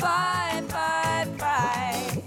Bye, 0.00 0.62
bye, 0.68 1.26
bye. 1.38 2.22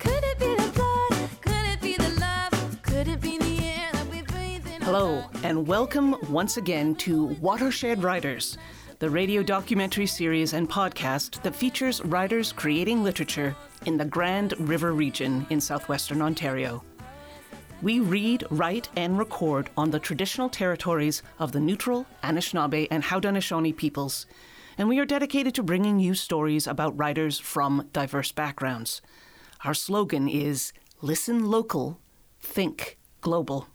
Could 0.00 0.24
it 0.24 0.38
be 0.40 0.54
the 0.56 0.72
blood? 0.74 1.28
Could 1.40 1.66
it 1.66 1.80
be 1.80 1.96
the 1.96 2.10
love? 2.18 2.82
Could 2.82 3.06
it 3.06 3.20
be 3.20 3.38
the 3.38 3.64
air 3.64 3.90
that 3.92 4.06
we 4.08 4.22
breathe 4.22 4.66
in? 4.66 4.82
Hello, 4.82 5.24
and 5.44 5.64
welcome 5.66 6.16
once 6.30 6.56
again 6.56 6.96
to 6.96 7.26
Watershed 7.40 8.02
Writers, 8.02 8.58
the 8.98 9.08
radio 9.08 9.44
documentary 9.44 10.06
series 10.06 10.52
and 10.52 10.68
podcast 10.68 11.40
that 11.42 11.54
features 11.54 12.04
writers 12.04 12.50
creating 12.50 13.04
literature 13.04 13.54
in 13.86 13.96
the 13.96 14.04
Grand 14.04 14.54
River 14.58 14.92
region 14.92 15.46
in 15.50 15.60
southwestern 15.60 16.22
Ontario. 16.22 16.82
We 17.82 18.00
read, 18.00 18.44
write, 18.50 18.88
and 18.96 19.16
record 19.16 19.70
on 19.76 19.90
the 19.92 20.00
traditional 20.00 20.48
territories 20.48 21.22
of 21.38 21.52
the 21.52 21.60
Neutral, 21.60 22.06
Anishinaabe, 22.24 22.88
and 22.90 23.04
Haudenosaunee 23.04 23.76
peoples, 23.76 24.26
and 24.78 24.88
we 24.88 24.98
are 24.98 25.04
dedicated 25.04 25.54
to 25.54 25.62
bringing 25.62 25.98
you 25.98 26.14
stories 26.14 26.66
about 26.66 26.96
writers 26.98 27.38
from 27.38 27.88
diverse 27.92 28.32
backgrounds. 28.32 29.02
Our 29.64 29.74
slogan 29.74 30.28
is 30.28 30.72
Listen 31.00 31.50
Local, 31.50 32.00
Think 32.40 32.98
Global. 33.20 33.68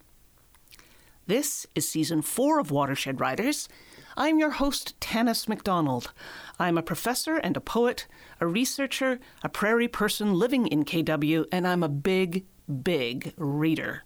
This 1.27 1.67
is 1.75 1.89
season 1.89 2.21
four 2.21 2.59
of 2.59 2.71
Watershed 2.71 3.19
Writers. 3.19 3.69
I'm 4.15 4.39
your 4.39 4.51
host, 4.51 4.99
Tanis 4.99 5.47
MacDonald. 5.47 6.13
I'm 6.57 6.77
a 6.77 6.83
professor 6.83 7.35
and 7.35 7.55
a 7.55 7.61
poet, 7.61 8.07
a 8.39 8.47
researcher, 8.47 9.19
a 9.43 9.49
prairie 9.49 9.87
person 9.87 10.33
living 10.33 10.67
in 10.67 10.85
KW, 10.85 11.45
and 11.51 11.67
I'm 11.67 11.83
a 11.83 11.89
big, 11.89 12.45
big 12.83 13.33
reader. 13.37 14.03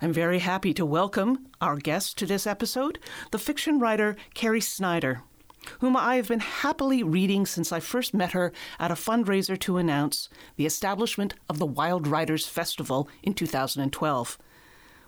I'm 0.00 0.12
very 0.12 0.40
happy 0.40 0.74
to 0.74 0.86
welcome 0.86 1.46
our 1.60 1.76
guest 1.76 2.18
to 2.18 2.26
this 2.26 2.46
episode, 2.46 2.98
the 3.30 3.38
fiction 3.38 3.78
writer 3.78 4.16
Carrie 4.34 4.60
Snyder, 4.60 5.22
whom 5.80 5.96
I 5.96 6.16
have 6.16 6.28
been 6.28 6.40
happily 6.40 7.02
reading 7.02 7.46
since 7.46 7.72
I 7.72 7.80
first 7.80 8.14
met 8.14 8.32
her 8.32 8.52
at 8.78 8.90
a 8.90 8.94
fundraiser 8.94 9.58
to 9.60 9.78
announce 9.78 10.28
the 10.56 10.66
establishment 10.66 11.34
of 11.48 11.58
the 11.58 11.66
Wild 11.66 12.06
Writers 12.06 12.46
Festival 12.46 13.08
in 13.22 13.34
2012 13.34 14.38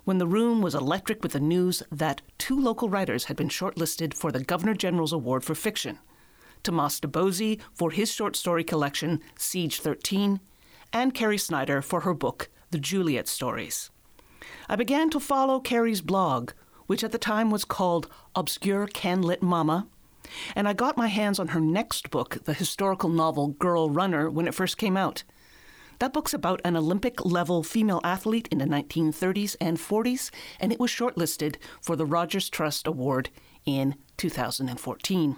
when 0.04 0.18
the 0.18 0.26
room 0.26 0.60
was 0.60 0.74
electric 0.74 1.22
with 1.22 1.32
the 1.32 1.40
news 1.40 1.82
that 1.90 2.22
two 2.38 2.58
local 2.58 2.88
writers 2.88 3.24
had 3.24 3.36
been 3.36 3.48
shortlisted 3.48 4.14
for 4.14 4.30
the 4.30 4.44
Governor 4.44 4.74
General's 4.74 5.12
Award 5.12 5.44
for 5.44 5.54
Fiction 5.54 5.98
Tamas 6.62 6.98
Dobozy 6.98 7.60
for 7.74 7.90
his 7.90 8.10
short 8.10 8.36
story 8.36 8.64
collection 8.64 9.20
Siege 9.36 9.80
13, 9.80 10.40
and 10.92 11.14
Carrie 11.14 11.38
Snyder 11.38 11.82
for 11.82 12.00
her 12.00 12.14
book 12.14 12.48
The 12.70 12.78
Juliet 12.78 13.28
Stories. 13.28 13.90
I 14.68 14.76
began 14.76 15.10
to 15.10 15.20
follow 15.20 15.60
Carrie's 15.60 16.00
blog, 16.00 16.52
which 16.86 17.04
at 17.04 17.12
the 17.12 17.18
time 17.18 17.50
was 17.50 17.64
called 17.64 18.08
Obscure 18.34 18.86
Canlit 18.86 19.42
Mama, 19.42 19.88
and 20.54 20.68
I 20.68 20.72
got 20.72 20.96
my 20.96 21.08
hands 21.08 21.38
on 21.38 21.48
her 21.48 21.60
next 21.60 22.10
book, 22.10 22.44
the 22.44 22.52
historical 22.52 23.08
novel 23.08 23.48
Girl 23.48 23.90
Runner, 23.90 24.30
when 24.30 24.46
it 24.46 24.54
first 24.54 24.78
came 24.78 24.96
out. 24.96 25.24
That 26.00 26.12
book's 26.12 26.34
about 26.34 26.60
an 26.64 26.76
Olympic 26.76 27.24
level 27.24 27.62
female 27.62 28.00
athlete 28.02 28.48
in 28.50 28.58
the 28.58 28.64
1930s 28.64 29.56
and 29.60 29.78
40s, 29.78 30.30
and 30.58 30.72
it 30.72 30.80
was 30.80 30.90
shortlisted 30.90 31.56
for 31.80 31.96
the 31.96 32.06
Rogers 32.06 32.50
Trust 32.50 32.86
Award 32.86 33.30
in 33.64 33.94
2014. 34.16 35.36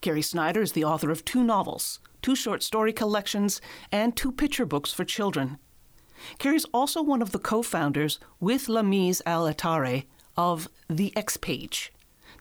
Carrie 0.00 0.22
Snyder 0.22 0.62
is 0.62 0.72
the 0.72 0.84
author 0.84 1.10
of 1.10 1.24
two 1.24 1.42
novels, 1.42 2.00
two 2.22 2.36
short 2.36 2.62
story 2.62 2.92
collections, 2.92 3.60
and 3.92 4.16
two 4.16 4.32
picture 4.32 4.64
books 4.64 4.92
for 4.92 5.04
children. 5.04 5.58
Carrie's 6.38 6.66
also 6.72 7.02
one 7.02 7.22
of 7.22 7.32
the 7.32 7.38
co 7.38 7.62
founders 7.62 8.18
with 8.40 8.66
Lamees 8.66 9.20
Al 9.26 9.52
Ethari 9.52 10.04
of 10.36 10.68
The 10.88 11.16
X 11.16 11.36
Page, 11.36 11.92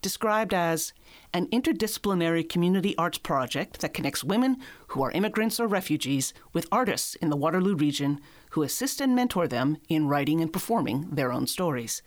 described 0.01 0.53
as 0.53 0.93
an 1.33 1.47
interdisciplinary 1.47 2.47
community 2.47 2.95
arts 2.97 3.17
project 3.17 3.79
that 3.81 3.93
connects 3.93 4.23
women 4.23 4.57
who 4.87 5.03
are 5.03 5.11
immigrants 5.11 5.59
or 5.59 5.67
refugees 5.67 6.33
with 6.53 6.67
artists 6.71 7.15
in 7.15 7.29
the 7.29 7.37
Waterloo 7.37 7.75
region 7.75 8.19
who 8.51 8.63
assist 8.63 9.01
and 9.01 9.15
mentor 9.15 9.47
them 9.47 9.77
in 9.89 10.07
writing 10.07 10.41
and 10.41 10.53
performing 10.53 11.07
their 11.11 11.31
own 11.31 11.47
stories. 11.47 12.01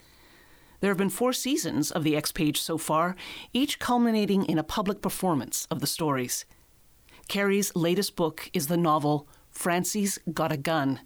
There 0.80 0.90
have 0.90 0.98
been 0.98 1.10
four 1.10 1.32
seasons 1.32 1.90
of 1.90 2.04
the 2.04 2.16
X 2.16 2.32
Page 2.32 2.60
so 2.60 2.78
far, 2.78 3.14
each 3.52 3.78
culminating 3.78 4.44
in 4.46 4.58
a 4.58 4.64
public 4.64 5.02
performance 5.02 5.66
of 5.70 5.80
the 5.80 5.86
stories. 5.86 6.46
Carrie's 7.28 7.76
latest 7.76 8.16
book 8.16 8.50
is 8.52 8.66
the 8.66 8.76
novel 8.76 9.28
Francie's 9.50 10.18
Got 10.32 10.52
a 10.52 10.56
Gun, 10.56 11.00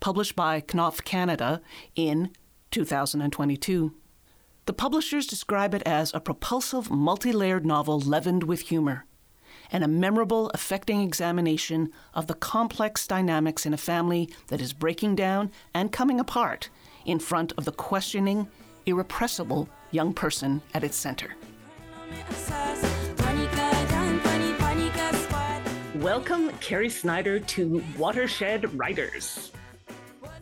published 0.00 0.36
by 0.36 0.60
Knopf 0.60 1.02
Canada 1.04 1.62
in 1.94 2.30
2022. 2.70 3.94
The 4.66 4.72
publishers 4.72 5.28
describe 5.28 5.74
it 5.74 5.82
as 5.86 6.12
a 6.12 6.18
propulsive, 6.18 6.90
multi 6.90 7.30
layered 7.30 7.64
novel 7.64 8.00
leavened 8.00 8.42
with 8.42 8.62
humor, 8.62 9.06
and 9.70 9.84
a 9.84 9.88
memorable, 9.88 10.50
affecting 10.54 11.02
examination 11.02 11.92
of 12.14 12.26
the 12.26 12.34
complex 12.34 13.06
dynamics 13.06 13.64
in 13.64 13.72
a 13.72 13.76
family 13.76 14.28
that 14.48 14.60
is 14.60 14.72
breaking 14.72 15.14
down 15.14 15.52
and 15.72 15.92
coming 15.92 16.18
apart 16.18 16.68
in 17.04 17.20
front 17.20 17.52
of 17.56 17.64
the 17.64 17.70
questioning, 17.70 18.48
irrepressible 18.86 19.68
young 19.92 20.12
person 20.12 20.60
at 20.74 20.82
its 20.82 20.96
center. 20.96 21.36
Welcome, 25.94 26.50
Carrie 26.58 26.90
Snyder, 26.90 27.38
to 27.38 27.84
Watershed 27.96 28.76
Writers. 28.76 29.52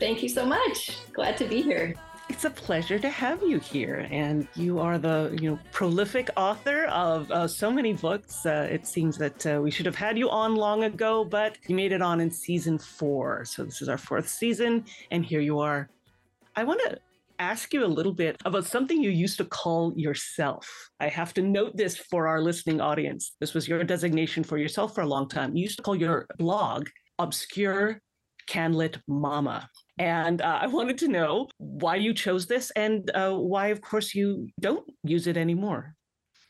Thank 0.01 0.23
you 0.23 0.31
so 0.31 0.47
much. 0.47 0.97
Glad 1.13 1.37
to 1.37 1.45
be 1.45 1.61
here. 1.61 1.95
It's 2.35 2.45
a 2.45 2.51
pleasure 2.51 2.99
to 2.99 3.09
have 3.11 3.45
you 3.45 3.61
here, 3.61 4.09
and 4.11 4.49
you 4.57 4.81
are 4.81 4.99
the 4.99 5.39
you 5.41 5.51
know 5.51 5.59
prolific 5.71 6.31
author 6.37 6.87
of 6.87 7.31
uh, 7.31 7.47
so 7.47 7.71
many 7.71 7.93
books. 7.93 8.45
Uh, 8.45 8.67
it 8.69 8.89
seems 8.89 9.17
that 9.19 9.47
uh, 9.47 9.61
we 9.63 9.71
should 9.71 9.87
have 9.87 9.95
had 9.95 10.19
you 10.19 10.29
on 10.29 10.57
long 10.57 10.83
ago, 10.83 11.25
but 11.25 11.57
you 11.69 11.77
made 11.77 11.93
it 11.93 12.03
on 12.03 12.21
in 12.21 12.33
season 12.33 12.77
four. 12.77 13.45
So 13.45 13.63
this 13.63 13.81
is 13.81 13.89
our 13.89 13.97
fourth 13.97 14.29
season, 14.29 14.85
and 15.13 15.25
here 15.25 15.39
you 15.39 15.61
are. 15.61 15.89
I 16.57 16.65
want 16.65 16.81
to 16.87 16.99
ask 17.39 17.73
you 17.73 17.85
a 17.85 17.95
little 17.99 18.13
bit 18.13 18.37
about 18.45 18.67
something 18.67 19.01
you 19.01 19.11
used 19.11 19.37
to 19.39 19.45
call 19.45 19.93
yourself. 19.97 20.69
I 20.99 21.11
have 21.11 21.35
to 21.35 21.41
note 21.41 21.77
this 21.77 21.97
for 21.97 22.27
our 22.27 22.41
listening 22.43 22.81
audience. 22.81 23.37
This 23.39 23.55
was 23.55 23.69
your 23.69 23.85
designation 23.85 24.43
for 24.43 24.59
yourself 24.59 24.93
for 24.93 25.03
a 25.03 25.07
long 25.15 25.29
time. 25.29 25.55
You 25.55 25.63
used 25.63 25.77
to 25.77 25.85
call 25.85 25.95
your 25.95 26.27
blog 26.37 26.89
Obscure 27.21 28.01
Canlit 28.51 29.01
Mama. 29.07 29.71
And 29.99 30.43
uh, 30.43 30.59
I 30.63 30.67
wanted 30.67 30.99
to 30.99 31.09
know 31.09 31.49
why 31.59 31.97
you 31.97 32.15
chose 32.15 32.47
this 32.47 32.71
and 32.73 33.11
uh, 33.15 33.35
why, 33.35 33.69
of 33.69 33.81
course, 33.81 34.15
you 34.15 34.49
don't 34.61 34.89
use 35.05 35.27
it 35.27 35.37
anymore. 35.37 35.95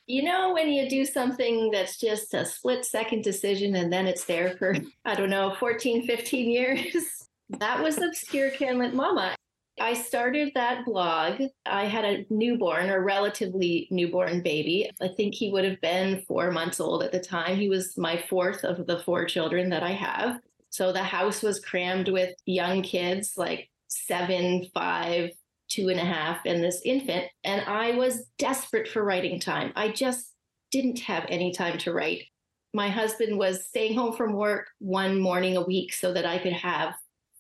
You 0.07 0.23
know, 0.23 0.53
when 0.53 0.71
you 0.71 0.89
do 0.89 1.05
something 1.05 1.71
that's 1.71 1.99
just 1.99 2.35
a 2.35 2.45
split 2.45 2.85
second 2.85 3.25
decision 3.25 3.75
and 3.77 3.93
then 3.93 4.07
it's 4.07 4.25
there 4.25 4.57
for, 4.59 4.75
I 5.05 5.15
don't 5.15 5.31
know, 5.31 5.55
14, 5.59 6.07
15 6.07 6.51
years, 6.51 7.29
that 7.59 7.83
was 7.83 7.99
Obscure 7.99 8.51
Canlit 8.51 8.93
Mama. 8.93 9.35
I 9.81 9.95
started 9.95 10.53
that 10.55 10.85
blog. 10.85 11.43
I 11.67 11.87
had 11.87 12.05
a 12.05 12.25
newborn 12.31 12.91
or 12.91 13.03
relatively 13.03 13.89
newborn 13.91 14.41
baby. 14.41 14.89
I 15.03 15.09
think 15.09 15.35
he 15.35 15.51
would 15.51 15.65
have 15.65 15.81
been 15.81 16.23
four 16.29 16.53
months 16.53 16.79
old 16.79 17.03
at 17.03 17.11
the 17.11 17.19
time. 17.19 17.57
He 17.57 17.69
was 17.69 17.99
my 17.99 18.17
fourth 18.29 18.63
of 18.63 18.87
the 18.87 19.01
four 19.01 19.25
children 19.25 19.71
that 19.71 19.83
I 19.83 19.91
have. 19.91 20.39
So 20.75 20.91
the 20.91 21.05
house 21.05 21.41
was 21.41 21.61
crammed 21.61 22.09
with 22.09 22.35
young 22.47 22.83
kids, 22.83 23.35
like 23.37 23.71
seven, 23.87 24.67
five, 24.75 25.31
two 25.69 25.89
and 25.89 26.01
a 26.01 26.05
half, 26.05 26.41
and 26.45 26.65
this 26.65 26.83
infant. 26.85 27.27
And 27.45 27.63
I 27.63 27.93
was 27.93 28.27
desperate 28.39 28.89
for 28.89 29.05
writing 29.05 29.39
time. 29.39 29.73
I 29.77 29.91
just 29.91 30.33
didn't 30.73 30.99
have 30.99 31.27
any 31.29 31.53
time 31.53 31.79
to 31.79 31.93
write. 31.93 32.25
My 32.73 32.89
husband 32.89 33.39
was 33.39 33.65
staying 33.69 33.95
home 33.95 34.17
from 34.17 34.33
work 34.33 34.67
one 34.81 35.21
morning 35.21 35.57
a 35.57 35.65
week 35.65 35.95
so 35.95 36.13
that 36.13 36.27
I 36.27 36.39
could 36.39 36.55
have 36.55 36.95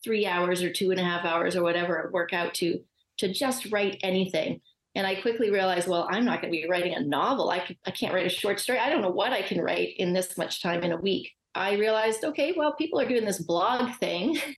three 0.05 0.27
hours 0.27 0.62
or 0.62 0.73
two 0.73 0.93
and 0.93 1.00
a 1.00 1.05
half 1.05 1.25
hours 1.25 1.56
or 1.56 1.65
whatever 1.65 2.11
work 2.12 2.33
out 2.33 2.55
to 2.55 2.78
to 3.19 3.33
just 3.33 3.73
write 3.73 3.99
anything. 4.05 4.61
And 4.94 5.09
I 5.09 5.17
quickly 5.17 5.50
realized, 5.50 5.89
well, 5.89 6.06
I'm 6.09 6.25
not 6.25 6.41
going 6.41 6.53
to 6.53 6.61
be 6.61 6.69
writing 6.69 6.94
a 6.94 7.00
novel. 7.00 7.50
I, 7.50 7.67
I 7.84 7.91
can't 7.91 8.15
write 8.15 8.27
a 8.27 8.28
short 8.28 8.61
story. 8.61 8.78
I 8.78 8.91
don't 8.91 9.03
know 9.03 9.11
what 9.11 9.33
I 9.33 9.43
can 9.43 9.61
write 9.61 9.97
in 9.97 10.12
this 10.12 10.39
much 10.39 10.62
time 10.62 10.85
in 10.85 10.93
a 10.93 10.97
week. 10.97 11.32
I 11.55 11.75
realized, 11.75 12.25
okay, 12.25 12.53
well, 12.56 12.75
people 12.75 13.01
are 13.01 13.09
doing 13.09 13.25
this 13.25 13.43
blog 13.43 13.95
thing. 13.97 14.39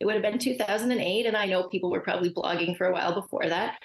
It 0.00 0.06
would 0.06 0.14
have 0.14 0.22
been 0.24 0.40
2008, 0.40 1.26
and 1.26 1.36
I 1.36 1.46
know 1.46 1.68
people 1.68 1.88
were 1.88 2.00
probably 2.00 2.34
blogging 2.34 2.76
for 2.76 2.88
a 2.88 2.92
while 2.92 3.14
before 3.14 3.48
that. 3.48 3.78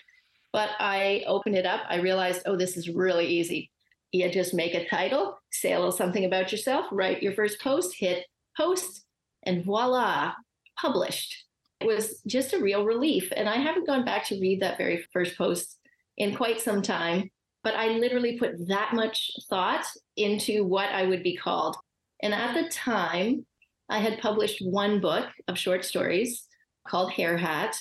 But 0.52 0.72
I 0.80 1.24
opened 1.28 1.56
it 1.56 1.68
up. 1.68 1.82
I 1.88 1.98
realized, 1.98 2.42
oh, 2.48 2.56
this 2.56 2.76
is 2.76 2.90
really 2.90 3.28
easy. 3.28 3.70
You 4.12 4.28
just 4.32 4.56
make 4.56 4.74
a 4.74 4.90
title, 4.90 5.38
say 5.52 5.74
a 5.74 5.78
little 5.78 5.92
something 5.92 6.26
about 6.26 6.52
yourself, 6.52 6.88
write 6.92 7.22
your 7.22 7.34
first 7.34 7.62
post, 7.62 7.96
hit 8.00 8.26
post, 8.58 9.04
and 9.44 9.64
voila, 9.64 10.34
published. 10.82 11.46
It 11.82 11.86
was 11.86 12.20
just 12.26 12.54
a 12.54 12.60
real 12.60 12.84
relief. 12.84 13.32
And 13.36 13.48
I 13.48 13.58
haven't 13.58 13.86
gone 13.86 14.04
back 14.04 14.26
to 14.26 14.40
read 14.40 14.64
that 14.64 14.80
very 14.80 15.06
first 15.14 15.38
post 15.38 15.78
in 16.18 16.36
quite 16.36 16.60
some 16.60 16.82
time, 16.82 17.30
but 17.64 17.76
I 17.76 17.90
literally 17.90 18.40
put 18.40 18.68
that 18.70 18.94
much 18.94 19.30
thought 19.50 19.86
into 20.16 20.66
what 20.66 20.90
I 20.90 21.06
would 21.06 21.22
be 21.22 21.38
called. 21.38 21.78
And 22.22 22.34
at 22.34 22.54
the 22.54 22.70
time, 22.70 23.46
I 23.90 24.00
had 24.00 24.20
published 24.20 24.62
one 24.66 25.00
book 25.00 25.28
of 25.48 25.58
short 25.58 25.86
stories 25.86 26.46
called 26.88 27.12
Hair 27.12 27.38
Hat 27.38 27.76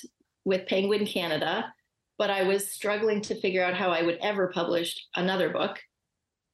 with 0.45 0.67
Penguin 0.67 1.05
Canada, 1.05 1.73
but 2.17 2.29
I 2.29 2.43
was 2.43 2.71
struggling 2.71 3.21
to 3.23 3.39
figure 3.39 3.63
out 3.63 3.73
how 3.73 3.91
I 3.91 4.01
would 4.01 4.17
ever 4.21 4.51
publish 4.53 4.95
another 5.15 5.49
book. 5.49 5.79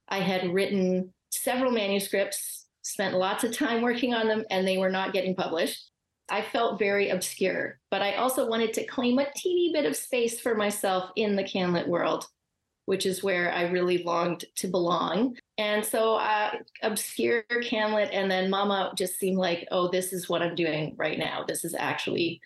I 0.07 0.19
had 0.19 0.53
written 0.53 1.13
several 1.31 1.71
manuscripts 1.71 2.68
spent 2.83 3.15
lots 3.15 3.44
of 3.44 3.56
time 3.56 3.81
working 3.81 4.13
on 4.13 4.27
them, 4.27 4.44
and 4.50 4.68
they 4.68 4.77
were 4.77 4.89
not 4.89 5.13
getting 5.13 5.36
published. 5.36 5.89
I 6.29 6.41
felt 6.41 6.79
very 6.79 7.09
obscure, 7.09 7.79
but 7.91 8.01
I 8.01 8.15
also 8.15 8.47
wanted 8.47 8.74
to 8.74 8.86
claim 8.86 9.19
a 9.19 9.31
teeny 9.36 9.71
bit 9.74 9.86
of 9.86 9.95
space 9.95 10.39
for 10.39 10.56
myself 10.56 11.12
in 11.15 11.36
the 11.36 11.44
Canlit 11.44 11.88
world, 11.88 12.25
which 12.85 13.06
is 13.06 13.24
where 13.24 13.51
I 13.51 13.69
really 13.69 14.03
longed 14.03 14.45
to 14.57 14.68
belong. 14.68 15.38
And 15.57 15.85
so, 15.85 16.15
uh, 16.15 16.51
obscure 16.81 17.44
Canlit, 17.51 18.09
and 18.12 18.30
then 18.30 18.50
Mama 18.50 18.94
just 18.95 19.18
seemed 19.19 19.38
like, 19.38 19.68
oh, 19.71 19.89
this 19.89 20.12
is 20.13 20.27
what 20.27 20.41
I'm 20.41 20.56
doing 20.56 20.95
right 20.97 21.18
now. 21.18 21.45
This 21.47 21.63
is 21.63 21.75
actually 21.77 22.41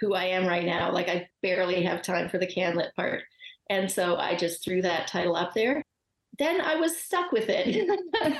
who 0.00 0.14
I 0.14 0.24
am 0.24 0.46
right 0.46 0.64
now. 0.64 0.92
Like, 0.92 1.08
I 1.08 1.28
barely 1.42 1.82
have 1.82 2.02
time 2.02 2.28
for 2.28 2.38
the 2.38 2.46
Canlit 2.46 2.94
part. 2.96 3.22
And 3.70 3.90
so 3.90 4.16
I 4.16 4.34
just 4.34 4.64
threw 4.64 4.82
that 4.82 5.08
title 5.08 5.36
up 5.36 5.54
there. 5.54 5.82
Then 6.38 6.60
I 6.60 6.76
was 6.76 6.96
stuck 6.96 7.32
with 7.32 7.46
it 7.48 7.88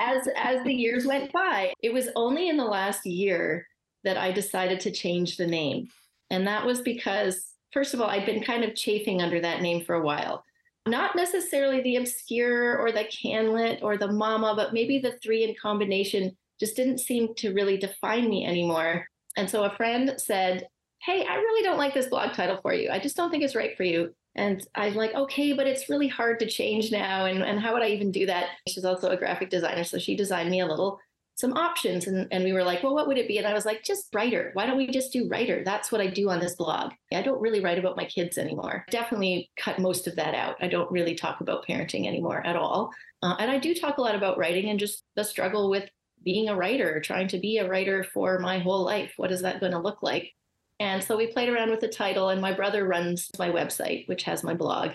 as 0.00 0.28
as 0.36 0.64
the 0.64 0.74
years 0.74 1.06
went 1.06 1.32
by. 1.32 1.72
It 1.82 1.92
was 1.92 2.08
only 2.16 2.48
in 2.48 2.56
the 2.56 2.64
last 2.64 3.06
year 3.06 3.66
that 4.04 4.16
I 4.16 4.32
decided 4.32 4.80
to 4.80 4.90
change 4.90 5.36
the 5.36 5.46
name. 5.46 5.88
And 6.30 6.46
that 6.46 6.66
was 6.66 6.80
because, 6.80 7.54
first 7.72 7.94
of 7.94 8.00
all, 8.00 8.10
I'd 8.10 8.26
been 8.26 8.42
kind 8.42 8.64
of 8.64 8.74
chafing 8.74 9.22
under 9.22 9.40
that 9.40 9.62
name 9.62 9.84
for 9.84 9.94
a 9.94 10.02
while. 10.02 10.44
Not 10.88 11.16
necessarily 11.16 11.82
the 11.82 11.96
obscure 11.96 12.78
or 12.78 12.92
the 12.92 13.04
canlit 13.04 13.82
or 13.82 13.96
the 13.96 14.10
mama, 14.12 14.54
but 14.56 14.72
maybe 14.72 14.98
the 14.98 15.18
three 15.22 15.44
in 15.44 15.54
combination 15.60 16.36
just 16.58 16.76
didn't 16.76 16.98
seem 16.98 17.34
to 17.36 17.52
really 17.52 17.76
define 17.76 18.28
me 18.28 18.46
anymore. 18.46 19.06
And 19.36 19.48
so 19.48 19.64
a 19.64 19.76
friend 19.76 20.14
said, 20.18 20.66
Hey, 21.02 21.24
I 21.24 21.36
really 21.36 21.62
don't 21.62 21.78
like 21.78 21.94
this 21.94 22.08
blog 22.08 22.32
title 22.32 22.58
for 22.60 22.74
you. 22.74 22.90
I 22.90 22.98
just 22.98 23.16
don't 23.16 23.30
think 23.30 23.44
it's 23.44 23.54
right 23.54 23.76
for 23.76 23.84
you. 23.84 24.12
And 24.34 24.64
I'm 24.74 24.94
like, 24.94 25.14
okay, 25.14 25.52
but 25.52 25.66
it's 25.66 25.88
really 25.88 26.08
hard 26.08 26.38
to 26.40 26.46
change 26.46 26.92
now. 26.92 27.24
And, 27.24 27.42
and 27.42 27.58
how 27.58 27.72
would 27.72 27.82
I 27.82 27.88
even 27.88 28.12
do 28.12 28.26
that? 28.26 28.46
She's 28.68 28.84
also 28.84 29.10
a 29.10 29.16
graphic 29.16 29.50
designer. 29.50 29.84
So 29.84 29.98
she 29.98 30.16
designed 30.16 30.50
me 30.50 30.60
a 30.60 30.66
little, 30.66 31.00
some 31.38 31.52
options. 31.52 32.08
And, 32.08 32.26
and 32.32 32.42
we 32.42 32.52
were 32.52 32.64
like, 32.64 32.82
well, 32.82 32.94
what 32.94 33.06
would 33.06 33.16
it 33.16 33.28
be? 33.28 33.38
And 33.38 33.46
I 33.46 33.54
was 33.54 33.64
like, 33.64 33.84
just 33.84 34.12
writer. 34.12 34.50
Why 34.54 34.66
don't 34.66 34.76
we 34.76 34.88
just 34.88 35.12
do 35.12 35.28
writer? 35.28 35.62
That's 35.64 35.92
what 35.92 36.00
I 36.00 36.08
do 36.08 36.30
on 36.30 36.40
this 36.40 36.56
blog. 36.56 36.92
I 37.12 37.22
don't 37.22 37.40
really 37.40 37.60
write 37.60 37.78
about 37.78 37.96
my 37.96 38.04
kids 38.06 38.38
anymore. 38.38 38.84
Definitely 38.90 39.48
cut 39.56 39.78
most 39.78 40.08
of 40.08 40.16
that 40.16 40.34
out. 40.34 40.56
I 40.60 40.66
don't 40.66 40.90
really 40.90 41.14
talk 41.14 41.40
about 41.40 41.64
parenting 41.64 42.08
anymore 42.08 42.44
at 42.44 42.56
all. 42.56 42.90
Uh, 43.22 43.36
and 43.38 43.50
I 43.52 43.58
do 43.58 43.72
talk 43.72 43.98
a 43.98 44.02
lot 44.02 44.16
about 44.16 44.36
writing 44.36 44.68
and 44.68 44.80
just 44.80 45.04
the 45.14 45.22
struggle 45.22 45.70
with 45.70 45.88
being 46.24 46.48
a 46.48 46.56
writer, 46.56 47.00
trying 47.00 47.28
to 47.28 47.38
be 47.38 47.58
a 47.58 47.68
writer 47.68 48.02
for 48.02 48.40
my 48.40 48.58
whole 48.58 48.84
life. 48.84 49.12
What 49.16 49.30
is 49.30 49.42
that 49.42 49.60
going 49.60 49.72
to 49.72 49.78
look 49.78 50.02
like? 50.02 50.32
And 50.80 51.02
so 51.02 51.16
we 51.16 51.28
played 51.28 51.48
around 51.48 51.70
with 51.70 51.80
the 51.80 51.88
title, 51.88 52.28
and 52.28 52.40
my 52.40 52.52
brother 52.52 52.84
runs 52.84 53.30
my 53.38 53.48
website, 53.50 54.08
which 54.08 54.24
has 54.24 54.44
my 54.44 54.54
blog. 54.54 54.90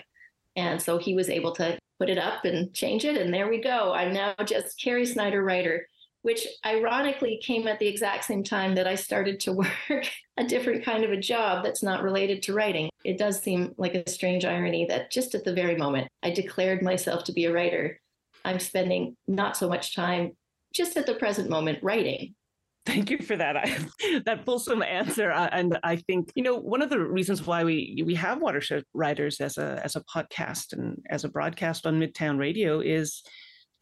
And 0.56 0.80
so 0.80 0.98
he 0.98 1.14
was 1.14 1.28
able 1.28 1.52
to 1.56 1.78
put 1.98 2.10
it 2.10 2.18
up 2.18 2.44
and 2.44 2.72
change 2.74 3.04
it. 3.04 3.16
And 3.16 3.32
there 3.32 3.48
we 3.48 3.60
go. 3.60 3.92
I'm 3.92 4.12
now 4.12 4.34
just 4.44 4.80
Carrie 4.80 5.06
Snyder 5.06 5.42
Writer, 5.42 5.86
which 6.24 6.46
ironically 6.64 7.38
came 7.42 7.68
at 7.68 7.78
the 7.78 7.86
exact 7.86 8.24
same 8.24 8.42
time 8.42 8.74
that 8.76 8.86
I 8.86 8.94
started 8.94 9.38
to 9.40 9.52
work 9.90 10.08
a 10.38 10.44
different 10.44 10.82
kind 10.82 11.04
of 11.04 11.10
a 11.10 11.20
job 11.20 11.62
that's 11.62 11.82
not 11.82 12.02
related 12.02 12.42
to 12.44 12.54
writing. 12.54 12.88
It 13.04 13.18
does 13.18 13.42
seem 13.42 13.74
like 13.76 13.94
a 13.94 14.08
strange 14.08 14.46
irony 14.46 14.86
that 14.86 15.10
just 15.10 15.34
at 15.34 15.44
the 15.44 15.52
very 15.52 15.76
moment 15.76 16.08
I 16.22 16.30
declared 16.30 16.80
myself 16.80 17.24
to 17.24 17.34
be 17.34 17.44
a 17.44 17.52
writer, 17.52 18.00
I'm 18.42 18.58
spending 18.58 19.18
not 19.28 19.54
so 19.54 19.68
much 19.68 19.94
time 19.94 20.32
just 20.74 20.96
at 20.96 21.04
the 21.04 21.14
present 21.14 21.50
moment 21.50 21.80
writing 21.82 22.34
Thank 22.86 23.10
you 23.10 23.18
for 23.18 23.34
that. 23.36 23.56
I, 23.56 23.78
that 24.26 24.44
fulsome 24.44 24.82
answer, 24.82 25.32
uh, 25.32 25.48
and 25.52 25.78
I 25.82 25.96
think 25.96 26.30
you 26.34 26.42
know 26.42 26.56
one 26.56 26.82
of 26.82 26.90
the 26.90 27.00
reasons 27.00 27.46
why 27.46 27.64
we 27.64 28.02
we 28.04 28.14
have 28.16 28.42
Watershed 28.42 28.84
Writers 28.92 29.40
as 29.40 29.56
a 29.56 29.80
as 29.82 29.96
a 29.96 30.02
podcast 30.02 30.74
and 30.74 31.02
as 31.08 31.24
a 31.24 31.30
broadcast 31.30 31.86
on 31.86 31.98
Midtown 31.98 32.38
Radio 32.38 32.80
is 32.80 33.22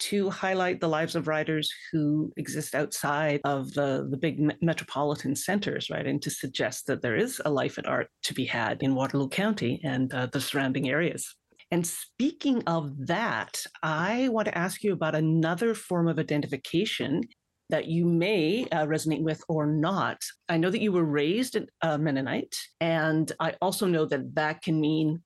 to 0.08 0.30
highlight 0.30 0.80
the 0.80 0.88
lives 0.88 1.14
of 1.14 1.28
writers 1.28 1.72
who 1.90 2.32
exist 2.36 2.74
outside 2.74 3.40
of 3.44 3.72
the 3.74 4.08
the 4.10 4.16
big 4.16 4.40
metropolitan 4.60 5.36
centers, 5.36 5.90
right, 5.90 6.06
and 6.06 6.20
to 6.22 6.30
suggest 6.30 6.86
that 6.86 7.02
there 7.02 7.16
is 7.16 7.40
a 7.44 7.50
life 7.50 7.78
and 7.78 7.86
art 7.86 8.08
to 8.24 8.34
be 8.34 8.44
had 8.44 8.82
in 8.82 8.94
Waterloo 8.94 9.28
County 9.28 9.80
and 9.84 10.12
uh, 10.12 10.26
the 10.26 10.40
surrounding 10.40 10.88
areas. 10.88 11.34
And 11.70 11.86
speaking 11.86 12.62
of 12.66 13.06
that, 13.06 13.64
I 13.82 14.28
want 14.28 14.46
to 14.46 14.58
ask 14.58 14.82
you 14.82 14.92
about 14.92 15.14
another 15.14 15.72
form 15.74 16.08
of 16.08 16.18
identification 16.18 17.22
that 17.70 17.86
you 17.86 18.04
may 18.04 18.66
uh, 18.72 18.84
resonate 18.84 19.22
with 19.22 19.42
or 19.48 19.66
not. 19.66 20.18
I 20.48 20.58
know 20.58 20.70
that 20.70 20.82
you 20.82 20.92
were 20.92 21.04
raised 21.04 21.56
a 21.80 21.98
Mennonite, 21.98 22.56
and 22.80 23.30
I 23.38 23.54
also 23.62 23.86
know 23.86 24.04
that 24.06 24.34
that 24.34 24.62
can 24.62 24.80
mean 24.80 25.22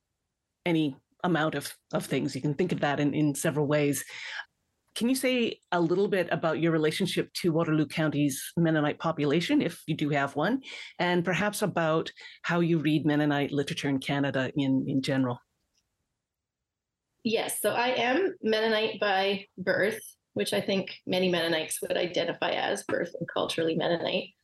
any 0.64 0.96
amount 1.24 1.54
of, 1.54 1.72
of 1.92 2.06
things. 2.06 2.34
You 2.34 2.42
can 2.42 2.54
think 2.54 2.72
of 2.72 2.80
that 2.80 3.00
in, 3.00 3.14
in 3.14 3.34
several 3.34 3.66
ways. 3.66 4.04
Can 4.96 5.08
you 5.08 5.14
say 5.14 5.60
a 5.72 5.80
little 5.80 6.08
bit 6.08 6.28
about 6.32 6.58
your 6.58 6.72
relationship 6.72 7.32
to 7.34 7.52
Waterloo 7.52 7.86
County's 7.86 8.42
Mennonite 8.56 8.98
population, 8.98 9.60
if 9.60 9.82
you 9.86 9.94
do 9.94 10.08
have 10.08 10.34
one, 10.34 10.62
and 10.98 11.24
perhaps 11.24 11.62
about 11.62 12.10
how 12.42 12.60
you 12.60 12.78
read 12.78 13.04
Mennonite 13.04 13.52
literature 13.52 13.90
in 13.90 13.98
Canada 13.98 14.50
in, 14.56 14.86
in 14.88 15.02
general? 15.02 15.38
Yes, 17.22 17.60
so 17.60 17.70
I 17.70 17.88
am 17.88 18.34
Mennonite 18.42 18.98
by 18.98 19.44
birth 19.58 20.00
which 20.36 20.52
I 20.52 20.60
think 20.60 20.94
many 21.06 21.30
Mennonites 21.30 21.80
would 21.80 21.96
identify 21.96 22.50
as 22.50 22.82
birth 22.82 23.10
and 23.18 23.26
culturally 23.26 23.74
Mennonite. 23.74 24.34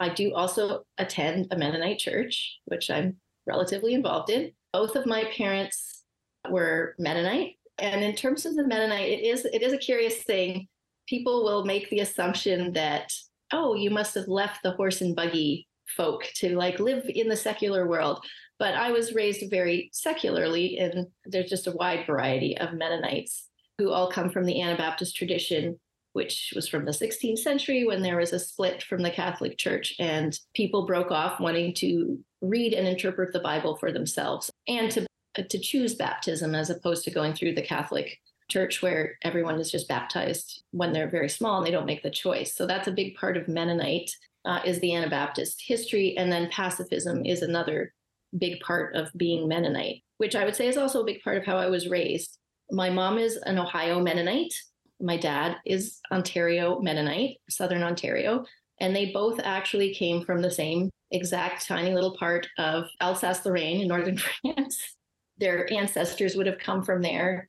I 0.00 0.08
do 0.08 0.34
also 0.34 0.82
attend 0.98 1.46
a 1.52 1.56
Mennonite 1.56 2.00
church, 2.00 2.58
which 2.64 2.90
I'm 2.90 3.18
relatively 3.46 3.94
involved 3.94 4.28
in. 4.28 4.50
Both 4.72 4.96
of 4.96 5.06
my 5.06 5.30
parents 5.36 6.02
were 6.50 6.96
Mennonite. 6.98 7.58
And 7.78 8.02
in 8.02 8.14
terms 8.14 8.46
of 8.46 8.56
the 8.56 8.66
Mennonite, 8.66 9.08
it 9.08 9.24
is 9.24 9.44
it 9.44 9.62
is 9.62 9.72
a 9.72 9.78
curious 9.78 10.16
thing. 10.22 10.68
People 11.08 11.44
will 11.44 11.64
make 11.64 11.88
the 11.90 12.00
assumption 12.00 12.72
that, 12.72 13.12
oh, 13.52 13.74
you 13.74 13.90
must 13.90 14.14
have 14.14 14.28
left 14.28 14.62
the 14.62 14.72
horse 14.72 15.00
and 15.00 15.14
buggy 15.14 15.68
folk 15.96 16.24
to 16.36 16.56
like 16.56 16.80
live 16.80 17.04
in 17.08 17.28
the 17.28 17.36
secular 17.36 17.86
world. 17.86 18.24
But 18.58 18.74
I 18.74 18.90
was 18.90 19.14
raised 19.14 19.50
very 19.50 19.90
secularly, 19.92 20.78
and 20.78 21.06
there's 21.24 21.50
just 21.50 21.66
a 21.66 21.72
wide 21.72 22.06
variety 22.06 22.56
of 22.58 22.72
Mennonites 22.72 23.48
who 23.78 23.90
all 23.90 24.10
come 24.10 24.30
from 24.30 24.46
the 24.46 24.62
Anabaptist 24.62 25.14
tradition, 25.14 25.78
which 26.14 26.52
was 26.56 26.66
from 26.66 26.86
the 26.86 26.92
16th 26.92 27.38
century 27.38 27.84
when 27.86 28.02
there 28.02 28.16
was 28.16 28.32
a 28.32 28.38
split 28.38 28.82
from 28.82 29.02
the 29.02 29.10
Catholic 29.10 29.58
Church 29.58 29.94
and 29.98 30.38
people 30.54 30.86
broke 30.86 31.10
off 31.10 31.38
wanting 31.38 31.74
to 31.74 32.18
read 32.40 32.72
and 32.72 32.88
interpret 32.88 33.34
the 33.34 33.40
Bible 33.40 33.76
for 33.76 33.92
themselves 33.92 34.50
and 34.66 34.90
to 34.92 35.05
to 35.42 35.58
choose 35.58 35.94
baptism 35.94 36.54
as 36.54 36.70
opposed 36.70 37.04
to 37.04 37.10
going 37.10 37.34
through 37.34 37.54
the 37.54 37.62
Catholic 37.62 38.18
church 38.48 38.80
where 38.82 39.18
everyone 39.22 39.58
is 39.58 39.70
just 39.70 39.88
baptized 39.88 40.62
when 40.70 40.92
they're 40.92 41.10
very 41.10 41.28
small 41.28 41.58
and 41.58 41.66
they 41.66 41.70
don't 41.70 41.86
make 41.86 42.02
the 42.02 42.10
choice. 42.10 42.54
So 42.54 42.66
that's 42.66 42.88
a 42.88 42.92
big 42.92 43.16
part 43.16 43.36
of 43.36 43.48
Mennonite 43.48 44.10
uh, 44.44 44.60
is 44.64 44.78
the 44.78 44.94
Anabaptist 44.94 45.62
history, 45.66 46.16
and 46.16 46.30
then 46.30 46.48
pacifism 46.50 47.24
is 47.26 47.42
another 47.42 47.92
big 48.38 48.60
part 48.60 48.94
of 48.94 49.10
being 49.16 49.48
Mennonite, 49.48 50.02
which 50.18 50.36
I 50.36 50.44
would 50.44 50.54
say 50.54 50.68
is 50.68 50.76
also 50.76 51.02
a 51.02 51.06
big 51.06 51.20
part 51.22 51.36
of 51.36 51.44
how 51.44 51.56
I 51.56 51.66
was 51.66 51.88
raised. 51.88 52.38
My 52.70 52.88
mom 52.88 53.18
is 53.18 53.36
an 53.38 53.58
Ohio 53.58 54.00
Mennonite. 54.00 54.54
My 55.00 55.16
dad 55.16 55.56
is 55.66 55.98
Ontario 56.12 56.80
Mennonite, 56.80 57.38
Southern 57.50 57.82
Ontario. 57.82 58.44
And 58.80 58.94
they 58.94 59.06
both 59.12 59.40
actually 59.42 59.94
came 59.94 60.24
from 60.24 60.42
the 60.42 60.50
same 60.50 60.90
exact 61.10 61.66
tiny 61.66 61.92
little 61.92 62.16
part 62.16 62.46
of 62.58 62.86
Alsace 63.00 63.44
Lorraine 63.44 63.80
in 63.80 63.88
northern 63.88 64.18
France. 64.42 64.95
Their 65.38 65.72
ancestors 65.72 66.36
would 66.36 66.46
have 66.46 66.58
come 66.58 66.82
from 66.82 67.02
there. 67.02 67.48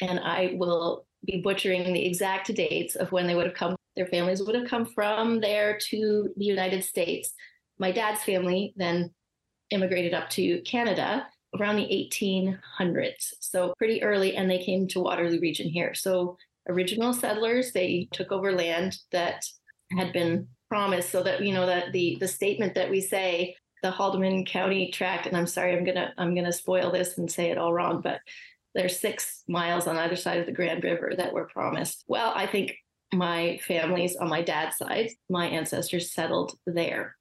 And 0.00 0.18
I 0.20 0.54
will 0.56 1.06
be 1.24 1.40
butchering 1.40 1.92
the 1.92 2.04
exact 2.04 2.52
dates 2.54 2.96
of 2.96 3.12
when 3.12 3.26
they 3.26 3.34
would 3.34 3.46
have 3.46 3.54
come. 3.54 3.76
Their 3.94 4.06
families 4.06 4.42
would 4.42 4.54
have 4.54 4.68
come 4.68 4.86
from 4.86 5.40
there 5.40 5.78
to 5.90 6.28
the 6.36 6.44
United 6.44 6.82
States. 6.82 7.32
My 7.78 7.92
dad's 7.92 8.22
family 8.22 8.72
then 8.76 9.10
immigrated 9.70 10.14
up 10.14 10.30
to 10.30 10.60
Canada 10.62 11.26
around 11.58 11.76
the 11.76 12.10
1800s. 12.14 13.34
So 13.40 13.74
pretty 13.76 14.02
early, 14.02 14.36
and 14.36 14.50
they 14.50 14.62
came 14.62 14.88
to 14.88 15.00
Waterloo 15.00 15.40
region 15.40 15.68
here. 15.68 15.94
So 15.94 16.36
original 16.68 17.12
settlers, 17.12 17.72
they 17.72 18.08
took 18.12 18.32
over 18.32 18.52
land 18.52 18.96
that 19.10 19.44
had 19.96 20.12
been 20.12 20.48
promised 20.70 21.10
so 21.10 21.22
that, 21.22 21.42
you 21.42 21.52
know, 21.52 21.66
that 21.66 21.92
the, 21.92 22.16
the 22.20 22.28
statement 22.28 22.74
that 22.74 22.90
we 22.90 23.00
say, 23.00 23.54
the 23.82 23.90
Haldimand 23.90 24.46
County 24.46 24.90
tract, 24.90 25.26
and 25.26 25.36
I'm 25.36 25.46
sorry, 25.46 25.76
I'm 25.76 25.84
gonna 25.84 26.12
I'm 26.16 26.34
gonna 26.34 26.52
spoil 26.52 26.90
this 26.90 27.18
and 27.18 27.30
say 27.30 27.50
it 27.50 27.58
all 27.58 27.72
wrong, 27.72 28.00
but 28.00 28.20
there's 28.74 28.98
six 28.98 29.42
miles 29.48 29.86
on 29.86 29.96
either 29.96 30.16
side 30.16 30.38
of 30.38 30.46
the 30.46 30.52
Grand 30.52 30.82
River 30.82 31.12
that 31.16 31.32
were 31.32 31.48
promised. 31.48 32.04
Well, 32.06 32.32
I 32.34 32.46
think 32.46 32.74
my 33.12 33.58
families 33.66 34.16
on 34.16 34.28
my 34.28 34.42
dad's 34.42 34.78
side, 34.78 35.10
my 35.28 35.46
ancestors 35.46 36.12
settled 36.12 36.52
there 36.66 37.16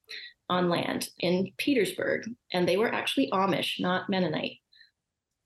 on 0.50 0.70
land 0.70 1.10
in 1.20 1.52
Petersburg, 1.58 2.24
and 2.54 2.68
they 2.68 2.78
were 2.78 2.94
actually 2.94 3.30
Amish, 3.32 3.80
not 3.80 4.10
Mennonite. 4.10 4.60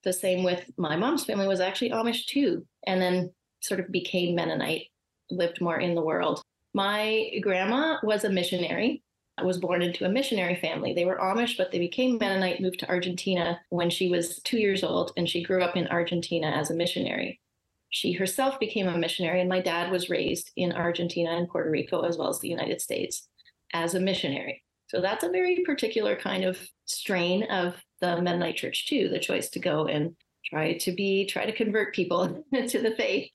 The 0.03 0.13
same 0.13 0.43
with 0.43 0.69
my 0.77 0.95
mom's 0.95 1.25
family 1.25 1.47
was 1.47 1.59
actually 1.59 1.91
Amish 1.91 2.25
too, 2.25 2.65
and 2.85 3.01
then 3.01 3.33
sort 3.61 3.79
of 3.79 3.91
became 3.91 4.35
Mennonite, 4.35 4.87
lived 5.31 5.61
more 5.61 5.79
in 5.79 5.95
the 5.95 6.03
world. 6.03 6.41
My 6.73 7.31
grandma 7.41 7.97
was 8.03 8.23
a 8.23 8.29
missionary. 8.29 9.01
Was 9.43 9.57
born 9.57 9.81
into 9.81 10.05
a 10.05 10.09
missionary 10.09 10.55
family. 10.55 10.93
They 10.93 11.05
were 11.05 11.17
Amish, 11.17 11.57
but 11.57 11.71
they 11.71 11.79
became 11.79 12.17
Mennonite, 12.17 12.61
moved 12.61 12.79
to 12.79 12.89
Argentina 12.89 13.59
when 13.69 13.89
she 13.89 14.09
was 14.09 14.39
two 14.43 14.57
years 14.57 14.83
old, 14.83 15.11
and 15.17 15.29
she 15.29 15.43
grew 15.43 15.61
up 15.61 15.75
in 15.75 15.87
Argentina 15.87 16.47
as 16.47 16.71
a 16.71 16.75
missionary. 16.75 17.41
She 17.89 18.13
herself 18.13 18.59
became 18.59 18.87
a 18.87 18.97
missionary, 18.97 19.41
and 19.41 19.49
my 19.49 19.59
dad 19.59 19.91
was 19.91 20.09
raised 20.09 20.51
in 20.55 20.71
Argentina 20.71 21.31
and 21.31 21.49
Puerto 21.49 21.69
Rico, 21.69 22.01
as 22.01 22.17
well 22.17 22.29
as 22.29 22.39
the 22.39 22.49
United 22.49 22.81
States, 22.81 23.27
as 23.73 23.93
a 23.93 23.99
missionary. 23.99 24.63
So 24.87 25.01
that's 25.01 25.23
a 25.23 25.29
very 25.29 25.63
particular 25.65 26.15
kind 26.15 26.43
of 26.45 26.57
strain 26.85 27.43
of 27.43 27.75
the 28.01 28.21
Mennonite 28.21 28.55
Church, 28.55 28.87
too 28.87 29.09
the 29.09 29.19
choice 29.19 29.49
to 29.49 29.59
go 29.59 29.87
and 29.87 30.15
try 30.45 30.77
to 30.77 30.91
be, 30.91 31.25
try 31.25 31.45
to 31.45 31.51
convert 31.51 31.95
people 31.95 32.45
to 32.67 32.81
the 32.81 32.95
faith. 32.95 33.29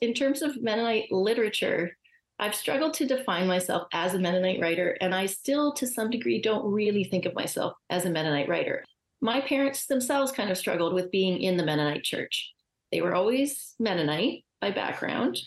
In 0.00 0.14
terms 0.14 0.42
of 0.42 0.62
Mennonite 0.62 1.12
literature, 1.12 1.96
I've 2.40 2.54
struggled 2.54 2.94
to 2.94 3.06
define 3.06 3.48
myself 3.48 3.88
as 3.92 4.14
a 4.14 4.18
Mennonite 4.18 4.60
writer, 4.60 4.96
and 5.00 5.12
I 5.12 5.26
still, 5.26 5.72
to 5.74 5.86
some 5.86 6.08
degree, 6.08 6.40
don't 6.40 6.70
really 6.72 7.02
think 7.02 7.26
of 7.26 7.34
myself 7.34 7.72
as 7.90 8.04
a 8.04 8.10
Mennonite 8.10 8.48
writer. 8.48 8.84
My 9.20 9.40
parents 9.40 9.86
themselves 9.86 10.30
kind 10.30 10.50
of 10.50 10.56
struggled 10.56 10.94
with 10.94 11.10
being 11.10 11.40
in 11.42 11.56
the 11.56 11.64
Mennonite 11.64 12.04
church. 12.04 12.52
They 12.92 13.00
were 13.00 13.14
always 13.14 13.74
Mennonite 13.80 14.44
by 14.60 14.70
background 14.70 15.40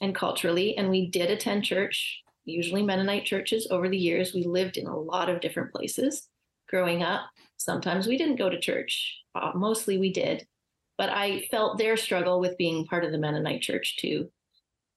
and 0.00 0.14
culturally, 0.14 0.76
and 0.76 0.90
we 0.90 1.08
did 1.10 1.30
attend 1.30 1.64
church, 1.64 2.22
usually 2.44 2.82
Mennonite 2.82 3.24
churches 3.24 3.68
over 3.70 3.88
the 3.88 3.96
years. 3.96 4.34
We 4.34 4.42
lived 4.42 4.76
in 4.76 4.88
a 4.88 4.98
lot 4.98 5.28
of 5.28 5.40
different 5.40 5.72
places 5.72 6.28
growing 6.68 7.04
up. 7.04 7.22
Sometimes 7.56 8.08
we 8.08 8.18
didn't 8.18 8.36
go 8.36 8.50
to 8.50 8.58
church, 8.58 9.16
uh, 9.36 9.52
mostly 9.54 9.96
we 9.96 10.12
did. 10.12 10.44
But 10.98 11.10
I 11.10 11.46
felt 11.50 11.78
their 11.78 11.96
struggle 11.96 12.40
with 12.40 12.58
being 12.58 12.86
part 12.86 13.04
of 13.04 13.12
the 13.12 13.18
Mennonite 13.18 13.62
church 13.62 13.96
too. 13.98 14.30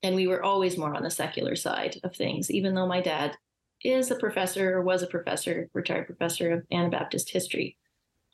And 0.04 0.16
we 0.16 0.28
were 0.28 0.44
always 0.44 0.78
more 0.78 0.96
on 0.96 1.04
the 1.04 1.12
secular 1.12 1.56
side 1.56 1.98
of 2.04 2.16
things, 2.16 2.50
even 2.50 2.74
though 2.74 2.88
my 2.88 3.02
dad 3.02 3.36
is 3.84 4.12
a 4.12 4.16
professor 4.16 4.78
or 4.78 4.82
was 4.82 5.04
a 5.04 5.08
professor, 5.08 5.70
retired 5.74 6.08
professor 6.08 6.52
of 6.52 6.66
Anabaptist 6.72 7.30
history. 7.30 7.78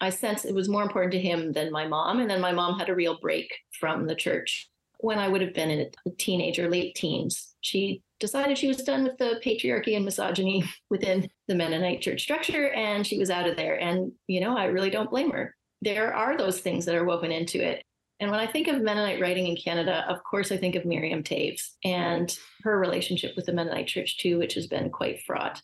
I 0.02 0.10
sense 0.10 0.44
it 0.44 0.56
was 0.56 0.68
more 0.68 0.84
important 0.84 1.14
to 1.14 1.20
him 1.20 1.54
than 1.54 1.72
my 1.72 1.88
mom. 1.88 2.20
And 2.20 2.30
then 2.30 2.42
my 2.42 2.52
mom 2.52 2.78
had 2.80 2.90
a 2.90 2.96
real 2.96 3.18
break 3.20 3.54
from 3.80 4.08
the 4.08 4.16
church 4.16 4.70
when 5.00 5.20
I 5.20 5.28
would 5.28 5.42
have 5.42 5.54
been 5.54 5.70
in 5.70 5.90
a 6.06 6.10
teenager, 6.18 6.70
late 6.70 6.96
teens. 6.96 7.56
She 7.62 8.02
decided 8.20 8.58
she 8.58 8.68
was 8.68 8.84
done 8.84 9.04
with 9.04 9.18
the 9.18 9.40
patriarchy 9.44 9.96
and 9.96 10.06
misogyny 10.06 10.64
within 10.90 11.30
the 11.48 11.56
Mennonite 11.56 12.02
church 12.02 12.22
structure 12.22 12.70
and 12.70 13.06
she 13.06 13.18
was 13.18 13.30
out 13.30 13.48
of 13.48 13.56
there. 13.56 13.80
And, 13.80 14.12
you 14.28 14.42
know, 14.42 14.58
I 14.58 14.66
really 14.66 14.90
don't 14.90 15.10
blame 15.10 15.32
her. 15.32 15.56
There 15.82 16.14
are 16.14 16.38
those 16.38 16.60
things 16.60 16.86
that 16.86 16.96
are 16.96 17.06
woven 17.06 17.32
into 17.32 17.64
it. 17.64 17.84
And 18.20 18.32
when 18.32 18.40
I 18.40 18.48
think 18.48 18.68
of 18.68 18.82
Mennonite 18.82 19.20
writing 19.20 19.48
in 19.48 19.58
Canada, 19.58 20.06
of 20.08 20.24
course, 20.24 20.52
I 20.52 20.58
think 20.58 20.76
of 20.76 20.86
Miriam 20.86 21.22
Toews 21.22 21.72
and 21.84 22.36
her 22.64 22.80
relationship 22.80 23.36
with 23.36 23.46
the 23.46 23.54
Mennonite 23.54 23.88
church, 23.88 24.18
too, 24.18 24.38
which 24.40 24.54
has 24.54 24.68
been 24.68 24.90
quite 24.90 25.22
fraught. 25.24 25.62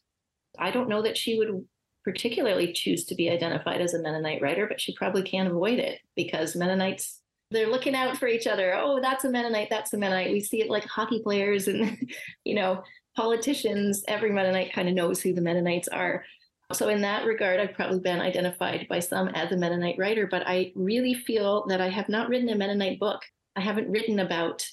I 0.60 0.72
don't 0.72 0.90
know 0.90 1.02
that 1.02 1.18
she 1.18 1.38
would 1.38 1.66
particularly 2.04 2.74
choose 2.74 3.06
to 3.06 3.16
be 3.16 3.30
identified 3.30 3.80
as 3.80 3.94
a 3.94 4.02
Mennonite 4.02 4.42
writer, 4.42 4.68
but 4.68 4.82
she 4.82 4.96
probably 4.96 5.24
can't 5.24 5.50
avoid 5.50 5.80
it 5.80 6.00
because 6.16 6.56
Mennonites, 6.56 7.20
they're 7.52 7.70
looking 7.70 7.96
out 7.96 8.18
for 8.18 8.28
each 8.28 8.48
other. 8.48 8.74
Oh, 8.76 9.00
that's 9.02 9.24
a 9.24 9.30
Mennonite, 9.30 9.70
that's 9.70 9.94
a 9.94 9.98
Mennonite. 9.98 10.32
We 10.32 10.42
see 10.42 10.62
it 10.62 10.70
like 10.70 10.84
hockey 10.86 11.22
players 11.24 11.68
and, 11.68 11.98
you 12.44 12.56
know, 12.56 12.84
politicians. 13.16 14.04
Every 14.08 14.32
Mennonite 14.32 14.74
kind 14.74 14.90
of 14.90 14.96
knows 14.96 15.22
who 15.22 15.34
the 15.34 15.42
Mennonites 15.42 15.88
are. 15.88 16.26
So, 16.74 16.90
in 16.90 17.02
that 17.02 17.26
regard, 17.26 17.60
I've 17.60 17.74
probably 17.74 18.00
been 18.00 18.20
identified 18.20 18.88
by 18.90 19.00
some 19.00 19.30
as 19.30 19.52
a 19.52 19.58
Mennonite 19.58 19.98
writer, 19.98 20.28
but 20.28 20.44
I 20.46 20.72
really 20.76 21.14
feel 21.14 21.66
that 21.68 21.82
I 21.82 21.90
have 21.90 22.10
not 22.10 22.30
written 22.30 22.50
a 22.50 22.56
Mennonite 22.56 23.00
book. 23.00 23.22
I 23.56 23.62
haven't 23.62 23.90
written 23.90 24.20
about 24.20 24.66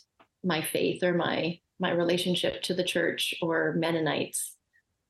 my 0.45 0.63
faith 0.63 1.03
or 1.03 1.15
my 1.15 1.59
my 1.81 1.91
relationship 1.93 2.63
to 2.63 2.75
the 2.75 2.85
church 2.85 3.35
or 3.41 3.75
Mennonites. 3.77 4.57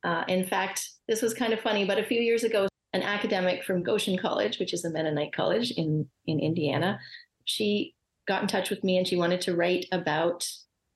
Uh, 0.05 0.25
in 0.29 0.47
fact, 0.47 0.89
this 1.09 1.23
was 1.23 1.35
kind 1.35 1.53
of 1.53 1.61
funny, 1.61 1.85
but 1.85 1.99
a 1.99 2.05
few 2.05 2.21
years 2.21 2.45
ago, 2.45 2.69
an 2.93 3.03
academic 3.03 3.65
from 3.65 3.83
Goshen 3.83 4.19
College, 4.19 4.59
which 4.59 4.73
is 4.73 4.85
a 4.85 4.91
Mennonite 4.91 5.33
college 5.33 5.73
in, 5.73 6.07
in 6.27 6.41
Indiana, 6.41 6.99
she 7.45 7.95
got 8.27 8.43
in 8.43 8.49
touch 8.49 8.71
with 8.71 8.85
me 8.85 8.99
and 8.99 9.07
she 9.07 9.17
wanted 9.17 9.41
to 9.43 9.57
write 9.57 9.87
about 9.93 10.47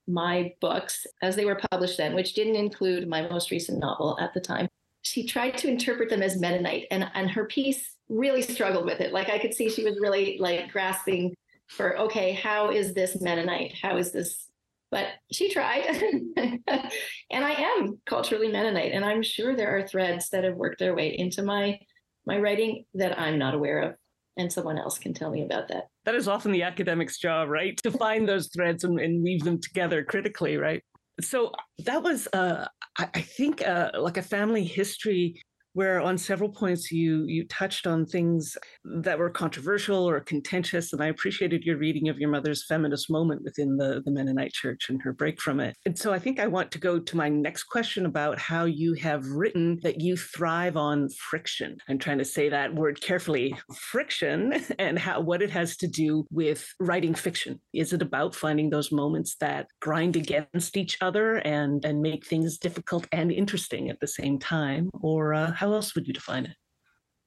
my 0.07 0.53
books 0.59 1.05
as 1.21 1.35
they 1.35 1.45
were 1.45 1.59
published 1.71 1.97
then, 1.97 2.13
which 2.13 2.33
didn't 2.33 2.55
include 2.55 3.07
my 3.07 3.27
most 3.27 3.51
recent 3.51 3.79
novel 3.79 4.17
at 4.19 4.33
the 4.33 4.39
time. 4.39 4.67
She 5.03 5.25
tried 5.27 5.57
to 5.59 5.69
interpret 5.69 6.09
them 6.09 6.23
as 6.23 6.39
Mennonite, 6.39 6.87
and, 6.91 7.09
and 7.13 7.29
her 7.31 7.45
piece 7.45 7.95
really 8.09 8.41
struggled 8.41 8.85
with 8.85 8.99
it. 8.99 9.13
Like 9.13 9.29
I 9.29 9.39
could 9.39 9.53
see 9.53 9.69
she 9.69 9.83
was 9.83 9.99
really 10.01 10.37
like 10.39 10.71
grasping 10.71 11.35
for, 11.67 11.97
okay, 11.99 12.33
how 12.33 12.71
is 12.71 12.93
this 12.93 13.21
Mennonite? 13.21 13.75
How 13.81 13.97
is 13.97 14.11
this 14.11 14.49
but 14.93 15.07
she 15.31 15.49
tried. 15.49 15.87
and 16.37 17.43
I 17.43 17.51
am 17.51 17.99
culturally 18.05 18.51
Mennonite, 18.51 18.91
and 18.91 19.03
I'm 19.03 19.23
sure 19.23 19.55
there 19.55 19.75
are 19.75 19.87
threads 19.87 20.29
that 20.29 20.43
have 20.43 20.55
worked 20.55 20.77
their 20.77 20.93
way 20.93 21.17
into 21.17 21.41
my 21.41 21.79
my 22.27 22.37
writing 22.37 22.85
that 22.93 23.19
I'm 23.19 23.39
not 23.39 23.55
aware 23.55 23.81
of, 23.81 23.95
and 24.37 24.53
someone 24.53 24.77
else 24.77 24.99
can 24.99 25.15
tell 25.15 25.31
me 25.31 25.41
about 25.41 25.67
that. 25.69 25.85
That 26.05 26.13
is 26.13 26.27
often 26.27 26.51
the 26.51 26.61
academic's 26.61 27.17
job, 27.17 27.49
right? 27.49 27.75
To 27.81 27.89
find 27.89 28.29
those 28.29 28.49
threads 28.53 28.83
and, 28.83 28.99
and 28.99 29.23
weave 29.23 29.43
them 29.43 29.59
together 29.59 30.03
critically, 30.03 30.57
right? 30.57 30.83
So 31.21 31.51
that 31.79 32.01
was, 32.03 32.27
uh, 32.33 32.67
I, 32.97 33.09
I 33.13 33.21
think, 33.21 33.65
uh, 33.65 33.91
like 33.99 34.17
a 34.17 34.21
family 34.21 34.63
history 34.63 35.41
where 35.73 35.99
on 35.99 36.17
several 36.17 36.49
points 36.49 36.91
you 36.91 37.25
you 37.25 37.45
touched 37.47 37.87
on 37.87 38.05
things 38.05 38.57
that 38.83 39.17
were 39.17 39.29
controversial 39.29 40.07
or 40.07 40.19
contentious 40.19 40.93
and 40.93 41.01
i 41.03 41.07
appreciated 41.07 41.63
your 41.63 41.77
reading 41.77 42.09
of 42.09 42.17
your 42.17 42.29
mother's 42.29 42.65
feminist 42.65 43.09
moment 43.09 43.41
within 43.43 43.77
the, 43.77 44.01
the 44.05 44.11
mennonite 44.11 44.53
church 44.53 44.89
and 44.89 45.01
her 45.01 45.13
break 45.13 45.41
from 45.41 45.59
it. 45.59 45.75
And 45.85 45.97
so 45.97 46.13
i 46.13 46.19
think 46.19 46.39
i 46.39 46.47
want 46.47 46.71
to 46.71 46.79
go 46.79 46.99
to 46.99 47.17
my 47.17 47.29
next 47.29 47.63
question 47.65 48.05
about 48.05 48.39
how 48.39 48.65
you 48.65 48.93
have 48.95 49.25
written 49.25 49.79
that 49.83 50.01
you 50.01 50.15
thrive 50.17 50.77
on 50.77 51.09
friction. 51.09 51.77
I'm 51.89 51.97
trying 51.97 52.19
to 52.19 52.25
say 52.25 52.49
that 52.49 52.73
word 52.75 53.01
carefully 53.01 53.55
friction 53.75 54.53
and 54.79 54.97
how 54.97 55.21
what 55.21 55.41
it 55.41 55.49
has 55.49 55.77
to 55.77 55.87
do 55.87 56.25
with 56.31 56.67
writing 56.79 57.13
fiction. 57.13 57.59
Is 57.73 57.93
it 57.93 58.01
about 58.01 58.35
finding 58.35 58.69
those 58.69 58.91
moments 58.91 59.35
that 59.39 59.67
grind 59.81 60.15
against 60.15 60.77
each 60.77 60.97
other 61.01 61.35
and 61.37 61.83
and 61.85 62.01
make 62.01 62.25
things 62.25 62.57
difficult 62.57 63.07
and 63.11 63.31
interesting 63.31 63.89
at 63.89 63.99
the 63.99 64.07
same 64.07 64.39
time? 64.39 64.89
Or 65.01 65.33
uh, 65.33 65.51
how 65.63 65.71
else 65.71 65.95
would 65.95 66.05
you 66.05 66.13
define 66.13 66.45
it? 66.45 66.55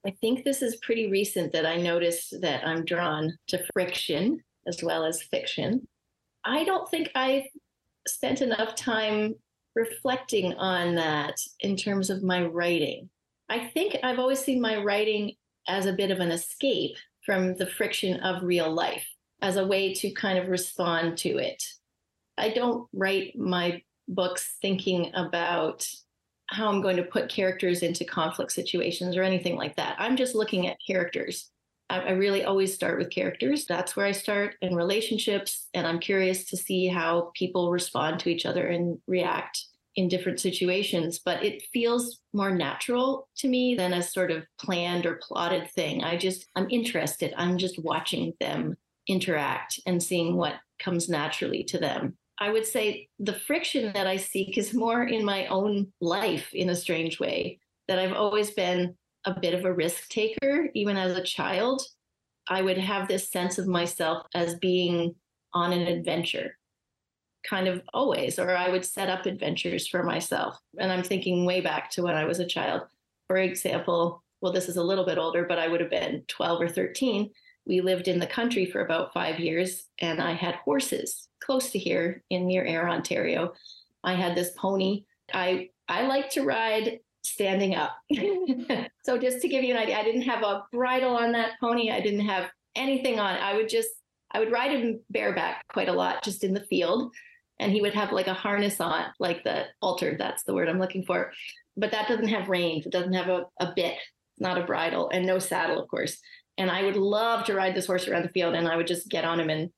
I 0.05 0.11
think 0.21 0.43
this 0.43 0.61
is 0.61 0.75
pretty 0.75 1.09
recent 1.09 1.51
that 1.53 1.65
I 1.65 1.77
noticed 1.77 2.39
that 2.41 2.65
I'm 2.67 2.85
drawn 2.85 3.35
to 3.47 3.65
friction 3.73 4.43
as 4.67 4.83
well 4.83 5.05
as 5.05 5.23
fiction. 5.23 5.87
I 6.45 6.63
don't 6.63 6.87
think 6.87 7.09
I've 7.15 7.47
spent 8.07 8.43
enough 8.43 8.75
time 8.75 9.33
reflecting 9.75 10.53
on 10.53 10.93
that 10.95 11.33
in 11.61 11.75
terms 11.75 12.11
of 12.11 12.21
my 12.21 12.45
writing. 12.45 13.09
I 13.49 13.71
think 13.73 13.97
I've 14.03 14.19
always 14.19 14.39
seen 14.39 14.61
my 14.61 14.77
writing 14.77 15.31
as 15.67 15.87
a 15.87 15.93
bit 15.93 16.11
of 16.11 16.19
an 16.19 16.29
escape 16.29 16.95
from 17.25 17.55
the 17.55 17.65
friction 17.65 18.19
of 18.19 18.43
real 18.43 18.71
life, 18.71 19.07
as 19.41 19.57
a 19.57 19.65
way 19.65 19.95
to 19.95 20.11
kind 20.11 20.37
of 20.37 20.47
respond 20.47 21.17
to 21.17 21.37
it. 21.37 21.63
I 22.37 22.49
don't 22.49 22.87
write 22.93 23.35
my 23.35 23.81
books 24.07 24.57
thinking 24.61 25.11
about 25.15 25.87
how 26.47 26.69
I'm 26.69 26.81
going 26.81 26.97
to 26.97 27.03
put 27.03 27.29
characters 27.29 27.83
into 27.83 28.05
conflict 28.05 28.51
situations 28.51 29.17
or 29.17 29.23
anything 29.23 29.55
like 29.55 29.75
that. 29.75 29.95
I'm 29.99 30.15
just 30.15 30.35
looking 30.35 30.67
at 30.67 30.77
characters. 30.85 31.49
I, 31.89 31.99
I, 31.99 32.11
really 32.11 32.43
always 32.43 32.73
start 32.73 32.97
with 32.97 33.09
characters. 33.09 33.65
That's 33.65 33.95
where 33.95 34.05
I 34.05 34.11
start 34.11 34.55
in 34.61 34.75
relationships. 34.75 35.67
And 35.73 35.85
I'm 35.85 35.99
curious 35.99 36.45
to 36.45 36.57
see 36.57 36.87
how 36.87 37.31
people 37.35 37.71
respond 37.71 38.19
to 38.21 38.29
each 38.29 38.45
other 38.45 38.67
and 38.67 38.97
react 39.07 39.65
in 39.95 40.07
different 40.07 40.39
situations. 40.39 41.19
But 41.19 41.43
it 41.43 41.63
feels 41.73 42.19
more 42.33 42.51
natural 42.51 43.27
to 43.37 43.47
me 43.47 43.75
than 43.75 43.93
a 43.93 44.03
sort 44.03 44.31
of 44.31 44.45
planned 44.59 45.05
or 45.05 45.19
plotted 45.21 45.69
thing. 45.71 46.03
I 46.03 46.17
just, 46.17 46.45
I'm 46.55 46.67
interested. 46.69 47.33
I'm 47.35 47.57
just 47.57 47.79
watching 47.83 48.33
them 48.39 48.77
interact 49.07 49.79
and 49.85 50.01
seeing 50.01 50.35
what 50.35 50.55
comes 50.79 51.09
naturally 51.09 51.63
to 51.65 51.77
them. 51.77 52.17
I 52.39 52.51
would 52.51 52.65
say 52.65 53.09
the 53.19 53.33
friction 53.33 53.91
that 53.93 54.07
I 54.07 54.17
seek 54.17 54.57
is 54.57 54.73
more 54.73 55.03
in 55.03 55.25
my 55.25 55.47
own 55.47 55.91
life 56.01 56.53
in 56.53 56.69
a 56.69 56.75
strange 56.75 57.19
way, 57.19 57.59
that 57.87 57.99
I've 57.99 58.13
always 58.13 58.51
been 58.51 58.95
a 59.25 59.39
bit 59.39 59.53
of 59.53 59.65
a 59.65 59.73
risk 59.73 60.09
taker, 60.09 60.69
even 60.73 60.97
as 60.97 61.17
a 61.17 61.23
child. 61.23 61.81
I 62.47 62.61
would 62.61 62.77
have 62.77 63.07
this 63.07 63.29
sense 63.29 63.57
of 63.57 63.67
myself 63.67 64.25
as 64.33 64.55
being 64.55 65.15
on 65.53 65.73
an 65.73 65.87
adventure, 65.87 66.57
kind 67.47 67.67
of 67.67 67.81
always, 67.93 68.39
or 68.39 68.55
I 68.55 68.69
would 68.69 68.85
set 68.85 69.09
up 69.09 69.25
adventures 69.25 69.87
for 69.87 70.03
myself. 70.03 70.57
And 70.79 70.91
I'm 70.91 71.03
thinking 71.03 71.45
way 71.45 71.61
back 71.61 71.89
to 71.91 72.03
when 72.03 72.15
I 72.15 72.25
was 72.25 72.39
a 72.39 72.45
child. 72.45 72.83
For 73.27 73.37
example, 73.37 74.23
well, 74.41 74.53
this 74.53 74.69
is 74.69 74.77
a 74.77 74.83
little 74.83 75.05
bit 75.05 75.17
older, 75.17 75.45
but 75.45 75.59
I 75.59 75.67
would 75.67 75.81
have 75.81 75.89
been 75.89 76.23
12 76.27 76.61
or 76.61 76.69
13. 76.69 77.31
We 77.67 77.81
lived 77.81 78.07
in 78.07 78.19
the 78.19 78.27
country 78.27 78.65
for 78.65 78.81
about 78.81 79.13
five 79.13 79.39
years, 79.39 79.87
and 79.99 80.21
I 80.21 80.33
had 80.33 80.55
horses 80.55 81.27
close 81.43 81.71
to 81.71 81.79
here 81.79 82.23
in 82.29 82.47
near 82.47 82.65
Ayr, 82.65 82.87
Ontario. 82.87 83.53
I 84.03 84.13
had 84.13 84.35
this 84.35 84.51
pony. 84.57 85.03
I 85.33 85.69
I 85.89 86.07
like 86.07 86.29
to 86.31 86.43
ride 86.43 86.99
standing 87.23 87.75
up. 87.75 87.97
so 89.03 89.17
just 89.17 89.41
to 89.41 89.49
give 89.49 89.63
you 89.63 89.73
an 89.73 89.81
idea, 89.81 89.97
I 89.97 90.03
didn't 90.03 90.21
have 90.23 90.43
a 90.43 90.63
bridle 90.71 91.15
on 91.15 91.33
that 91.33 91.59
pony. 91.59 91.91
I 91.91 91.99
didn't 91.99 92.25
have 92.25 92.49
anything 92.75 93.19
on. 93.19 93.35
I 93.35 93.55
would 93.55 93.67
just 93.67 93.89
I 94.31 94.39
would 94.39 94.51
ride 94.51 94.71
him 94.71 94.99
bareback 95.09 95.63
quite 95.67 95.89
a 95.89 95.93
lot 95.93 96.23
just 96.23 96.43
in 96.43 96.53
the 96.53 96.61
field. 96.61 97.13
And 97.59 97.71
he 97.71 97.81
would 97.81 97.95
have 97.95 98.11
like 98.11 98.27
a 98.27 98.33
harness 98.33 98.79
on, 98.79 99.05
like 99.19 99.43
the 99.43 99.65
halter, 99.81 100.15
that's 100.17 100.43
the 100.43 100.53
word 100.53 100.69
I'm 100.69 100.79
looking 100.79 101.03
for. 101.05 101.31
But 101.75 101.91
that 101.91 102.07
doesn't 102.07 102.27
have 102.27 102.49
reins. 102.49 102.85
It 102.85 102.91
doesn't 102.91 103.13
have 103.13 103.29
a, 103.29 103.45
a 103.59 103.73
bit, 103.75 103.95
not 104.37 104.59
a 104.59 104.63
bridle, 104.63 105.09
and 105.09 105.25
no 105.25 105.39
saddle, 105.39 105.81
of 105.81 105.87
course. 105.89 106.17
And 106.57 106.71
I 106.71 106.83
would 106.83 106.95
love 106.97 107.43
to 107.45 107.53
ride 107.53 107.75
this 107.75 107.85
horse 107.85 108.07
around 108.07 108.23
the 108.23 108.29
field 108.29 108.55
and 108.55 108.67
I 108.67 108.75
would 108.75 108.87
just 108.87 109.09
get 109.09 109.25
on 109.25 109.39
him 109.39 109.49
and 109.49 109.69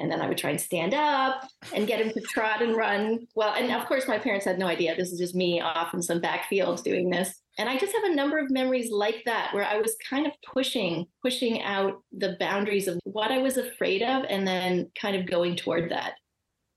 And 0.00 0.10
then 0.10 0.20
I 0.20 0.28
would 0.28 0.38
try 0.38 0.50
and 0.50 0.60
stand 0.60 0.94
up 0.94 1.42
and 1.74 1.88
get 1.88 2.00
him 2.00 2.12
to 2.12 2.20
trot 2.20 2.62
and 2.62 2.76
run. 2.76 3.26
Well, 3.34 3.54
and 3.54 3.72
of 3.72 3.86
course, 3.86 4.06
my 4.06 4.18
parents 4.18 4.44
had 4.46 4.58
no 4.58 4.66
idea. 4.66 4.94
This 4.94 5.10
is 5.12 5.18
just 5.18 5.34
me 5.34 5.60
off 5.60 5.92
in 5.94 6.02
some 6.02 6.20
backfield 6.20 6.84
doing 6.84 7.10
this. 7.10 7.34
And 7.58 7.68
I 7.68 7.76
just 7.76 7.92
have 7.92 8.04
a 8.04 8.14
number 8.14 8.38
of 8.38 8.50
memories 8.50 8.92
like 8.92 9.22
that 9.26 9.52
where 9.52 9.64
I 9.64 9.78
was 9.78 9.96
kind 10.08 10.26
of 10.26 10.32
pushing, 10.54 11.06
pushing 11.22 11.62
out 11.62 11.94
the 12.12 12.36
boundaries 12.38 12.86
of 12.86 13.00
what 13.02 13.32
I 13.32 13.38
was 13.38 13.56
afraid 13.56 14.02
of 14.02 14.24
and 14.28 14.46
then 14.46 14.90
kind 15.00 15.16
of 15.16 15.26
going 15.26 15.56
toward 15.56 15.90
that. 15.90 16.12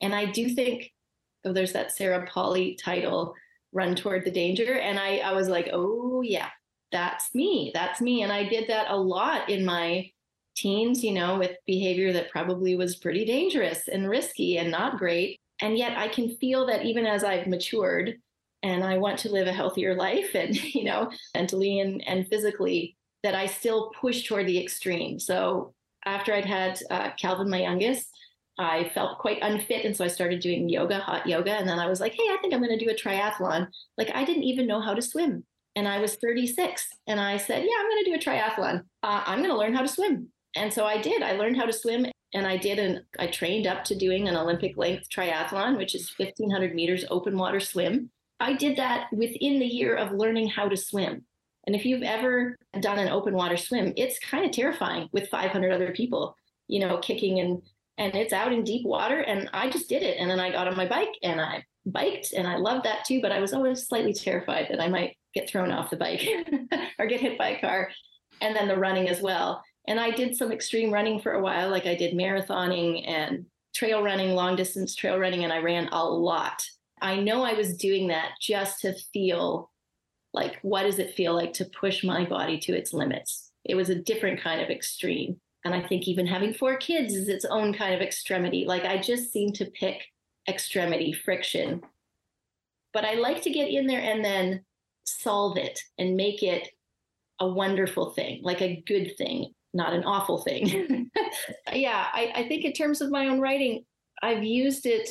And 0.01 0.15
I 0.15 0.25
do 0.25 0.49
think 0.49 0.91
oh, 1.45 1.53
there's 1.53 1.73
that 1.73 1.91
Sarah 1.91 2.25
Polley 2.27 2.75
title, 2.83 3.35
Run 3.71 3.95
Toward 3.95 4.25
the 4.25 4.31
Danger. 4.31 4.79
And 4.79 4.99
I, 4.99 5.17
I 5.17 5.33
was 5.33 5.47
like, 5.47 5.69
oh, 5.71 6.21
yeah, 6.21 6.49
that's 6.91 7.33
me. 7.33 7.71
That's 7.73 8.01
me. 8.01 8.23
And 8.23 8.31
I 8.31 8.47
did 8.47 8.69
that 8.69 8.87
a 8.89 8.97
lot 8.97 9.49
in 9.49 9.65
my 9.65 10.11
teens, 10.55 11.03
you 11.03 11.13
know, 11.13 11.39
with 11.39 11.55
behavior 11.65 12.13
that 12.13 12.29
probably 12.29 12.75
was 12.75 12.97
pretty 12.97 13.25
dangerous 13.25 13.87
and 13.87 14.09
risky 14.09 14.57
and 14.57 14.69
not 14.69 14.97
great. 14.97 15.39
And 15.61 15.77
yet 15.77 15.97
I 15.97 16.07
can 16.07 16.35
feel 16.37 16.65
that 16.67 16.85
even 16.85 17.05
as 17.05 17.23
I've 17.23 17.47
matured 17.47 18.15
and 18.63 18.83
I 18.83 18.97
want 18.97 19.19
to 19.19 19.31
live 19.31 19.47
a 19.47 19.53
healthier 19.53 19.95
life 19.95 20.35
and, 20.35 20.55
you 20.75 20.83
know, 20.83 21.11
mentally 21.35 21.79
and, 21.79 22.05
and 22.07 22.27
physically, 22.27 22.97
that 23.23 23.35
I 23.35 23.45
still 23.45 23.91
push 24.01 24.27
toward 24.27 24.47
the 24.47 24.61
extreme. 24.61 25.19
So 25.19 25.73
after 26.05 26.33
I'd 26.33 26.45
had 26.45 26.79
uh, 26.89 27.11
Calvin, 27.11 27.49
my 27.49 27.61
youngest, 27.61 28.09
I 28.57 28.91
felt 28.93 29.19
quite 29.19 29.39
unfit. 29.41 29.85
And 29.85 29.95
so 29.95 30.03
I 30.03 30.07
started 30.07 30.39
doing 30.39 30.69
yoga, 30.69 30.99
hot 30.99 31.27
yoga. 31.27 31.51
And 31.51 31.67
then 31.67 31.79
I 31.79 31.87
was 31.87 31.99
like, 31.99 32.13
hey, 32.13 32.23
I 32.31 32.37
think 32.41 32.53
I'm 32.53 32.63
going 32.63 32.77
to 32.77 32.83
do 32.83 32.91
a 32.91 32.95
triathlon. 32.95 33.67
Like 33.97 34.11
I 34.13 34.25
didn't 34.25 34.43
even 34.43 34.67
know 34.67 34.81
how 34.81 34.93
to 34.93 35.01
swim. 35.01 35.43
And 35.75 35.87
I 35.87 35.99
was 35.99 36.15
36. 36.15 36.87
And 37.07 37.19
I 37.19 37.37
said, 37.37 37.63
yeah, 37.63 37.75
I'm 37.79 37.89
going 37.89 38.03
to 38.03 38.11
do 38.11 38.15
a 38.15 38.19
triathlon. 38.19 38.83
Uh, 39.03 39.23
I'm 39.25 39.39
going 39.39 39.51
to 39.51 39.57
learn 39.57 39.73
how 39.73 39.81
to 39.81 39.87
swim. 39.87 40.27
And 40.55 40.71
so 40.71 40.85
I 40.85 41.01
did. 41.01 41.21
I 41.21 41.33
learned 41.33 41.57
how 41.57 41.65
to 41.65 41.73
swim 41.73 42.05
and 42.33 42.47
I 42.47 42.57
did. 42.57 42.79
And 42.79 43.01
I 43.19 43.27
trained 43.27 43.67
up 43.67 43.83
to 43.85 43.95
doing 43.95 44.27
an 44.27 44.35
Olympic 44.35 44.77
length 44.77 45.07
triathlon, 45.09 45.77
which 45.77 45.95
is 45.95 46.13
1500 46.17 46.75
meters 46.75 47.05
open 47.09 47.37
water 47.37 47.59
swim. 47.59 48.09
I 48.39 48.53
did 48.53 48.77
that 48.77 49.07
within 49.11 49.59
the 49.59 49.65
year 49.65 49.95
of 49.95 50.11
learning 50.11 50.49
how 50.49 50.67
to 50.67 50.75
swim. 50.75 51.25
And 51.67 51.75
if 51.75 51.85
you've 51.85 52.01
ever 52.01 52.57
done 52.79 52.97
an 52.97 53.09
open 53.09 53.35
water 53.35 53.57
swim, 53.57 53.93
it's 53.95 54.19
kind 54.19 54.45
of 54.45 54.51
terrifying 54.51 55.09
with 55.11 55.29
500 55.29 55.71
other 55.71 55.91
people, 55.91 56.35
you 56.67 56.79
know, 56.79 56.97
kicking 56.97 57.39
and 57.39 57.61
and 57.97 58.15
it's 58.15 58.33
out 58.33 58.51
in 58.51 58.63
deep 58.63 58.83
water. 58.83 59.19
And 59.19 59.47
I 59.53 59.69
just 59.69 59.87
did 59.87 60.01
it. 60.01 60.17
And 60.17 60.27
then 60.27 60.39
I 60.39 60.51
got 60.51 60.67
on 60.67 60.75
my 60.75 60.87
bike 60.87 61.13
and 61.21 61.39
I 61.39 61.63
biked 61.85 62.33
and 62.33 62.47
I 62.47 62.55
loved 62.55 62.85
that 62.85 63.05
too. 63.05 63.21
But 63.21 63.31
I 63.31 63.39
was 63.39 63.53
always 63.53 63.85
slightly 63.85 64.13
terrified 64.13 64.67
that 64.71 64.81
I 64.81 64.87
might 64.87 65.17
get 65.33 65.49
thrown 65.49 65.71
off 65.71 65.89
the 65.89 65.97
bike 65.97 66.27
or 66.99 67.07
get 67.07 67.21
hit 67.21 67.37
by 67.37 67.49
a 67.49 67.61
car. 67.61 67.89
And 68.41 68.55
then 68.55 68.67
the 68.67 68.77
running 68.77 69.07
as 69.07 69.21
well. 69.21 69.63
And 69.87 69.99
I 69.99 70.11
did 70.11 70.35
some 70.35 70.51
extreme 70.51 70.91
running 70.91 71.19
for 71.19 71.33
a 71.33 71.41
while, 71.41 71.69
like 71.69 71.85
I 71.85 71.95
did 71.95 72.15
marathoning 72.15 73.07
and 73.07 73.45
trail 73.73 74.03
running, 74.03 74.31
long 74.31 74.55
distance 74.55 74.95
trail 74.95 75.17
running, 75.17 75.43
and 75.43 75.53
I 75.53 75.59
ran 75.59 75.87
a 75.91 76.03
lot. 76.03 76.63
I 77.01 77.17
know 77.17 77.43
I 77.43 77.53
was 77.53 77.77
doing 77.77 78.07
that 78.07 78.33
just 78.39 78.81
to 78.81 78.93
feel 79.13 79.71
like, 80.33 80.59
what 80.61 80.83
does 80.83 80.99
it 80.99 81.15
feel 81.15 81.33
like 81.33 81.53
to 81.53 81.65
push 81.65 82.03
my 82.03 82.25
body 82.25 82.59
to 82.59 82.73
its 82.73 82.93
limits? 82.93 83.51
It 83.65 83.75
was 83.75 83.89
a 83.89 83.95
different 83.95 84.41
kind 84.41 84.61
of 84.61 84.69
extreme. 84.69 85.39
And 85.65 85.73
I 85.73 85.81
think 85.81 86.07
even 86.07 86.25
having 86.25 86.53
four 86.53 86.77
kids 86.77 87.13
is 87.13 87.27
its 87.27 87.45
own 87.45 87.73
kind 87.73 87.93
of 87.93 88.01
extremity. 88.01 88.65
Like 88.65 88.83
I 88.83 88.99
just 88.99 89.31
seem 89.31 89.51
to 89.53 89.65
pick 89.65 90.01
extremity, 90.47 91.13
friction. 91.13 91.81
But 92.93 93.05
I 93.05 93.15
like 93.15 93.41
to 93.43 93.51
get 93.51 93.69
in 93.69 93.87
there 93.87 94.01
and 94.01 94.23
then 94.23 94.63
solve 95.05 95.57
it 95.57 95.79
and 95.97 96.15
make 96.15 96.43
it 96.43 96.69
a 97.39 97.47
wonderful 97.47 98.11
thing, 98.11 98.41
like 98.43 98.61
a 98.61 98.83
good 98.85 99.15
thing, 99.17 99.51
not 99.73 99.93
an 99.93 100.03
awful 100.03 100.41
thing. 100.41 101.09
yeah, 101.73 102.07
I, 102.13 102.31
I 102.35 102.47
think 102.47 102.65
in 102.65 102.73
terms 102.73 103.01
of 103.01 103.11
my 103.11 103.27
own 103.27 103.39
writing, 103.39 103.83
I've 104.21 104.43
used 104.43 104.85
it 104.85 105.09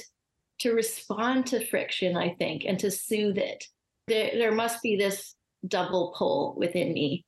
to 0.60 0.72
respond 0.72 1.46
to 1.46 1.66
friction, 1.66 2.16
I 2.16 2.34
think, 2.38 2.64
and 2.66 2.78
to 2.80 2.90
soothe 2.90 3.38
it. 3.38 3.64
There, 4.06 4.30
there 4.34 4.52
must 4.52 4.82
be 4.82 4.96
this 4.96 5.34
double 5.66 6.14
pull 6.16 6.54
within 6.56 6.92
me 6.92 7.24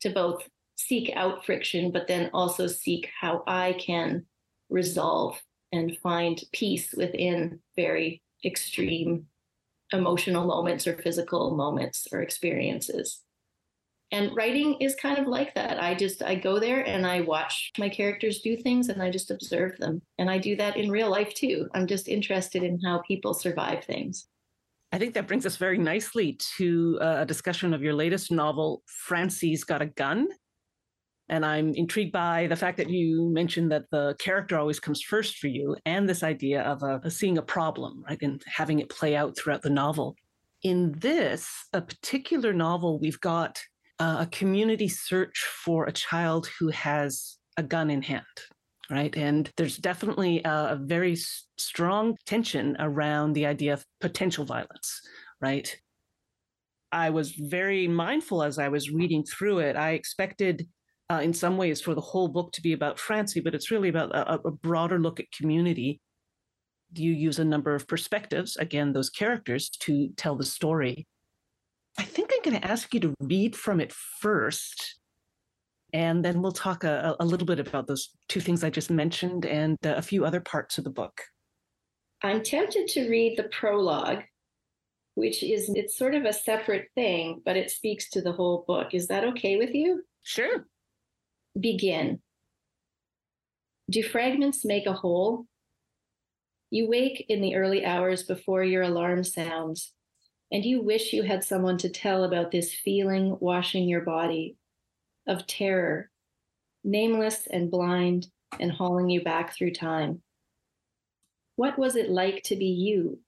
to 0.00 0.10
both 0.10 0.46
seek 0.76 1.10
out 1.14 1.44
friction, 1.44 1.90
but 1.90 2.06
then 2.06 2.30
also 2.32 2.66
seek 2.66 3.08
how 3.20 3.42
I 3.46 3.74
can 3.78 4.26
resolve 4.68 5.40
and 5.72 5.96
find 6.02 6.40
peace 6.52 6.94
within 6.96 7.60
very 7.76 8.22
extreme 8.44 9.26
emotional 9.94 10.46
moments 10.46 10.86
or 10.86 10.98
physical 10.98 11.56
moments 11.56 12.06
or 12.12 12.20
experiences. 12.20 13.22
And 14.12 14.30
writing 14.36 14.76
is 14.80 14.94
kind 14.94 15.18
of 15.18 15.26
like 15.26 15.54
that. 15.54 15.82
I 15.82 15.94
just 15.94 16.22
I 16.22 16.34
go 16.36 16.60
there 16.60 16.86
and 16.86 17.06
I 17.06 17.22
watch 17.22 17.72
my 17.78 17.88
characters 17.88 18.40
do 18.40 18.56
things 18.56 18.88
and 18.88 19.02
I 19.02 19.10
just 19.10 19.30
observe 19.30 19.76
them. 19.78 20.02
And 20.18 20.30
I 20.30 20.38
do 20.38 20.54
that 20.56 20.76
in 20.76 20.90
real 20.90 21.10
life 21.10 21.34
too. 21.34 21.68
I'm 21.74 21.86
just 21.86 22.08
interested 22.08 22.62
in 22.62 22.78
how 22.84 23.02
people 23.08 23.34
survive 23.34 23.84
things. 23.84 24.28
I 24.92 24.98
think 24.98 25.14
that 25.14 25.26
brings 25.26 25.46
us 25.46 25.56
very 25.56 25.78
nicely 25.78 26.38
to 26.56 26.98
uh, 27.00 27.16
a 27.20 27.26
discussion 27.26 27.74
of 27.74 27.82
your 27.82 27.94
latest 27.94 28.30
novel, 28.30 28.84
Francie's 28.86 29.64
Got 29.64 29.82
a 29.82 29.86
Gun. 29.86 30.28
And 31.28 31.44
I'm 31.44 31.72
intrigued 31.74 32.12
by 32.12 32.46
the 32.48 32.56
fact 32.56 32.76
that 32.76 32.90
you 32.90 33.30
mentioned 33.30 33.72
that 33.72 33.84
the 33.90 34.14
character 34.18 34.58
always 34.58 34.78
comes 34.78 35.00
first 35.00 35.38
for 35.38 35.48
you 35.48 35.74
and 35.86 36.08
this 36.08 36.22
idea 36.22 36.62
of 36.62 36.82
a, 36.82 37.10
seeing 37.10 37.38
a 37.38 37.42
problem, 37.42 38.04
right, 38.06 38.20
and 38.20 38.42
having 38.46 38.80
it 38.80 38.90
play 38.90 39.16
out 39.16 39.36
throughout 39.36 39.62
the 39.62 39.70
novel. 39.70 40.16
In 40.62 40.92
this, 40.98 41.48
a 41.72 41.80
particular 41.80 42.52
novel, 42.52 42.98
we've 42.98 43.20
got 43.20 43.62
a 43.98 44.28
community 44.32 44.88
search 44.88 45.46
for 45.64 45.86
a 45.86 45.92
child 45.92 46.48
who 46.58 46.68
has 46.68 47.38
a 47.56 47.62
gun 47.62 47.90
in 47.90 48.02
hand, 48.02 48.24
right? 48.90 49.16
And 49.16 49.50
there's 49.56 49.78
definitely 49.78 50.42
a 50.44 50.78
very 50.82 51.16
strong 51.56 52.16
tension 52.26 52.76
around 52.80 53.32
the 53.32 53.46
idea 53.46 53.72
of 53.72 53.86
potential 54.00 54.44
violence, 54.44 55.00
right? 55.40 55.74
I 56.92 57.10
was 57.10 57.32
very 57.32 57.88
mindful 57.88 58.42
as 58.42 58.58
I 58.58 58.68
was 58.68 58.90
reading 58.90 59.24
through 59.24 59.60
it. 59.60 59.76
I 59.76 59.92
expected 59.92 60.68
uh, 61.14 61.20
in 61.20 61.32
some 61.32 61.56
ways 61.56 61.80
for 61.80 61.94
the 61.94 62.00
whole 62.00 62.28
book 62.28 62.52
to 62.52 62.62
be 62.62 62.72
about 62.72 62.98
Francie, 62.98 63.40
but 63.40 63.54
it's 63.54 63.70
really 63.70 63.88
about 63.88 64.14
a, 64.14 64.40
a 64.46 64.50
broader 64.50 64.98
look 64.98 65.20
at 65.20 65.30
community. 65.32 66.00
You 66.94 67.12
use 67.12 67.38
a 67.38 67.44
number 67.44 67.74
of 67.74 67.86
perspectives, 67.86 68.56
again, 68.56 68.92
those 68.92 69.10
characters, 69.10 69.68
to 69.80 70.08
tell 70.16 70.36
the 70.36 70.44
story. 70.44 71.06
I 71.98 72.02
think 72.02 72.30
I'm 72.32 72.50
going 72.50 72.60
to 72.60 72.68
ask 72.68 72.92
you 72.92 73.00
to 73.00 73.14
read 73.20 73.54
from 73.54 73.80
it 73.80 73.92
first, 73.92 74.96
and 75.92 76.24
then 76.24 76.42
we'll 76.42 76.52
talk 76.52 76.84
a, 76.84 77.14
a 77.20 77.24
little 77.24 77.46
bit 77.46 77.60
about 77.60 77.86
those 77.86 78.10
two 78.28 78.40
things 78.40 78.64
I 78.64 78.70
just 78.70 78.90
mentioned 78.90 79.46
and 79.46 79.78
uh, 79.86 79.94
a 79.96 80.02
few 80.02 80.24
other 80.24 80.40
parts 80.40 80.78
of 80.78 80.84
the 80.84 80.90
book. 80.90 81.20
I'm 82.22 82.42
tempted 82.42 82.88
to 82.88 83.08
read 83.08 83.36
the 83.36 83.44
prologue, 83.44 84.22
which 85.14 85.42
is 85.44 85.70
it's 85.74 85.96
sort 85.96 86.14
of 86.14 86.24
a 86.24 86.32
separate 86.32 86.88
thing, 86.94 87.42
but 87.44 87.56
it 87.56 87.70
speaks 87.70 88.10
to 88.10 88.22
the 88.22 88.32
whole 88.32 88.64
book. 88.66 88.94
Is 88.94 89.06
that 89.08 89.24
okay 89.24 89.56
with 89.56 89.74
you? 89.74 90.02
Sure 90.22 90.66
begin. 91.58 92.20
Do 93.90 94.02
fragments 94.02 94.64
make 94.64 94.86
a 94.86 94.92
whole? 94.92 95.46
You 96.70 96.88
wake 96.88 97.26
in 97.28 97.40
the 97.40 97.54
early 97.54 97.84
hours 97.84 98.22
before 98.22 98.64
your 98.64 98.82
alarm 98.82 99.22
sounds, 99.24 99.92
and 100.50 100.64
you 100.64 100.82
wish 100.82 101.12
you 101.12 101.22
had 101.22 101.44
someone 101.44 101.78
to 101.78 101.88
tell 101.88 102.24
about 102.24 102.50
this 102.50 102.74
feeling 102.74 103.36
washing 103.40 103.88
your 103.88 104.00
body 104.00 104.56
of 105.26 105.46
terror, 105.46 106.10
nameless 106.82 107.46
and 107.46 107.70
blind, 107.70 108.26
and 108.58 108.72
hauling 108.72 109.08
you 109.08 109.22
back 109.22 109.54
through 109.54 109.72
time. 109.72 110.22
What 111.56 111.78
was 111.78 111.94
it 111.94 112.10
like 112.10 112.42
to 112.44 112.56
be 112.56 112.66
you 112.66 113.20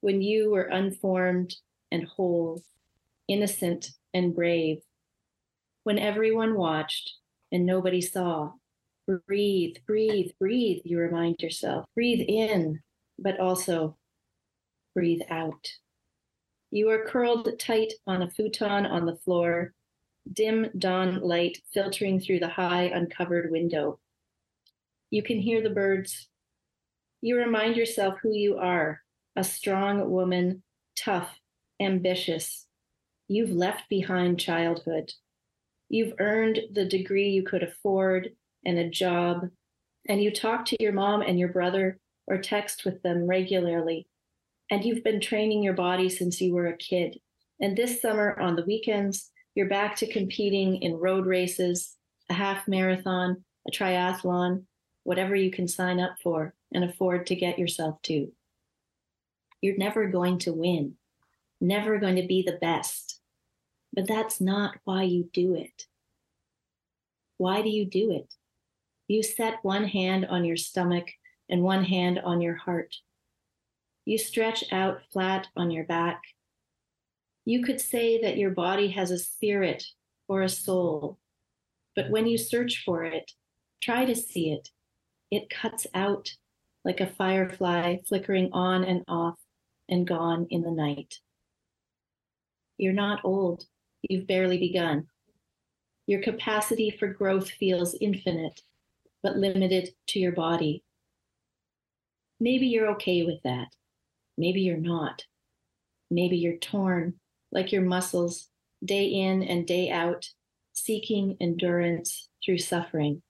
when 0.00 0.20
you 0.20 0.50
were 0.50 0.64
unformed 0.64 1.54
and 1.90 2.04
whole, 2.04 2.62
innocent 3.28 3.90
and 4.12 4.34
brave? 4.34 4.78
When 5.84 5.98
everyone 5.98 6.54
watched, 6.54 7.14
and 7.52 7.64
nobody 7.66 8.00
saw. 8.00 8.52
Breathe, 9.26 9.76
breathe, 9.86 10.30
breathe, 10.40 10.80
you 10.84 10.98
remind 10.98 11.40
yourself. 11.40 11.84
Breathe 11.94 12.24
in, 12.26 12.80
but 13.18 13.38
also 13.38 13.96
breathe 14.94 15.22
out. 15.30 15.68
You 16.70 16.88
are 16.90 17.04
curled 17.04 17.58
tight 17.58 17.92
on 18.06 18.22
a 18.22 18.30
futon 18.30 18.86
on 18.86 19.04
the 19.04 19.16
floor, 19.16 19.74
dim 20.32 20.70
dawn 20.78 21.20
light 21.20 21.58
filtering 21.72 22.18
through 22.18 22.40
the 22.40 22.48
high, 22.48 22.84
uncovered 22.84 23.50
window. 23.50 23.98
You 25.10 25.22
can 25.22 25.38
hear 25.38 25.62
the 25.62 25.70
birds. 25.70 26.28
You 27.20 27.36
remind 27.36 27.76
yourself 27.76 28.18
who 28.22 28.32
you 28.32 28.56
are 28.56 29.02
a 29.36 29.44
strong 29.44 30.10
woman, 30.10 30.62
tough, 30.96 31.38
ambitious. 31.80 32.66
You've 33.28 33.50
left 33.50 33.88
behind 33.88 34.38
childhood. 34.38 35.12
You've 35.92 36.14
earned 36.20 36.58
the 36.72 36.86
degree 36.86 37.28
you 37.28 37.42
could 37.42 37.62
afford 37.62 38.30
and 38.64 38.78
a 38.78 38.88
job, 38.88 39.50
and 40.08 40.22
you 40.22 40.30
talk 40.30 40.64
to 40.64 40.76
your 40.80 40.92
mom 40.92 41.20
and 41.20 41.38
your 41.38 41.50
brother 41.50 41.98
or 42.26 42.38
text 42.38 42.86
with 42.86 43.02
them 43.02 43.26
regularly. 43.26 44.06
And 44.70 44.82
you've 44.86 45.04
been 45.04 45.20
training 45.20 45.62
your 45.62 45.74
body 45.74 46.08
since 46.08 46.40
you 46.40 46.54
were 46.54 46.68
a 46.68 46.76
kid. 46.78 47.18
And 47.60 47.76
this 47.76 48.00
summer 48.00 48.40
on 48.40 48.56
the 48.56 48.64
weekends, 48.64 49.30
you're 49.54 49.68
back 49.68 49.94
to 49.96 50.10
competing 50.10 50.80
in 50.80 50.94
road 50.94 51.26
races, 51.26 51.94
a 52.30 52.32
half 52.32 52.66
marathon, 52.66 53.44
a 53.68 53.70
triathlon, 53.70 54.62
whatever 55.04 55.36
you 55.36 55.50
can 55.50 55.68
sign 55.68 56.00
up 56.00 56.16
for 56.22 56.54
and 56.72 56.84
afford 56.84 57.26
to 57.26 57.36
get 57.36 57.58
yourself 57.58 58.00
to. 58.04 58.32
You're 59.60 59.76
never 59.76 60.06
going 60.06 60.38
to 60.38 60.54
win, 60.54 60.94
never 61.60 61.98
going 61.98 62.16
to 62.16 62.26
be 62.26 62.40
the 62.40 62.58
best. 62.62 63.11
But 63.92 64.08
that's 64.08 64.40
not 64.40 64.76
why 64.84 65.02
you 65.02 65.28
do 65.32 65.54
it. 65.54 65.86
Why 67.36 67.62
do 67.62 67.68
you 67.68 67.84
do 67.84 68.12
it? 68.12 68.34
You 69.08 69.22
set 69.22 69.58
one 69.62 69.84
hand 69.84 70.26
on 70.26 70.44
your 70.44 70.56
stomach 70.56 71.08
and 71.48 71.62
one 71.62 71.84
hand 71.84 72.18
on 72.18 72.40
your 72.40 72.54
heart. 72.54 72.96
You 74.04 74.18
stretch 74.18 74.64
out 74.72 75.00
flat 75.12 75.48
on 75.56 75.70
your 75.70 75.84
back. 75.84 76.22
You 77.44 77.62
could 77.62 77.80
say 77.80 78.20
that 78.22 78.36
your 78.36 78.50
body 78.50 78.88
has 78.88 79.10
a 79.10 79.18
spirit 79.18 79.84
or 80.28 80.42
a 80.42 80.48
soul, 80.48 81.18
but 81.94 82.10
when 82.10 82.26
you 82.26 82.38
search 82.38 82.82
for 82.84 83.04
it, 83.04 83.32
try 83.82 84.04
to 84.04 84.14
see 84.14 84.52
it. 84.52 84.70
It 85.30 85.50
cuts 85.50 85.86
out 85.94 86.30
like 86.84 87.00
a 87.00 87.06
firefly 87.06 87.98
flickering 88.08 88.50
on 88.52 88.84
and 88.84 89.04
off 89.08 89.38
and 89.88 90.06
gone 90.06 90.46
in 90.50 90.62
the 90.62 90.70
night. 90.70 91.16
You're 92.78 92.92
not 92.92 93.24
old, 93.24 93.66
you've 94.02 94.26
barely 94.26 94.58
begun. 94.58 95.06
Your 96.06 96.22
capacity 96.22 96.90
for 96.90 97.08
growth 97.08 97.50
feels 97.50 97.94
infinite, 98.00 98.60
but 99.22 99.36
limited 99.36 99.90
to 100.08 100.18
your 100.18 100.32
body. 100.32 100.82
Maybe 102.40 102.66
you're 102.66 102.90
okay 102.92 103.22
with 103.24 103.42
that. 103.44 103.68
Maybe 104.36 104.62
you're 104.62 104.76
not. 104.76 105.24
Maybe 106.10 106.36
you're 106.36 106.56
torn, 106.56 107.14
like 107.52 107.72
your 107.72 107.82
muscles, 107.82 108.48
day 108.84 109.04
in 109.04 109.42
and 109.42 109.66
day 109.66 109.90
out, 109.90 110.28
seeking 110.72 111.36
endurance 111.40 112.28
through 112.44 112.58
suffering. 112.58 113.22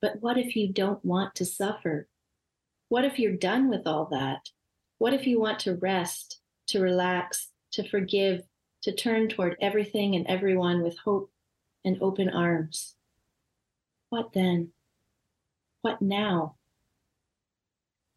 But 0.00 0.20
what 0.20 0.38
if 0.38 0.54
you 0.54 0.72
don't 0.72 1.04
want 1.04 1.34
to 1.36 1.44
suffer? 1.44 2.06
What 2.88 3.04
if 3.04 3.18
you're 3.18 3.32
done 3.36 3.68
with 3.68 3.86
all 3.86 4.06
that? 4.12 4.48
What 4.98 5.12
if 5.12 5.26
you 5.26 5.40
want 5.40 5.58
to 5.60 5.74
rest, 5.74 6.40
to 6.68 6.80
relax, 6.80 7.50
to 7.72 7.88
forgive, 7.88 8.42
to 8.82 8.94
turn 8.94 9.28
toward 9.28 9.56
everything 9.60 10.14
and 10.14 10.26
everyone 10.26 10.82
with 10.82 10.98
hope 10.98 11.30
and 11.84 11.98
open 12.00 12.28
arms? 12.28 12.94
What 14.10 14.32
then? 14.32 14.72
What 15.82 16.00
now? 16.00 16.56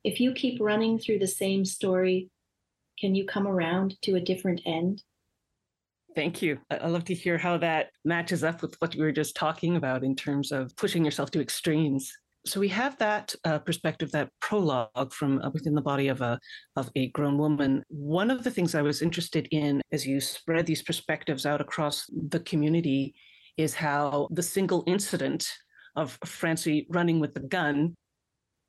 If 0.04 0.20
you 0.20 0.34
keep 0.34 0.60
running 0.60 0.98
through 0.98 1.20
the 1.20 1.28
same 1.28 1.66
story, 1.66 2.30
can 3.00 3.16
you 3.16 3.26
come 3.26 3.48
around 3.48 4.02
to 4.04 4.16
a 4.16 4.22
different 4.22 4.62
end? 4.66 5.04
Thank 6.16 6.42
you. 6.42 6.60
I 6.70 6.88
love 6.88 7.06
to 7.06 7.14
hear 7.14 7.38
how 7.38 7.58
that 7.60 7.92
matches 8.04 8.44
up 8.44 8.62
with 8.62 8.76
what 8.80 8.96
we 8.96 9.02
were 9.02 9.12
just 9.12 9.36
talking 9.36 9.78
about 9.78 10.04
in 10.04 10.16
terms 10.16 10.52
of 10.52 10.76
pushing 10.76 11.06
yourself 11.06 11.32
to 11.32 11.42
extremes. 11.42 12.12
So 12.46 12.60
we 12.60 12.70
have 12.70 12.98
that 12.98 13.36
uh, 13.46 13.60
perspective, 13.60 14.12
that 14.12 14.30
prologue 14.42 15.14
from 15.14 15.40
uh, 15.42 15.52
within 15.52 15.76
the 15.76 15.82
body 15.82 16.08
of 16.08 16.22
a 16.22 16.40
of 16.76 16.90
a 16.96 17.10
grown 17.10 17.38
woman. 17.38 17.84
One 17.90 18.32
of 18.32 18.44
the 18.44 18.50
things 18.50 18.74
I 18.74 18.82
was 18.82 19.02
interested 19.02 19.48
in 19.52 19.82
as 19.92 20.08
you 20.08 20.20
spread 20.20 20.66
these 20.66 20.82
perspectives 20.82 21.46
out 21.46 21.62
across 21.62 22.10
the 22.30 22.40
community 22.40 23.14
is 23.58 23.76
how 23.76 24.28
the 24.32 24.42
single 24.42 24.84
incident 24.88 25.48
of 25.96 26.18
Francie 26.26 26.88
running 26.90 27.20
with 27.20 27.34
the 27.34 27.42
gun 27.42 27.96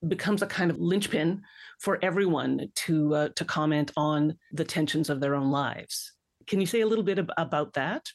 becomes 0.09 0.43
a 0.43 0.47
kind 0.47 0.71
of 0.71 0.79
linchpin 0.79 1.41
for 1.81 1.99
everyone 2.03 2.69
to 2.75 3.15
uh, 3.15 3.29
to 3.37 3.45
comment 3.45 3.91
on 3.97 4.37
the 4.53 4.65
tensions 4.65 5.09
of 5.09 5.21
their 5.21 5.35
own 5.35 5.51
lives. 5.51 6.13
Can 6.47 6.61
you 6.61 6.67
say 6.67 6.81
a 6.83 6.87
little 6.87 7.05
bit 7.05 7.19
ab- 7.19 7.33
about 7.39 7.73
that? 7.75 8.07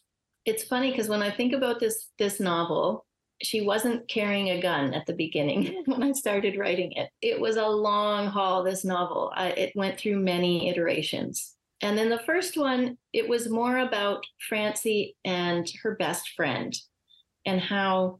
It's 0.46 0.63
funny 0.63 0.91
because 0.91 1.10
when 1.10 1.24
I 1.24 1.32
think 1.32 1.54
about 1.54 1.80
this 1.80 2.10
this 2.20 2.39
novel, 2.39 3.07
she 3.41 3.62
wasn't 3.62 4.08
carrying 4.08 4.50
a 4.50 4.62
gun 4.62 4.93
at 4.93 5.06
the 5.06 5.13
beginning 5.13 5.84
when 5.86 6.04
I 6.04 6.12
started 6.13 6.58
writing 6.58 6.91
it. 6.93 7.10
It 7.21 7.39
was 7.39 7.56
a 7.56 7.67
long 7.67 8.28
haul. 8.28 8.63
This 8.63 8.84
novel, 8.84 9.32
I, 9.36 9.50
it 9.50 9.76
went 9.76 10.00
through 10.00 10.19
many 10.19 10.69
iterations. 10.69 11.56
And 11.82 11.97
then 11.97 12.10
the 12.10 12.19
first 12.19 12.58
one, 12.58 12.97
it 13.13 13.30
was 13.30 13.50
more 13.50 13.78
about 13.78 14.26
Francie 14.50 15.15
and 15.23 15.69
her 15.84 15.95
best 15.95 16.30
friend 16.36 16.73
and 17.45 17.62
how 17.62 18.19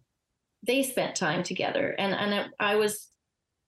they 0.66 0.84
spent 0.84 1.16
time 1.16 1.42
together. 1.44 1.96
And, 1.98 2.14
and 2.14 2.50
I 2.60 2.76
was 2.76 3.08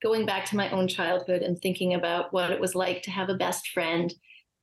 going 0.03 0.25
back 0.25 0.45
to 0.45 0.55
my 0.55 0.69
own 0.69 0.87
childhood 0.87 1.41
and 1.41 1.59
thinking 1.59 1.95
about 1.95 2.31
what 2.31 2.51
it 2.51 2.59
was 2.59 2.75
like 2.75 3.01
to 3.03 3.11
have 3.11 3.29
a 3.29 3.35
best 3.35 3.69
friend 3.69 4.13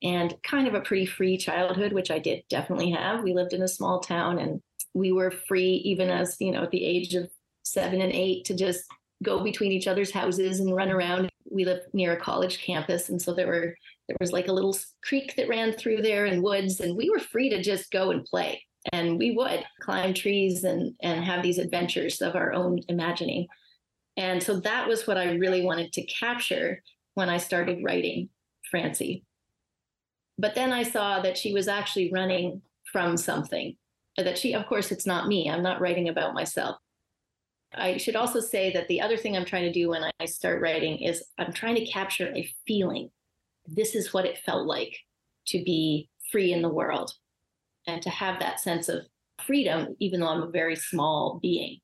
and 0.03 0.35
kind 0.43 0.67
of 0.67 0.73
a 0.73 0.81
pretty 0.81 1.05
free 1.05 1.37
childhood, 1.37 1.93
which 1.93 2.11
I 2.11 2.19
did 2.19 2.43
definitely 2.49 2.91
have. 2.91 3.23
We 3.23 3.33
lived 3.33 3.53
in 3.53 3.63
a 3.63 3.67
small 3.67 3.99
town 3.99 4.39
and 4.39 4.61
we 4.93 5.11
were 5.11 5.31
free, 5.31 5.81
even 5.85 6.09
as, 6.09 6.37
you 6.39 6.51
know, 6.51 6.63
at 6.63 6.71
the 6.71 6.83
age 6.83 7.15
of 7.15 7.29
seven 7.63 8.01
and 8.01 8.13
eight, 8.13 8.45
to 8.45 8.55
just 8.55 8.85
go 9.23 9.43
between 9.43 9.71
each 9.71 9.87
other's 9.87 10.11
houses 10.11 10.59
and 10.59 10.75
run 10.75 10.89
around. 10.89 11.29
We 11.49 11.65
lived 11.65 11.83
near 11.93 12.13
a 12.13 12.19
college 12.19 12.59
campus. 12.59 13.09
And 13.09 13.21
so 13.21 13.33
there 13.33 13.47
were, 13.47 13.75
there 14.07 14.17
was 14.19 14.31
like 14.31 14.47
a 14.47 14.53
little 14.53 14.77
creek 15.03 15.35
that 15.35 15.49
ran 15.49 15.73
through 15.73 16.01
there 16.01 16.25
and 16.25 16.43
woods, 16.43 16.79
and 16.79 16.95
we 16.95 17.09
were 17.09 17.19
free 17.19 17.49
to 17.49 17.61
just 17.61 17.91
go 17.91 18.11
and 18.11 18.23
play. 18.25 18.63
And 18.93 19.17
we 19.17 19.31
would 19.31 19.65
climb 19.81 20.13
trees 20.13 20.63
and, 20.63 20.93
and 21.01 21.23
have 21.23 21.43
these 21.43 21.57
adventures 21.57 22.21
of 22.21 22.35
our 22.35 22.53
own 22.53 22.79
imagining. 22.87 23.47
And 24.15 24.41
so 24.41 24.59
that 24.61 24.87
was 24.87 25.05
what 25.05 25.17
I 25.17 25.33
really 25.33 25.63
wanted 25.63 25.93
to 25.93 26.05
capture 26.05 26.81
when 27.15 27.29
I 27.29 27.37
started 27.37 27.83
writing 27.83 28.29
Francie. 28.69 29.23
But 30.37 30.55
then 30.55 30.71
I 30.71 30.83
saw 30.83 31.21
that 31.21 31.37
she 31.37 31.53
was 31.53 31.67
actually 31.67 32.11
running 32.11 32.61
from 32.91 33.17
something. 33.17 33.75
That 34.17 34.37
she, 34.37 34.53
of 34.53 34.65
course, 34.67 34.91
it's 34.91 35.05
not 35.05 35.27
me. 35.27 35.49
I'm 35.49 35.63
not 35.63 35.81
writing 35.81 36.09
about 36.09 36.33
myself. 36.33 36.77
I 37.73 37.97
should 37.97 38.15
also 38.15 38.39
say 38.39 38.71
that 38.73 38.87
the 38.87 39.01
other 39.01 39.17
thing 39.17 39.35
I'm 39.35 39.45
trying 39.45 39.65
to 39.65 39.71
do 39.71 39.89
when 39.89 40.09
I 40.19 40.25
start 40.25 40.61
writing 40.61 40.99
is 40.99 41.23
I'm 41.37 41.53
trying 41.53 41.75
to 41.75 41.85
capture 41.85 42.33
a 42.33 42.49
feeling. 42.65 43.09
This 43.67 43.93
is 43.93 44.13
what 44.13 44.25
it 44.25 44.39
felt 44.45 44.65
like 44.65 44.97
to 45.47 45.63
be 45.63 46.09
free 46.31 46.53
in 46.53 46.61
the 46.61 46.69
world 46.69 47.13
and 47.85 48.01
to 48.01 48.09
have 48.09 48.39
that 48.39 48.59
sense 48.59 48.89
of 48.89 49.05
freedom, 49.45 49.95
even 49.99 50.19
though 50.19 50.29
I'm 50.29 50.43
a 50.43 50.51
very 50.51 50.75
small 50.75 51.39
being. 51.41 51.79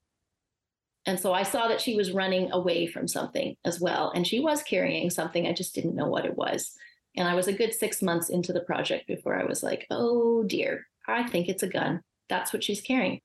And 1.06 1.20
so 1.20 1.32
I 1.32 1.42
saw 1.42 1.68
that 1.68 1.80
she 1.80 1.96
was 1.96 2.12
running 2.12 2.50
away 2.50 2.86
from 2.86 3.06
something 3.06 3.56
as 3.64 3.78
well. 3.80 4.10
And 4.14 4.26
she 4.26 4.40
was 4.40 4.62
carrying 4.62 5.10
something. 5.10 5.46
I 5.46 5.52
just 5.52 5.74
didn't 5.74 5.96
know 5.96 6.08
what 6.08 6.24
it 6.24 6.36
was. 6.36 6.74
And 7.16 7.28
I 7.28 7.34
was 7.34 7.48
a 7.48 7.52
good 7.52 7.72
six 7.72 8.02
months 8.02 8.28
into 8.28 8.52
the 8.52 8.60
project 8.60 9.06
before 9.06 9.38
I 9.40 9.44
was 9.44 9.62
like, 9.62 9.86
oh 9.90 10.42
dear, 10.44 10.86
I 11.06 11.28
think 11.28 11.48
it's 11.48 11.62
a 11.62 11.68
gun. 11.68 12.00
That's 12.28 12.52
what 12.52 12.64
she's 12.64 12.80
carrying. 12.80 13.20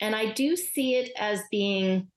And 0.00 0.14
I 0.14 0.32
do 0.32 0.56
see 0.56 0.94
it 0.94 1.10
as 1.18 1.42
being 1.50 2.08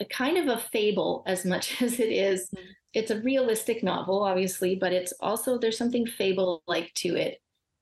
a 0.00 0.04
kind 0.04 0.36
of 0.36 0.48
a 0.48 0.60
fable 0.60 1.22
as 1.26 1.44
much 1.44 1.80
as 1.82 1.98
it 1.98 2.12
is. 2.12 2.48
Mm-hmm. 2.50 2.70
It's 2.94 3.10
a 3.10 3.20
realistic 3.20 3.82
novel, 3.82 4.22
obviously, 4.22 4.74
but 4.74 4.92
it's 4.92 5.14
also, 5.20 5.58
there's 5.58 5.78
something 5.78 6.06
fable 6.06 6.62
like 6.66 6.92
to 6.96 7.16
it. 7.16 7.38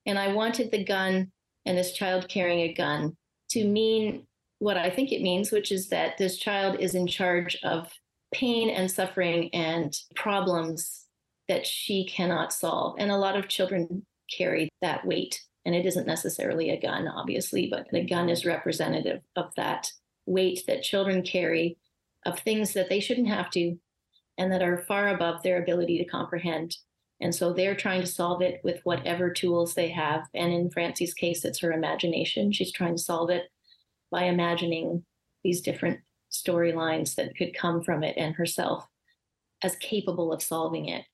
And 0.06 0.18
I 0.18 0.33
wanted 0.33 0.70
the 0.70 0.85
gun 0.85 1.33
and 1.66 1.76
this 1.76 1.92
child 1.92 2.28
carrying 2.28 2.61
a 2.61 2.72
gun 2.72 3.16
to 3.50 3.64
mean 3.64 4.26
what 4.61 4.76
I 4.76 4.88
think 4.88 5.11
it 5.11 5.22
means, 5.22 5.50
which 5.50 5.72
is 5.72 5.88
that 5.88 6.16
this 6.16 6.37
child 6.37 6.78
is 6.78 6.94
in 6.94 7.09
charge 7.09 7.59
of 7.64 7.90
pain 8.33 8.70
and 8.70 8.88
suffering 8.88 9.52
and 9.52 9.92
problems 10.14 11.06
that 11.51 11.67
she 11.67 12.07
cannot 12.07 12.53
solve. 12.53 12.95
And 12.97 13.11
a 13.11 13.17
lot 13.17 13.37
of 13.37 13.49
children 13.49 14.07
carry 14.31 14.69
that 14.83 15.05
weight. 15.05 15.43
And 15.67 15.75
it 15.75 15.85
isn't 15.85 16.07
necessarily 16.07 16.71
a 16.71 16.81
gun, 16.81 17.09
obviously, 17.09 17.67
but 17.69 17.89
the 17.91 18.07
gun 18.07 18.29
is 18.29 18.47
representative 18.47 19.21
of 19.35 19.53
that 19.57 19.91
weight 20.27 20.63
that 20.69 20.85
children 20.85 21.23
carry 21.23 21.77
of 22.25 22.39
things 22.39 22.73
that 22.75 22.89
they 22.89 23.01
shouldn't 23.01 23.27
have 23.27 23.51
to 23.51 23.77
and 24.39 24.53
that 24.53 24.63
are 24.63 24.79
far 24.79 25.09
above 25.09 25.43
their 25.43 25.61
ability 25.61 25.99
to 25.99 26.05
comprehend. 26.05 26.77
And 27.21 27.35
so 27.35 27.53
they're 27.53 27.75
trying 27.75 28.03
to 28.03 28.07
solve 28.07 28.43
it 28.43 28.61
with 28.63 28.79
whatever 28.85 29.33
tools 29.33 29.75
they 29.75 29.89
have. 29.89 30.29
And 30.33 30.53
in 30.53 30.71
Francie's 30.71 31.15
case, 31.15 31.45
it's 31.45 31.59
her 31.59 31.73
imagination. 31.73 32.53
She's 32.53 32.73
trying 32.73 32.95
to 32.95 33.03
solve 33.03 33.29
it 33.29 33.51
by 34.13 34.23
imagining 34.23 35.05
these 35.43 35.61
different 35.61 35.99
storylines 36.31 37.17
that 37.17 37.37
could 37.37 37.57
come 37.57 37.83
from 37.83 38.05
it 38.05 38.17
and 38.17 38.37
herself 38.37 38.87
as 39.65 39.75
capable 39.77 40.33
of 40.33 40.43
solving 40.43 40.89
it. 40.89 41.05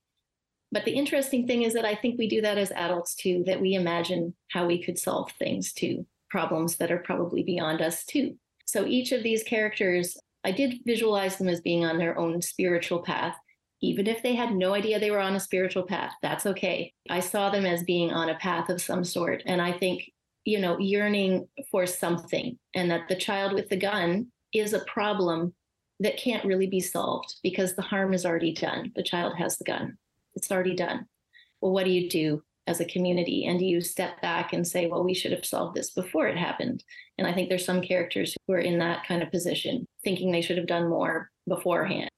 But 0.76 0.84
the 0.84 0.92
interesting 0.92 1.46
thing 1.46 1.62
is 1.62 1.72
that 1.72 1.86
I 1.86 1.94
think 1.94 2.18
we 2.18 2.28
do 2.28 2.42
that 2.42 2.58
as 2.58 2.70
adults 2.72 3.14
too, 3.14 3.44
that 3.46 3.62
we 3.62 3.72
imagine 3.72 4.34
how 4.50 4.66
we 4.66 4.82
could 4.82 4.98
solve 4.98 5.32
things 5.38 5.72
too, 5.72 6.04
problems 6.28 6.76
that 6.76 6.90
are 6.90 6.98
probably 6.98 7.42
beyond 7.42 7.80
us 7.80 8.04
too. 8.04 8.36
So 8.66 8.84
each 8.84 9.10
of 9.12 9.22
these 9.22 9.42
characters, 9.42 10.18
I 10.44 10.52
did 10.52 10.80
visualize 10.84 11.38
them 11.38 11.48
as 11.48 11.62
being 11.62 11.86
on 11.86 11.96
their 11.96 12.18
own 12.18 12.42
spiritual 12.42 12.98
path. 12.98 13.38
Even 13.80 14.06
if 14.06 14.22
they 14.22 14.34
had 14.34 14.54
no 14.54 14.74
idea 14.74 15.00
they 15.00 15.10
were 15.10 15.18
on 15.18 15.34
a 15.36 15.40
spiritual 15.40 15.84
path, 15.84 16.12
that's 16.20 16.44
okay. 16.44 16.92
I 17.08 17.20
saw 17.20 17.48
them 17.48 17.64
as 17.64 17.82
being 17.82 18.10
on 18.10 18.28
a 18.28 18.34
path 18.34 18.68
of 18.68 18.82
some 18.82 19.02
sort. 19.02 19.42
And 19.46 19.62
I 19.62 19.72
think 19.72 20.12
you 20.44 20.60
know, 20.60 20.78
yearning 20.78 21.48
for 21.70 21.86
something, 21.86 22.58
and 22.74 22.90
that 22.90 23.08
the 23.08 23.16
child 23.16 23.54
with 23.54 23.70
the 23.70 23.78
gun 23.78 24.26
is 24.52 24.74
a 24.74 24.84
problem 24.84 25.54
that 26.00 26.18
can't 26.18 26.44
really 26.44 26.66
be 26.66 26.80
solved 26.80 27.34
because 27.42 27.74
the 27.74 27.82
harm 27.82 28.12
is 28.12 28.26
already 28.26 28.52
done. 28.52 28.92
The 28.94 29.02
child 29.02 29.36
has 29.38 29.56
the 29.56 29.64
gun, 29.64 29.96
it's 30.36 30.50
already 30.50 30.76
done. 30.76 31.06
Well, 31.60 31.72
what 31.72 31.84
do 31.84 31.90
you 31.90 32.08
do 32.08 32.42
as 32.66 32.80
a 32.80 32.84
community? 32.84 33.46
And 33.46 33.58
do 33.58 33.64
you 33.64 33.80
step 33.80 34.20
back 34.20 34.52
and 34.52 34.66
say, 34.66 34.86
well, 34.86 35.04
we 35.04 35.14
should 35.14 35.32
have 35.32 35.44
solved 35.44 35.74
this 35.76 35.90
before 35.90 36.28
it 36.28 36.36
happened? 36.36 36.84
And 37.18 37.26
I 37.26 37.32
think 37.32 37.48
there's 37.48 37.64
some 37.64 37.80
characters 37.80 38.36
who 38.46 38.52
are 38.52 38.60
in 38.60 38.78
that 38.78 39.06
kind 39.06 39.22
of 39.22 39.30
position, 39.30 39.86
thinking 40.04 40.30
they 40.30 40.42
should 40.42 40.58
have 40.58 40.66
done 40.66 40.88
more 40.88 41.30
beforehand. 41.48 42.10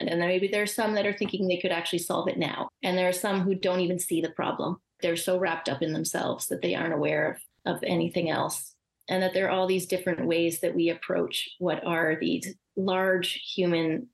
And 0.00 0.08
then 0.08 0.18
maybe 0.18 0.48
there's 0.48 0.74
some 0.74 0.94
that 0.94 1.06
are 1.06 1.12
thinking 1.12 1.46
they 1.46 1.58
could 1.58 1.72
actually 1.72 2.00
solve 2.00 2.28
it 2.28 2.38
now. 2.38 2.68
And 2.82 2.96
there 2.96 3.08
are 3.08 3.12
some 3.12 3.40
who 3.40 3.54
don't 3.54 3.80
even 3.80 3.98
see 3.98 4.20
the 4.20 4.30
problem. 4.30 4.76
They're 5.00 5.16
so 5.16 5.38
wrapped 5.38 5.68
up 5.68 5.82
in 5.82 5.92
themselves 5.92 6.46
that 6.46 6.62
they 6.62 6.74
aren't 6.74 6.94
aware 6.94 7.40
of, 7.64 7.76
of 7.76 7.82
anything 7.82 8.30
else. 8.30 8.74
And 9.08 9.22
that 9.22 9.34
there 9.34 9.46
are 9.46 9.50
all 9.50 9.66
these 9.66 9.86
different 9.86 10.26
ways 10.26 10.60
that 10.60 10.74
we 10.74 10.90
approach 10.90 11.48
what 11.58 11.84
are 11.86 12.16
these 12.20 12.54
large 12.76 13.40
human 13.54 14.08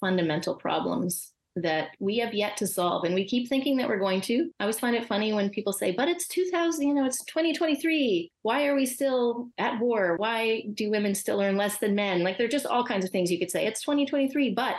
fundamental 0.00 0.56
problems 0.56 1.32
that 1.56 1.88
we 1.98 2.18
have 2.18 2.32
yet 2.32 2.56
to 2.58 2.66
solve. 2.66 3.04
And 3.04 3.14
we 3.14 3.26
keep 3.26 3.48
thinking 3.48 3.76
that 3.76 3.88
we're 3.88 3.98
going 3.98 4.20
to. 4.22 4.50
I 4.58 4.64
always 4.64 4.78
find 4.78 4.96
it 4.96 5.06
funny 5.06 5.32
when 5.32 5.50
people 5.50 5.72
say, 5.72 5.92
but 5.92 6.08
it's 6.08 6.26
2000, 6.28 6.86
you 6.86 6.94
know, 6.94 7.04
it's 7.04 7.24
2023. 7.24 8.30
Why 8.42 8.66
are 8.66 8.74
we 8.74 8.86
still 8.86 9.48
at 9.58 9.78
war? 9.78 10.16
Why 10.16 10.64
do 10.74 10.90
women 10.90 11.14
still 11.14 11.40
earn 11.40 11.56
less 11.56 11.78
than 11.78 11.94
men? 11.94 12.22
Like, 12.22 12.38
there 12.38 12.46
are 12.46 12.50
just 12.50 12.66
all 12.66 12.84
kinds 12.84 13.04
of 13.04 13.10
things 13.10 13.30
you 13.30 13.38
could 13.38 13.50
say. 13.50 13.66
It's 13.66 13.82
2023, 13.82 14.54
but 14.54 14.76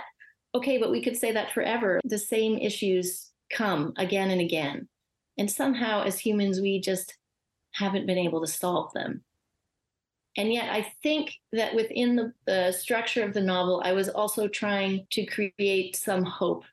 okay, 0.55 0.77
but 0.77 0.91
we 0.91 1.01
could 1.01 1.17
say 1.17 1.31
that 1.31 1.51
forever. 1.51 1.99
The 2.05 2.17
same 2.17 2.57
issues 2.57 3.29
come 3.51 3.93
again 3.97 4.31
and 4.31 4.41
again. 4.41 4.88
And 5.38 5.49
somehow, 5.49 6.03
as 6.03 6.19
humans, 6.19 6.62
we 6.62 6.79
just 6.79 7.17
haven't 7.71 8.05
been 8.05 8.17
able 8.17 8.41
to 8.41 8.47
solve 8.47 8.93
them. 8.93 9.23
And 10.36 10.52
yet, 10.52 10.69
I 10.72 10.82
think 11.04 11.34
that 11.52 11.76
within 11.76 12.15
the, 12.15 12.34
the, 12.46 12.72
structure 12.72 13.24
of 13.24 13.34
the 13.34 13.41
novel, 13.41 13.82
I 13.86 13.93
was 13.93 14.10
also 14.10 14.48
trying 14.48 15.06
to 15.12 15.26
create 15.26 15.96
some 15.96 16.24
hope 16.24 16.65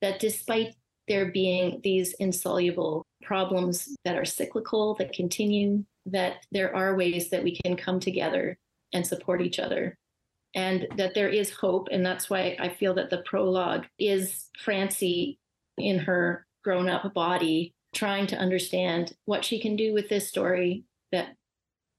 that 0.00 0.18
despite 0.18 0.74
there 1.08 1.30
being 1.30 1.80
these 1.84 2.14
insoluble 2.14 3.04
problems 3.22 3.94
that 4.04 4.16
are 4.16 4.24
cyclical, 4.24 4.94
that 4.94 5.12
continue, 5.12 5.84
that 6.06 6.46
there 6.52 6.74
are 6.74 6.96
ways 6.96 7.28
that 7.30 7.44
we 7.44 7.56
can 7.56 7.76
come 7.76 8.00
together 8.00 8.56
and 8.92 9.06
support 9.06 9.42
each 9.42 9.58
other. 9.58 9.96
And 10.54 10.86
that 10.96 11.14
there 11.14 11.28
is 11.28 11.50
hope. 11.50 11.88
And 11.90 12.04
that's 12.04 12.28
why 12.28 12.56
I 12.58 12.68
feel 12.68 12.94
that 12.94 13.10
the 13.10 13.22
prologue 13.22 13.86
is 13.98 14.50
Francie 14.58 15.38
in 15.78 15.98
her 15.98 16.46
grown 16.62 16.88
up 16.88 17.12
body 17.14 17.74
trying 17.94 18.26
to 18.26 18.36
understand 18.36 19.14
what 19.24 19.44
she 19.44 19.60
can 19.60 19.76
do 19.76 19.92
with 19.92 20.08
this 20.08 20.28
story 20.28 20.84
that 21.10 21.36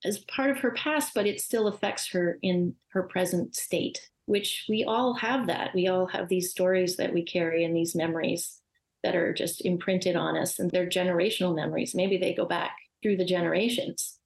as 0.05 0.19
part 0.19 0.51
of 0.51 0.59
her 0.59 0.71
past, 0.71 1.13
but 1.13 1.27
it 1.27 1.41
still 1.41 1.67
affects 1.67 2.09
her 2.11 2.37
in 2.41 2.75
her 2.89 3.03
present 3.03 3.55
state, 3.55 4.09
which 4.25 4.65
we 4.67 4.83
all 4.83 5.13
have 5.15 5.47
that. 5.47 5.73
We 5.73 5.87
all 5.87 6.07
have 6.07 6.29
these 6.29 6.51
stories 6.51 6.97
that 6.97 7.13
we 7.13 7.23
carry 7.23 7.63
and 7.63 7.75
these 7.75 7.95
memories 7.95 8.59
that 9.03 9.15
are 9.15 9.33
just 9.33 9.65
imprinted 9.65 10.15
on 10.15 10.37
us, 10.37 10.59
and 10.59 10.71
they're 10.71 10.87
generational 10.87 11.55
memories. 11.55 11.95
Maybe 11.95 12.17
they 12.17 12.33
go 12.33 12.45
back 12.45 12.75
through 13.01 13.17
the 13.17 13.25
generations, 13.25 14.19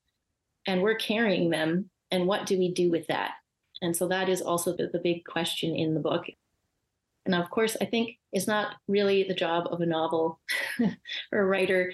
and 0.65 0.81
we're 0.81 0.95
carrying 0.95 1.49
them. 1.49 1.89
And 2.11 2.27
what 2.27 2.45
do 2.45 2.57
we 2.57 2.73
do 2.73 2.89
with 2.89 3.07
that? 3.07 3.31
And 3.81 3.95
so 3.95 4.07
that 4.07 4.29
is 4.29 4.41
also 4.41 4.75
the, 4.75 4.89
the 4.91 4.99
big 4.99 5.25
question 5.25 5.75
in 5.75 5.93
the 5.93 5.99
book. 5.99 6.25
And 7.25 7.35
of 7.35 7.49
course, 7.49 7.75
I 7.81 7.85
think 7.85 8.11
it's 8.31 8.47
not 8.47 8.75
really 8.87 9.23
the 9.23 9.33
job 9.33 9.67
of 9.69 9.81
a 9.81 9.85
novel 9.85 10.39
or 11.31 11.39
a 11.39 11.45
writer 11.45 11.91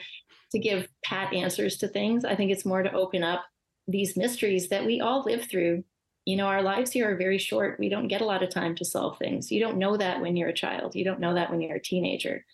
to 0.52 0.60
give 0.60 0.88
pat 1.04 1.34
answers 1.34 1.78
to 1.78 1.88
things. 1.88 2.24
I 2.24 2.36
think 2.36 2.52
it's 2.52 2.65
more 2.65 2.84
to 2.84 2.93
open 2.93 3.24
up 3.24 3.43
these 3.88 4.17
mysteries 4.17 4.69
that 4.69 4.86
we 4.86 5.02
all 5.02 5.24
live 5.24 5.46
through. 5.50 5.84
You 6.26 6.38
know, 6.38 6.46
our 6.46 6.62
lives 6.62 6.91
here 6.91 7.12
are 7.12 7.17
very 7.17 7.38
short. 7.38 7.80
We 7.80 7.89
don't 7.89 8.08
get 8.08 8.22
a 8.22 8.26
lot 8.26 8.43
of 8.43 8.50
time 8.50 8.76
to 8.76 8.86
solve 8.86 9.17
things. 9.17 9.52
You 9.52 9.60
don't 9.60 9.78
know 9.78 9.98
that 9.98 10.22
when 10.22 10.38
you're 10.38 10.50
a 10.50 10.54
child. 10.54 10.96
You 10.96 11.04
don't 11.04 11.19
know 11.19 11.34
that 11.34 11.52
when 11.52 11.62
you're 11.62 11.76
a 11.76 11.82
teenager. 11.82 12.46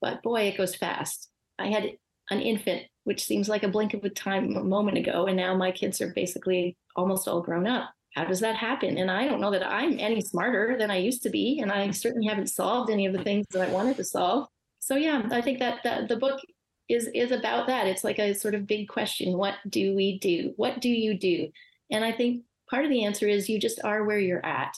But 0.00 0.22
boy, 0.22 0.42
it 0.42 0.56
goes 0.56 0.76
fast. 0.76 1.28
I 1.58 1.66
had 1.66 1.96
an 2.30 2.40
infant, 2.40 2.84
which 3.04 3.24
seems 3.24 3.48
like 3.48 3.62
a 3.62 3.68
blink 3.68 3.94
of 3.94 4.04
a 4.04 4.10
time 4.10 4.54
a 4.56 4.62
moment 4.62 4.98
ago, 4.98 5.26
and 5.26 5.36
now 5.36 5.56
my 5.56 5.72
kids 5.72 6.00
are 6.00 6.12
basically 6.14 6.76
almost 6.94 7.26
all 7.26 7.40
grown 7.40 7.66
up. 7.66 7.90
How 8.14 8.24
does 8.24 8.40
that 8.40 8.56
happen? 8.56 8.98
And 8.98 9.10
I 9.10 9.26
don't 9.26 9.40
know 9.40 9.50
that 9.50 9.66
I'm 9.66 9.98
any 9.98 10.20
smarter 10.20 10.76
than 10.78 10.90
I 10.90 10.98
used 10.98 11.22
to 11.24 11.30
be, 11.30 11.60
and 11.60 11.72
I 11.72 11.90
certainly 11.90 12.26
haven't 12.28 12.48
solved 12.48 12.90
any 12.90 13.06
of 13.06 13.12
the 13.12 13.22
things 13.22 13.46
that 13.50 13.68
I 13.68 13.72
wanted 13.72 13.96
to 13.96 14.04
solve. 14.04 14.48
So 14.80 14.96
yeah, 14.96 15.22
I 15.30 15.40
think 15.40 15.58
that, 15.58 15.82
that 15.84 16.08
the 16.08 16.16
book 16.16 16.40
is 16.88 17.08
is 17.14 17.30
about 17.30 17.66
that. 17.66 17.86
It's 17.86 18.04
like 18.04 18.18
a 18.18 18.34
sort 18.34 18.54
of 18.54 18.66
big 18.66 18.88
question. 18.88 19.36
What 19.36 19.54
do 19.68 19.94
we 19.94 20.18
do? 20.18 20.54
What 20.56 20.80
do 20.80 20.88
you 20.88 21.18
do? 21.18 21.50
And 21.90 22.04
I 22.04 22.12
think 22.12 22.42
part 22.70 22.84
of 22.84 22.90
the 22.90 23.04
answer 23.04 23.26
is 23.28 23.48
you 23.48 23.58
just 23.58 23.80
are 23.84 24.04
where 24.04 24.18
you're 24.18 24.44
at. 24.44 24.76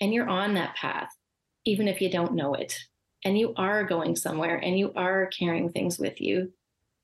And 0.00 0.14
you're 0.14 0.28
on 0.28 0.54
that 0.54 0.76
path, 0.76 1.10
even 1.66 1.86
if 1.86 2.00
you 2.00 2.10
don't 2.10 2.34
know 2.34 2.54
it. 2.54 2.78
And 3.22 3.38
you 3.38 3.52
are 3.56 3.84
going 3.84 4.16
somewhere 4.16 4.56
and 4.56 4.78
you 4.78 4.92
are 4.96 5.26
carrying 5.26 5.70
things 5.70 5.98
with 5.98 6.20
you. 6.20 6.52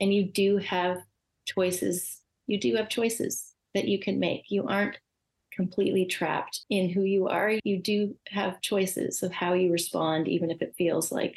And 0.01 0.15
you 0.15 0.25
do 0.25 0.57
have 0.59 1.03
choices. 1.45 2.23
You 2.47 2.59
do 2.59 2.75
have 2.77 2.89
choices 2.89 3.53
that 3.75 3.87
you 3.87 3.99
can 3.99 4.19
make. 4.19 4.45
You 4.49 4.67
aren't 4.67 4.99
completely 5.53 6.07
trapped 6.07 6.63
in 6.71 6.89
who 6.89 7.03
you 7.03 7.29
are. 7.29 7.55
You 7.65 7.83
do 7.83 8.15
have 8.29 8.61
choices 8.63 9.23
of 9.23 9.33
how 9.33 9.53
you 9.53 9.73
respond, 9.73 10.29
even 10.29 10.51
if 10.51 10.63
it 10.63 10.75
feels 10.77 11.13
like 11.13 11.37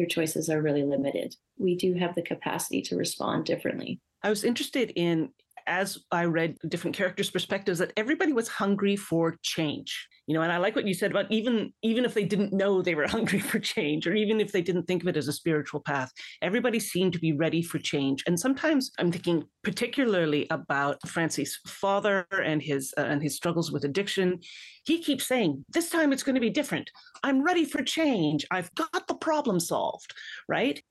your 0.00 0.08
choices 0.08 0.48
are 0.48 0.62
really 0.62 0.82
limited. 0.82 1.36
We 1.58 1.76
do 1.76 1.94
have 1.94 2.14
the 2.14 2.22
capacity 2.22 2.80
to 2.82 2.96
respond 2.96 3.44
differently. 3.44 4.00
I 4.22 4.30
was 4.30 4.44
interested 4.44 4.92
in, 4.96 5.28
as 5.66 5.98
I 6.10 6.24
read 6.24 6.56
different 6.66 6.96
characters' 6.96 7.30
perspectives, 7.30 7.78
that 7.78 7.92
everybody 7.98 8.32
was 8.32 8.48
hungry 8.48 8.96
for 8.96 9.36
change. 9.42 10.08
You 10.30 10.34
know, 10.34 10.42
and 10.42 10.52
I 10.52 10.58
like 10.58 10.76
what 10.76 10.86
you 10.86 10.94
said 10.94 11.10
about 11.10 11.26
even 11.32 11.72
even 11.82 12.04
if 12.04 12.14
they 12.14 12.22
didn't 12.24 12.52
know 12.52 12.82
they 12.82 12.94
were 12.94 13.08
hungry 13.16 13.40
for 13.40 13.58
change, 13.58 14.06
or 14.06 14.14
even 14.14 14.40
if 14.40 14.52
they 14.52 14.62
didn't 14.62 14.84
think 14.84 15.02
of 15.02 15.08
it 15.08 15.16
as 15.16 15.26
a 15.26 15.32
spiritual 15.32 15.80
path, 15.80 16.12
everybody 16.40 16.78
seemed 16.78 17.14
to 17.14 17.18
be 17.18 17.32
ready 17.32 17.62
for 17.62 17.80
change. 17.80 18.22
And 18.28 18.38
sometimes 18.38 18.92
I'm 19.00 19.10
thinking 19.10 19.42
particularly 19.64 20.46
about 20.50 21.00
Francie's 21.08 21.58
father 21.66 22.28
and 22.44 22.62
his 22.62 22.94
uh, 22.96 23.00
and 23.00 23.20
his 23.20 23.34
struggles 23.34 23.72
with 23.72 23.82
addiction 23.82 24.38
he 24.84 25.02
keeps 25.02 25.26
saying, 25.26 25.64
This 25.68 25.90
time 25.90 26.12
it's 26.12 26.22
going 26.22 26.34
to 26.34 26.40
be 26.40 26.50
different. 26.50 26.90
I'm 27.22 27.42
ready 27.42 27.64
for 27.64 27.82
change. 27.82 28.46
I've 28.50 28.74
got 28.74 29.06
the 29.06 29.14
problem 29.14 29.60
solved, 29.60 30.14
right? 30.48 30.82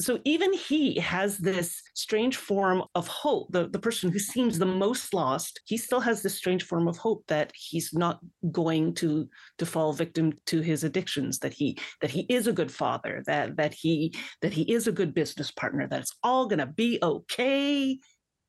So 0.00 0.20
even 0.24 0.52
he 0.52 0.98
has 1.00 1.38
this 1.38 1.80
strange 1.94 2.36
form 2.36 2.82
of 2.94 3.08
hope. 3.08 3.50
The, 3.50 3.68
the 3.68 3.78
person 3.78 4.10
who 4.12 4.18
seems 4.18 4.58
the 4.58 4.66
most 4.66 5.14
lost, 5.14 5.60
he 5.64 5.78
still 5.78 6.00
has 6.00 6.20
this 6.20 6.36
strange 6.36 6.64
form 6.64 6.86
of 6.86 6.98
hope 6.98 7.24
that 7.28 7.50
he's 7.54 7.94
not 7.94 8.20
going 8.52 8.94
to 8.96 9.28
to 9.56 9.66
fall 9.66 9.94
victim 9.94 10.34
to 10.46 10.60
his 10.60 10.84
addictions, 10.84 11.38
that 11.38 11.54
he 11.54 11.78
that 12.02 12.10
he 12.10 12.26
is 12.28 12.46
a 12.46 12.52
good 12.52 12.70
father, 12.70 13.22
that 13.26 13.56
that 13.56 13.72
he 13.72 14.14
that 14.42 14.52
he 14.52 14.70
is 14.70 14.86
a 14.86 14.92
good 14.92 15.14
business 15.14 15.50
partner, 15.50 15.88
that 15.88 16.00
it's 16.00 16.16
all 16.22 16.46
gonna 16.46 16.66
be 16.66 16.98
okay 17.02 17.98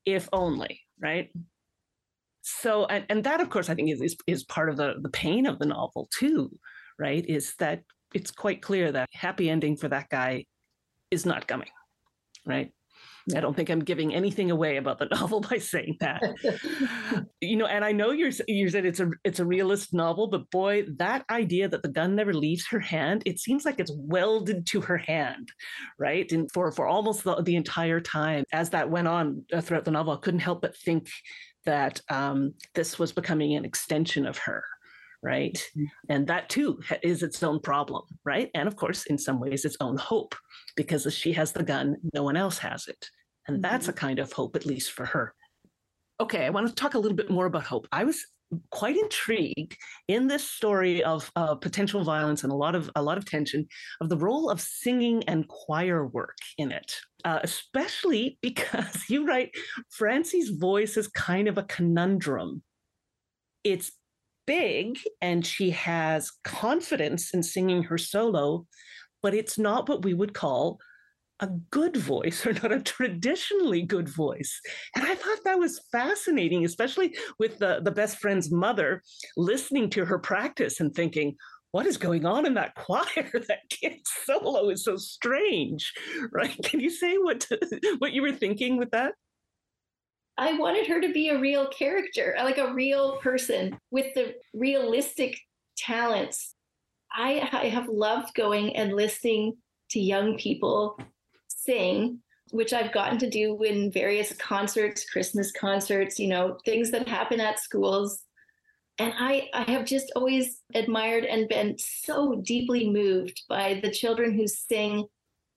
if 0.05 0.27
only, 0.33 0.81
right? 1.01 1.29
so 2.47 2.86
and, 2.86 3.05
and 3.10 3.23
that 3.25 3.41
of 3.41 3.49
course 3.49 3.69
i 3.69 3.75
think 3.75 3.89
is, 3.89 4.01
is, 4.01 4.15
is 4.25 4.43
part 4.45 4.69
of 4.69 4.77
the 4.77 4.95
the 5.01 5.10
pain 5.10 5.45
of 5.45 5.60
the 5.60 5.65
novel 5.65 6.07
too 6.17 6.49
right 6.97 7.25
is 7.27 7.53
that 7.60 7.81
it's 8.13 8.31
quite 8.31 8.62
clear 8.62 8.89
that 8.89 9.10
happy 9.12 9.49
ending 9.49 9.75
for 9.75 9.89
that 9.89 10.07
guy 10.10 10.45
is 11.12 11.26
not 11.26 11.48
coming 11.48 11.70
right 12.46 12.72
I 13.36 13.41
don't 13.41 13.56
think 13.56 13.70
I'm 13.70 13.84
giving 13.84 14.13
anything 14.13 14.52
away 14.52 14.78
about 14.78 15.00
the 15.00 15.06
novel 15.12 15.41
by 15.41 15.58
saying 15.58 15.98
that. 16.00 16.22
you 17.41 17.58
know, 17.58 17.65
and 17.65 17.84
I 17.84 17.91
know 17.91 18.12
you're 18.12 18.32
you 18.48 18.70
said 18.70 18.86
it's 18.86 19.00
a 19.00 19.10
it's 19.24 19.39
a 19.39 19.46
realist 19.46 19.93
novel, 19.93 20.28
but 20.28 20.50
boy, 20.50 20.86
that 20.98 21.26
idea 21.30 21.67
that 21.67 21.84
the 21.84 21.89
gun 21.89 22.15
never 22.15 22.34
leaves 22.34 22.67
her 22.67 22.80
hand, 22.80 23.24
it 23.26 23.39
seems 23.39 23.65
like 23.65 23.80
it's 23.80 23.91
welded 23.93 24.65
to 24.67 24.82
her 24.82 24.98
hand, 24.98 25.52
right? 26.00 26.32
And 26.32 26.50
for 26.52 26.72
for 26.72 26.88
almost 26.88 27.24
the, 27.24 27.41
the 27.41 27.56
entire 27.56 28.00
time 28.00 28.46
as 28.54 28.70
that 28.70 28.89
went 28.89 29.08
on 29.08 29.43
uh, 29.52 29.62
throughout 29.62 29.86
the 29.86 29.91
novel, 29.91 30.13
I 30.13 30.17
couldn't 30.17 30.39
help 30.39 30.62
but 30.62 30.78
think 30.78 31.10
that 31.65 32.02
um, 32.10 32.54
this 32.76 32.98
was 32.98 33.12
becoming 33.12 33.56
an 33.56 33.65
extension 33.65 34.26
of 34.26 34.38
her 34.38 34.63
right? 35.23 35.53
Mm-hmm. 35.53 35.86
and 36.10 36.27
that 36.27 36.49
too 36.49 36.80
is 37.03 37.23
its 37.23 37.41
own 37.43 37.60
problem 37.60 38.03
right? 38.25 38.49
And 38.53 38.67
of 38.67 38.75
course 38.75 39.06
in 39.06 39.17
some 39.17 39.39
ways 39.39 39.65
its 39.65 39.77
own 39.82 39.97
hope 39.97 40.36
because 40.75 41.12
she 41.13 41.34
has 41.34 41.51
the 41.51 41.63
gun 41.63 41.97
no 42.13 42.23
one 42.23 42.38
else 42.38 42.58
has 42.60 42.88
it. 42.88 43.10
And 43.47 43.63
that's 43.63 43.88
a 43.88 43.91
mm-hmm. 43.91 43.99
kind 43.99 44.19
of 44.19 44.32
hope 44.32 44.56
at 44.56 44.65
least 44.65 44.91
for 44.91 45.06
her. 45.06 45.34
Okay 46.19 46.45
i 46.45 46.49
want 46.49 46.67
to 46.67 46.73
talk 46.73 46.93
a 46.93 46.99
little 46.99 47.17
bit 47.17 47.30
more 47.30 47.45
about 47.45 47.63
hope. 47.63 47.88
I 47.91 48.03
was 48.03 48.25
quite 48.71 48.95
intrigued 48.95 49.75
in 50.08 50.27
this 50.27 50.49
story 50.49 51.03
of 51.03 51.30
uh, 51.36 51.53
potential 51.56 52.06
violence 52.06 52.43
and 52.43 52.51
a 52.51 52.56
lot 52.56 52.75
of 52.75 52.89
a 52.95 53.03
lot 53.03 53.17
of 53.17 53.25
tension 53.25 53.67
of 53.99 54.08
the 54.08 54.15
role 54.15 54.49
of 54.49 54.62
singing 54.62 55.21
and 55.27 55.45
choir 55.49 56.08
work 56.08 56.38
in 56.58 56.71
it 56.71 56.95
uh, 57.25 57.39
especially 57.43 58.38
because 58.41 59.10
you 59.10 59.27
write 59.27 59.51
francie's 59.89 60.49
voice 60.49 60.97
is 60.97 61.08
kind 61.08 61.47
of 61.47 61.58
a 61.58 61.63
conundrum. 61.63 62.63
It's 63.63 63.91
big 64.47 64.97
and 65.21 65.45
she 65.45 65.69
has 65.69 66.31
confidence 66.43 67.33
in 67.33 67.43
singing 67.43 67.83
her 67.83 67.97
solo 67.97 68.65
but 69.21 69.33
it's 69.33 69.57
not 69.57 69.89
what 69.89 70.03
we 70.03 70.13
would 70.13 70.33
call 70.33 70.79
a 71.39 71.47
good 71.69 71.95
voice 71.95 72.45
or 72.45 72.53
not 72.63 72.71
a 72.71 72.81
traditionally 72.81 73.81
good 73.81 74.10
voice. 74.10 74.60
And 74.95 75.05
I 75.05 75.15
thought 75.15 75.39
that 75.43 75.60
was 75.60 75.81
fascinating, 75.91 76.65
especially 76.65 77.15
with 77.39 77.60
the, 77.60 77.79
the 77.83 77.91
best 77.91 78.17
friend's 78.17 78.51
mother 78.51 79.03
listening 79.36 79.89
to 79.91 80.05
her 80.05 80.19
practice 80.19 80.79
and 80.79 80.93
thinking, 80.93 81.36
what 81.71 81.86
is 81.86 81.97
going 81.97 82.25
on 82.25 82.45
in 82.45 82.53
that 82.55 82.75
choir? 82.75 83.29
That 83.47 83.69
kid's 83.69 84.10
solo 84.25 84.69
is 84.69 84.83
so 84.83 84.95
strange, 84.95 85.91
right? 86.31 86.57
Can 86.63 86.79
you 86.79 86.89
say 86.89 87.17
what 87.17 87.45
what 87.99 88.13
you 88.13 88.21
were 88.21 88.31
thinking 88.31 88.77
with 88.77 88.91
that? 88.91 89.13
I 90.38 90.54
wanted 90.54 90.88
her 90.88 91.02
to 91.02 91.12
be 91.12 91.30
a 91.30 91.39
real 91.39 91.67
character, 91.67 92.36
like 92.38 92.60
a 92.60 92.73
real 92.73 93.17
person 93.17 93.78
with 93.89 94.13
the 94.13 94.36
realistic 94.54 95.39
talents. 95.78 96.54
I, 97.12 97.50
I 97.52 97.65
have 97.69 97.88
loved 97.88 98.36
going 98.36 98.76
and 98.76 98.93
listening 98.93 99.58
to 99.91 100.00
young 100.00 100.38
people 100.38 101.00
sing, 101.47 102.19
which 102.52 102.71
I've 102.73 102.93
gotten 102.93 103.17
to 103.19 103.30
do 103.30 103.62
in 103.63 103.91
various 103.91 104.34
concerts, 104.34 105.10
Christmas 105.10 105.52
concerts, 105.52 106.19
you 106.19 106.28
know, 106.28 106.58
things 106.65 106.91
that 106.91 107.08
happen 107.08 107.39
at 107.39 107.60
schools. 107.60 108.23
And 109.00 109.13
I, 109.17 109.50
I 109.54 109.69
have 109.71 109.86
just 109.86 110.12
always 110.15 110.62
admired 110.73 111.26
and 111.26 111.50
been 111.50 111.78
so 111.78 112.36
deeply 112.43 112.89
moved 112.89 113.43
by 113.50 113.80
the 113.82 113.91
children 113.91 114.34
who 114.34 114.47
sing 114.47 115.08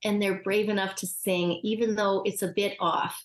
and 0.03 0.21
they're 0.21 0.41
brave 0.41 0.69
enough 0.69 0.95
to 0.95 1.07
sing, 1.07 1.59
even 1.63 1.95
though 1.95 2.23
it's 2.25 2.41
a 2.41 2.53
bit 2.55 2.75
off, 2.79 3.23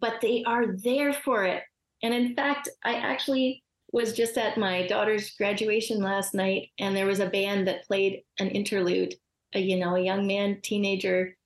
but 0.00 0.20
they 0.20 0.44
are 0.44 0.66
there 0.66 1.12
for 1.12 1.44
it. 1.44 1.62
And 2.02 2.12
in 2.12 2.34
fact, 2.34 2.68
I 2.84 2.94
actually 2.94 3.62
was 3.92 4.12
just 4.12 4.36
at 4.36 4.58
my 4.58 4.86
daughter's 4.86 5.30
graduation 5.36 6.02
last 6.02 6.34
night, 6.34 6.70
and 6.78 6.94
there 6.94 7.06
was 7.06 7.20
a 7.20 7.30
band 7.30 7.66
that 7.68 7.86
played 7.86 8.22
an 8.38 8.48
interlude. 8.48 9.14
A, 9.54 9.60
you 9.60 9.76
know, 9.76 9.94
a 9.94 10.00
young 10.00 10.26
man, 10.26 10.60
teenager, 10.60 11.36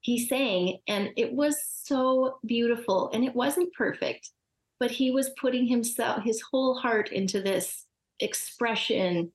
he 0.00 0.24
sang, 0.24 0.78
and 0.86 1.10
it 1.16 1.32
was 1.32 1.56
so 1.82 2.38
beautiful. 2.46 3.10
And 3.12 3.24
it 3.24 3.34
wasn't 3.34 3.74
perfect, 3.74 4.30
but 4.78 4.92
he 4.92 5.10
was 5.10 5.30
putting 5.40 5.66
himself, 5.66 6.22
his 6.22 6.40
whole 6.40 6.74
heart 6.76 7.10
into 7.10 7.42
this 7.42 7.84
expression 8.20 9.32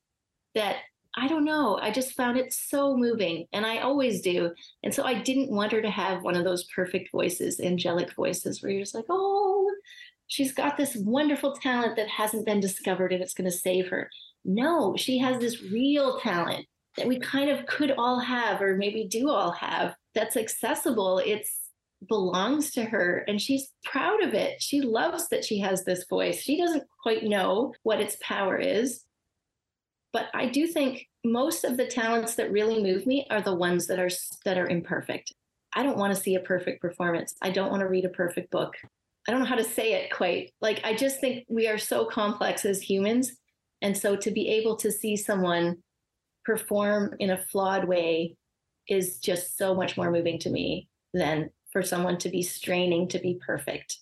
that 0.56 0.78
I 1.16 1.28
don't 1.28 1.46
know. 1.46 1.78
I 1.80 1.92
just 1.92 2.14
found 2.14 2.38
it 2.38 2.54
so 2.54 2.98
moving, 2.98 3.46
and 3.54 3.66
I 3.66 3.80
always 3.80 4.22
do. 4.22 4.52
And 4.84 4.94
so 4.94 5.04
I 5.04 5.22
didn't 5.22 5.52
want 5.52 5.72
her 5.72 5.82
to 5.82 5.90
have 5.90 6.24
one 6.24 6.36
of 6.36 6.44
those 6.44 6.64
perfect 6.66 7.12
voices, 7.12 7.60
angelic 7.60 8.14
voices, 8.14 8.62
where 8.62 8.72
you're 8.72 8.82
just 8.82 8.96
like, 8.96 9.06
oh, 9.10 9.70
she's 10.28 10.54
got 10.54 10.76
this 10.76 10.96
wonderful 10.96 11.54
talent 11.54 11.96
that 11.98 12.08
hasn't 12.08 12.46
been 12.46 12.60
discovered 12.60 13.14
and 13.14 13.22
it's 13.22 13.36
going 13.36 13.50
to 13.50 13.56
save 13.56 13.90
her. 13.90 14.10
No, 14.44 14.96
she 14.98 15.20
has 15.20 15.40
this 15.40 15.62
real 15.62 16.20
talent 16.20 16.66
that 16.98 17.08
we 17.08 17.20
kind 17.20 17.50
of 17.50 17.66
could 17.66 17.92
all 17.92 18.20
have, 18.20 18.62
or 18.62 18.76
maybe 18.76 19.08
do 19.08 19.30
all 19.30 19.52
have, 19.52 19.96
that's 20.16 20.38
accessible. 20.38 21.20
It's 21.20 21.60
belongs 22.10 22.72
to 22.72 22.84
her 22.84 23.24
and 23.28 23.42
she's 23.42 23.70
proud 23.86 24.22
of 24.22 24.34
it. 24.34 24.62
She 24.62 24.82
loves 24.82 25.30
that 25.30 25.46
she 25.46 25.60
has 25.60 25.86
this 25.86 26.06
voice. 26.10 26.42
She 26.42 26.58
doesn't 26.58 26.84
quite 27.02 27.24
know 27.24 27.74
what 27.84 28.02
its 28.02 28.18
power 28.22 28.58
is, 28.58 29.06
but 30.14 30.28
I 30.34 30.46
do 30.46 30.68
think 30.68 31.08
most 31.26 31.66
of 31.66 31.76
the 31.76 31.88
talents 31.88 32.36
that 32.36 32.52
really 32.52 32.82
move 32.82 33.06
me 33.06 33.26
are 33.30 33.42
the 33.42 33.56
ones 33.56 33.88
that 33.88 34.00
are 34.00 34.12
that 34.46 34.58
are 34.58 34.70
imperfect. 34.70 35.34
I 35.74 35.84
don't 35.84 35.98
want 35.98 36.16
to 36.16 36.22
see 36.22 36.36
a 36.36 36.40
perfect 36.40 36.82
performance. 36.82 37.34
I 37.42 37.50
don't 37.50 37.72
want 37.72 37.82
to 37.82 37.90
read 37.90 38.06
a 38.06 38.10
perfect 38.10 38.52
book. 38.52 38.76
I 39.28 39.32
don't 39.32 39.42
know 39.42 39.48
how 39.48 39.56
to 39.56 39.64
say 39.64 39.94
it 39.94 40.12
quite. 40.14 40.52
Like 40.62 40.82
I 40.84 40.96
just 40.96 41.20
think 41.20 41.46
we 41.50 41.68
are 41.68 41.80
so 41.80 42.06
complex 42.06 42.64
as 42.64 42.82
humans 42.82 43.32
and 43.82 43.98
so 43.98 44.16
to 44.16 44.32
be 44.32 44.48
able 44.50 44.76
to 44.78 44.92
see 44.92 45.18
someone 45.18 45.78
perform 46.46 47.16
in 47.20 47.32
a 47.32 47.38
flawed 47.38 47.86
way 47.86 48.36
is 48.88 49.18
just 49.20 49.58
so 49.58 49.74
much 49.74 49.98
more 49.98 50.12
moving 50.12 50.38
to 50.40 50.50
me 50.50 50.88
than 51.14 51.50
for 51.72 51.82
someone 51.82 52.18
to 52.20 52.30
be 52.30 52.42
straining 52.42 53.08
to 53.08 53.20
be 53.20 53.40
perfect 53.46 53.98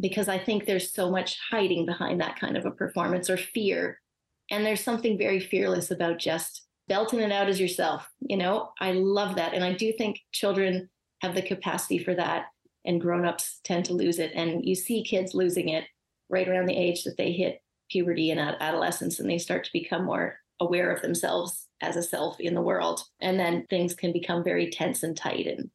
because 0.00 0.28
I 0.28 0.38
think 0.38 0.64
there's 0.64 0.92
so 0.92 1.10
much 1.10 1.38
hiding 1.50 1.86
behind 1.86 2.20
that 2.20 2.38
kind 2.38 2.56
of 2.56 2.66
a 2.66 2.70
performance 2.70 3.30
or 3.30 3.36
fear 3.36 4.00
and 4.50 4.64
there's 4.64 4.82
something 4.82 5.18
very 5.18 5.40
fearless 5.40 5.90
about 5.90 6.18
just 6.18 6.66
belting 6.88 7.20
it 7.20 7.32
out 7.32 7.48
as 7.48 7.60
yourself. 7.60 8.08
You 8.20 8.36
know, 8.36 8.70
I 8.80 8.92
love 8.92 9.36
that. 9.36 9.54
And 9.54 9.64
I 9.64 9.72
do 9.72 9.92
think 9.92 10.20
children 10.32 10.88
have 11.20 11.34
the 11.34 11.42
capacity 11.42 11.98
for 11.98 12.14
that, 12.14 12.46
and 12.84 13.00
grown-ups 13.00 13.60
tend 13.64 13.84
to 13.86 13.94
lose 13.94 14.18
it. 14.18 14.32
And 14.34 14.64
you 14.64 14.74
see 14.74 15.04
kids 15.04 15.34
losing 15.34 15.68
it 15.68 15.84
right 16.28 16.48
around 16.48 16.66
the 16.66 16.76
age 16.76 17.04
that 17.04 17.16
they 17.16 17.32
hit 17.32 17.62
puberty 17.90 18.30
and 18.30 18.40
adolescence, 18.40 19.20
and 19.20 19.30
they 19.30 19.38
start 19.38 19.64
to 19.64 19.72
become 19.72 20.04
more 20.04 20.36
aware 20.60 20.90
of 20.90 21.02
themselves 21.02 21.68
as 21.80 21.96
a 21.96 22.02
self 22.02 22.38
in 22.40 22.54
the 22.54 22.60
world. 22.60 23.02
And 23.20 23.38
then 23.38 23.66
things 23.70 23.94
can 23.94 24.12
become 24.12 24.44
very 24.44 24.70
tense 24.70 25.02
and 25.02 25.16
tight 25.16 25.46
and 25.46 25.70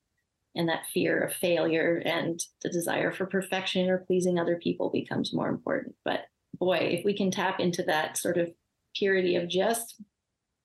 and 0.58 0.68
that 0.68 0.88
fear 0.88 1.20
of 1.22 1.34
failure 1.34 2.02
and 2.04 2.44
the 2.64 2.70
desire 2.70 3.12
for 3.12 3.28
perfection 3.28 3.90
or 3.90 4.00
pleasing 4.00 4.40
other 4.40 4.58
people 4.58 4.90
becomes 4.90 5.34
more 5.34 5.50
important. 5.50 5.96
But 6.04 6.22
boy, 6.60 6.78
if 6.78 7.06
we 7.06 7.14
can 7.14 7.32
tap 7.32 7.60
into 7.60 7.84
that 7.84 8.18
sort 8.18 8.38
of 8.38 8.50
purity 8.98 9.36
of 9.36 9.48
just 9.48 10.02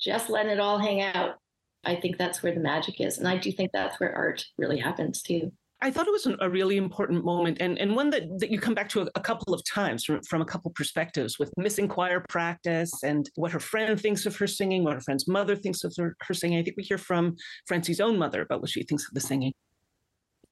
just 0.00 0.28
letting 0.28 0.52
it 0.52 0.60
all 0.60 0.78
hang 0.78 1.00
out 1.00 1.36
i 1.84 1.94
think 1.94 2.16
that's 2.16 2.42
where 2.42 2.54
the 2.54 2.60
magic 2.60 3.00
is 3.00 3.18
and 3.18 3.28
i 3.28 3.36
do 3.36 3.52
think 3.52 3.70
that's 3.72 3.98
where 4.00 4.14
art 4.14 4.44
really 4.58 4.78
happens 4.78 5.22
too 5.22 5.50
I 5.84 5.90
thought 5.90 6.06
it 6.06 6.12
was 6.12 6.28
a 6.38 6.48
really 6.48 6.76
important 6.76 7.24
moment 7.24 7.56
and, 7.60 7.76
and 7.76 7.96
one 7.96 8.08
that, 8.10 8.38
that 8.38 8.52
you 8.52 8.60
come 8.60 8.72
back 8.72 8.88
to 8.90 9.00
a, 9.00 9.08
a 9.16 9.20
couple 9.20 9.52
of 9.52 9.64
times 9.64 10.04
from, 10.04 10.22
from 10.22 10.40
a 10.40 10.44
couple 10.44 10.70
perspectives 10.76 11.40
with 11.40 11.52
missing 11.56 11.88
choir 11.88 12.24
practice 12.28 12.92
and 13.02 13.28
what 13.34 13.50
her 13.50 13.58
friend 13.58 14.00
thinks 14.00 14.24
of 14.24 14.36
her 14.36 14.46
singing, 14.46 14.84
what 14.84 14.94
her 14.94 15.00
friend's 15.00 15.26
mother 15.26 15.56
thinks 15.56 15.82
of 15.82 15.92
her, 15.98 16.16
her 16.22 16.34
singing. 16.34 16.60
I 16.60 16.62
think 16.62 16.76
we 16.76 16.84
hear 16.84 16.98
from 16.98 17.34
Francie's 17.66 18.00
own 18.00 18.16
mother 18.16 18.42
about 18.42 18.60
what 18.60 18.70
she 18.70 18.84
thinks 18.84 19.08
of 19.08 19.14
the 19.14 19.20
singing. 19.20 19.54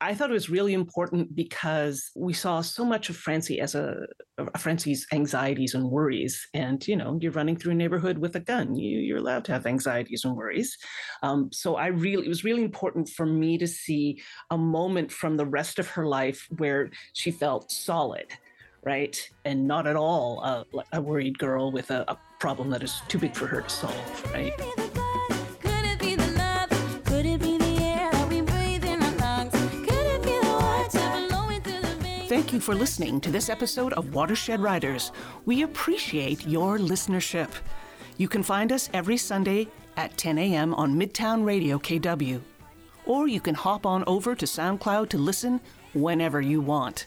I 0.02 0.14
thought 0.14 0.30
it 0.30 0.34
was 0.34 0.48
really 0.48 0.72
important 0.72 1.36
because 1.36 2.10
we 2.16 2.32
saw 2.32 2.62
so 2.62 2.84
much 2.84 3.10
of 3.10 3.16
Francie 3.16 3.60
as 3.60 3.74
a, 3.74 4.06
Francie's 4.58 5.06
anxieties 5.12 5.74
and 5.74 5.90
worries. 5.90 6.48
And, 6.54 6.86
you 6.88 6.96
know, 6.96 7.18
you're 7.20 7.32
running 7.32 7.56
through 7.56 7.72
a 7.72 7.74
neighborhood 7.76 8.16
with 8.16 8.34
a 8.34 8.40
gun. 8.40 8.74
You, 8.74 8.98
you're 8.98 9.18
allowed 9.18 9.44
to 9.46 9.52
have 9.52 9.66
anxieties 9.66 10.24
and 10.24 10.34
worries. 10.34 10.76
Um, 11.22 11.50
so 11.52 11.76
I 11.76 11.88
really, 11.88 12.24
it 12.24 12.30
was 12.30 12.44
really 12.44 12.64
important 12.64 13.10
for 13.10 13.26
me 13.26 13.58
to 13.58 13.66
see 13.66 14.22
a 14.50 14.56
moment 14.56 15.12
from 15.12 15.36
the 15.36 15.46
rest 15.46 15.78
of 15.78 15.88
her 15.88 16.06
life 16.06 16.46
where 16.56 16.90
she 17.12 17.30
felt 17.30 17.70
solid, 17.70 18.26
right? 18.82 19.20
And 19.44 19.66
not 19.66 19.86
at 19.86 19.96
all 19.96 20.42
a, 20.42 20.64
a 20.94 21.00
worried 21.02 21.38
girl 21.38 21.72
with 21.72 21.90
a, 21.90 22.04
a 22.08 22.18
problem 22.38 22.70
that 22.70 22.82
is 22.82 23.02
too 23.08 23.18
big 23.18 23.34
for 23.34 23.46
her 23.46 23.60
to 23.60 23.68
solve, 23.68 24.32
right? 24.32 24.89
Thank 32.30 32.52
you 32.52 32.60
for 32.60 32.76
listening 32.76 33.20
to 33.22 33.30
this 33.32 33.48
episode 33.48 33.92
of 33.94 34.14
Watershed 34.14 34.60
Writers. 34.60 35.10
We 35.46 35.62
appreciate 35.62 36.46
your 36.46 36.78
listenership. 36.78 37.50
You 38.18 38.28
can 38.28 38.44
find 38.44 38.70
us 38.70 38.88
every 38.94 39.16
Sunday 39.16 39.66
at 39.96 40.16
10 40.16 40.38
a.m. 40.38 40.72
on 40.74 40.94
Midtown 40.94 41.44
Radio 41.44 41.76
KW. 41.76 42.40
Or 43.04 43.26
you 43.26 43.40
can 43.40 43.56
hop 43.56 43.84
on 43.84 44.04
over 44.06 44.36
to 44.36 44.46
SoundCloud 44.46 45.08
to 45.08 45.18
listen 45.18 45.60
whenever 45.92 46.40
you 46.40 46.60
want. 46.60 47.06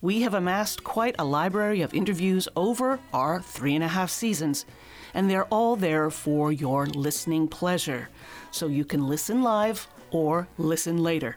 We 0.00 0.22
have 0.22 0.34
amassed 0.34 0.82
quite 0.82 1.14
a 1.20 1.24
library 1.24 1.82
of 1.82 1.94
interviews 1.94 2.48
over 2.56 2.98
our 3.12 3.40
three 3.40 3.76
and 3.76 3.84
a 3.84 3.94
half 3.94 4.10
seasons, 4.10 4.66
and 5.14 5.30
they're 5.30 5.44
all 5.44 5.76
there 5.76 6.10
for 6.10 6.50
your 6.50 6.86
listening 6.86 7.46
pleasure. 7.46 8.08
So 8.50 8.66
you 8.66 8.84
can 8.84 9.06
listen 9.06 9.44
live 9.44 9.86
or 10.10 10.48
listen 10.58 10.98
later. 11.04 11.36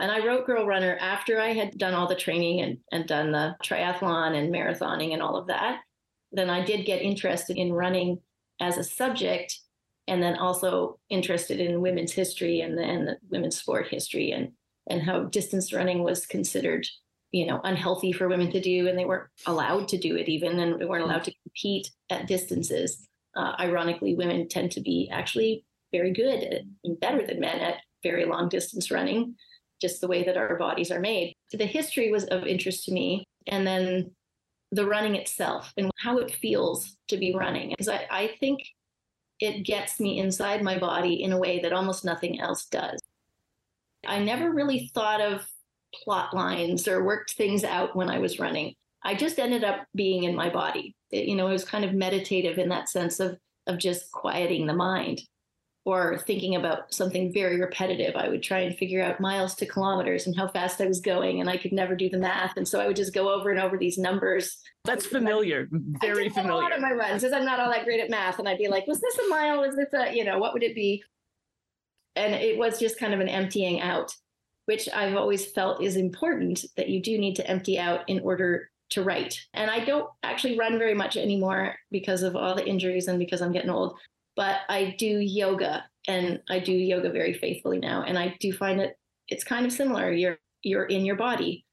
And 0.00 0.10
I 0.10 0.24
wrote 0.24 0.46
Girl 0.46 0.66
Runner 0.66 0.96
after 1.00 1.40
I 1.40 1.52
had 1.52 1.76
done 1.76 1.92
all 1.92 2.06
the 2.06 2.14
training 2.14 2.60
and, 2.60 2.78
and 2.92 3.06
done 3.06 3.32
the 3.32 3.56
triathlon 3.64 4.36
and 4.36 4.52
marathoning 4.52 5.12
and 5.12 5.20
all 5.20 5.36
of 5.36 5.48
that. 5.48 5.80
Then 6.32 6.48
I 6.48 6.64
did 6.64 6.86
get 6.86 7.02
interested 7.02 7.56
in 7.56 7.72
running 7.72 8.18
as 8.60 8.78
a 8.78 8.84
subject 8.84 9.58
and 10.06 10.22
then 10.22 10.36
also 10.36 10.98
interested 11.10 11.60
in 11.60 11.82
women's 11.82 12.12
history 12.12 12.60
and 12.60 12.78
the 12.78 13.16
women's 13.30 13.58
sport 13.58 13.88
history 13.88 14.30
and 14.30 14.52
and 14.90 15.02
how 15.02 15.24
distance 15.24 15.70
running 15.70 16.02
was 16.02 16.24
considered 16.24 16.86
you 17.32 17.46
know 17.46 17.60
unhealthy 17.64 18.12
for 18.12 18.28
women 18.28 18.50
to 18.50 18.60
do 18.60 18.88
and 18.88 18.98
they 18.98 19.04
weren't 19.04 19.28
allowed 19.46 19.88
to 19.88 19.98
do 19.98 20.16
it 20.16 20.28
even 20.28 20.58
and 20.58 20.80
they 20.80 20.84
weren't 20.84 21.04
allowed 21.04 21.24
to 21.24 21.34
compete 21.42 21.90
at 22.10 22.26
distances. 22.26 23.06
Uh, 23.36 23.54
ironically 23.60 24.14
women 24.14 24.48
tend 24.48 24.70
to 24.72 24.80
be 24.80 25.08
actually 25.12 25.64
very 25.92 26.12
good 26.12 26.42
at, 26.42 26.62
and 26.84 27.00
better 27.00 27.26
than 27.26 27.40
men 27.40 27.60
at 27.60 27.76
very 28.02 28.24
long 28.24 28.48
distance 28.48 28.90
running 28.90 29.34
just 29.80 30.00
the 30.00 30.08
way 30.08 30.24
that 30.24 30.36
our 30.36 30.56
bodies 30.56 30.90
are 30.90 31.00
made. 31.00 31.34
So 31.50 31.56
the 31.56 31.66
history 31.66 32.10
was 32.10 32.24
of 32.24 32.44
interest 32.44 32.84
to 32.84 32.92
me 32.92 33.24
and 33.46 33.66
then 33.66 34.10
the 34.72 34.86
running 34.86 35.14
itself 35.14 35.72
and 35.76 35.90
how 36.02 36.18
it 36.18 36.34
feels 36.34 36.96
to 37.08 37.16
be 37.16 37.34
running 37.34 37.70
because 37.70 37.88
I, 37.88 38.06
I 38.10 38.34
think 38.40 38.60
it 39.40 39.64
gets 39.64 40.00
me 40.00 40.18
inside 40.18 40.62
my 40.62 40.78
body 40.78 41.22
in 41.22 41.32
a 41.32 41.38
way 41.38 41.60
that 41.60 41.72
almost 41.72 42.04
nothing 42.04 42.40
else 42.40 42.66
does. 42.66 43.00
I 44.06 44.18
never 44.18 44.52
really 44.52 44.90
thought 44.94 45.20
of 45.20 45.46
plot 46.04 46.34
lines 46.34 46.86
or 46.88 47.04
worked 47.04 47.34
things 47.34 47.64
out 47.64 47.96
when 47.96 48.08
I 48.08 48.18
was 48.18 48.38
running. 48.38 48.74
I 49.02 49.14
just 49.14 49.38
ended 49.38 49.64
up 49.64 49.86
being 49.94 50.24
in 50.24 50.34
my 50.34 50.50
body. 50.50 50.94
It, 51.10 51.26
you 51.26 51.36
know, 51.36 51.48
it 51.48 51.52
was 51.52 51.64
kind 51.64 51.84
of 51.84 51.94
meditative 51.94 52.58
in 52.58 52.68
that 52.70 52.88
sense 52.88 53.20
of 53.20 53.38
of 53.66 53.78
just 53.78 54.10
quieting 54.10 54.66
the 54.66 54.74
mind 54.74 55.20
or 55.84 56.18
thinking 56.18 56.54
about 56.56 56.92
something 56.92 57.32
very 57.32 57.60
repetitive. 57.60 58.14
I 58.16 58.28
would 58.28 58.42
try 58.42 58.60
and 58.60 58.76
figure 58.76 59.02
out 59.02 59.20
miles 59.20 59.54
to 59.56 59.66
kilometers 59.66 60.26
and 60.26 60.36
how 60.36 60.48
fast 60.48 60.80
I 60.80 60.86
was 60.86 61.00
going, 61.00 61.40
and 61.40 61.48
I 61.48 61.56
could 61.56 61.72
never 61.72 61.96
do 61.96 62.10
the 62.10 62.18
math. 62.18 62.56
And 62.56 62.68
so 62.68 62.80
I 62.80 62.86
would 62.86 62.96
just 62.96 63.14
go 63.14 63.32
over 63.32 63.50
and 63.50 63.58
over 63.58 63.78
these 63.78 63.96
numbers. 63.96 64.58
That's 64.84 65.06
familiar, 65.06 65.68
very 65.70 66.28
familiar. 66.28 66.52
A 66.52 66.56
lot 66.56 66.74
of 66.74 66.82
my 66.82 66.92
runs, 66.92 67.22
because 67.22 67.32
I'm 67.32 67.44
not 67.44 67.60
all 67.60 67.70
that 67.70 67.84
great 67.84 68.00
at 68.00 68.10
math, 68.10 68.38
and 68.38 68.48
I'd 68.48 68.58
be 68.58 68.68
like, 68.68 68.86
"Was 68.86 69.00
this 69.00 69.18
a 69.18 69.28
mile? 69.28 69.60
Was 69.60 69.76
this 69.76 69.88
a 69.94 70.14
you 70.14 70.24
know 70.24 70.38
what 70.38 70.52
would 70.52 70.62
it 70.62 70.74
be?" 70.74 71.02
And 72.16 72.34
it 72.34 72.58
was 72.58 72.78
just 72.78 72.98
kind 72.98 73.14
of 73.14 73.20
an 73.20 73.28
emptying 73.28 73.80
out, 73.80 74.12
which 74.68 74.88
I've 74.94 75.16
always 75.16 75.46
felt 75.46 75.82
is 75.82 75.96
important 75.96 76.64
that 76.76 76.88
you 76.88 77.02
do 77.02 77.18
need 77.18 77.36
to 77.36 77.50
empty 77.50 77.78
out 77.78 78.08
in 78.08 78.20
order 78.20 78.70
to 78.90 79.02
write. 79.02 79.40
And 79.52 79.70
I 79.70 79.84
don't 79.84 80.08
actually 80.22 80.58
run 80.58 80.78
very 80.78 80.94
much 80.94 81.16
anymore 81.16 81.76
because 81.90 82.22
of 82.22 82.36
all 82.36 82.54
the 82.54 82.66
injuries 82.66 83.08
and 83.08 83.18
because 83.18 83.42
I'm 83.42 83.52
getting 83.52 83.70
old 83.70 83.98
but 84.38 84.60
I 84.68 84.94
do 84.96 85.18
yoga 85.18 85.84
and 86.06 86.40
I 86.48 86.60
do 86.60 86.70
yoga 86.70 87.10
very 87.10 87.34
faithfully 87.34 87.80
now. 87.80 88.04
And 88.04 88.16
I 88.16 88.36
do 88.38 88.52
find 88.52 88.78
that 88.78 88.94
it's 89.26 89.42
kind 89.42 89.66
of 89.66 89.72
similar. 89.72 90.12
You're 90.12 90.38
you're 90.62 90.84
in 90.84 91.04
your 91.04 91.16
body. 91.16 91.66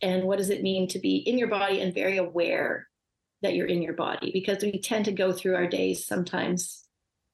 And 0.00 0.24
what 0.24 0.38
does 0.38 0.48
it 0.48 0.62
mean 0.62 0.88
to 0.88 0.98
be 0.98 1.16
in 1.16 1.36
your 1.36 1.48
body 1.48 1.82
and 1.82 1.92
very 1.92 2.16
aware 2.16 2.88
that 3.42 3.54
you're 3.54 3.66
in 3.66 3.82
your 3.82 3.92
body? 3.92 4.30
Because 4.32 4.62
we 4.62 4.80
tend 4.80 5.04
to 5.04 5.12
go 5.12 5.32
through 5.32 5.54
our 5.54 5.66
days 5.66 6.06
sometimes 6.06 6.87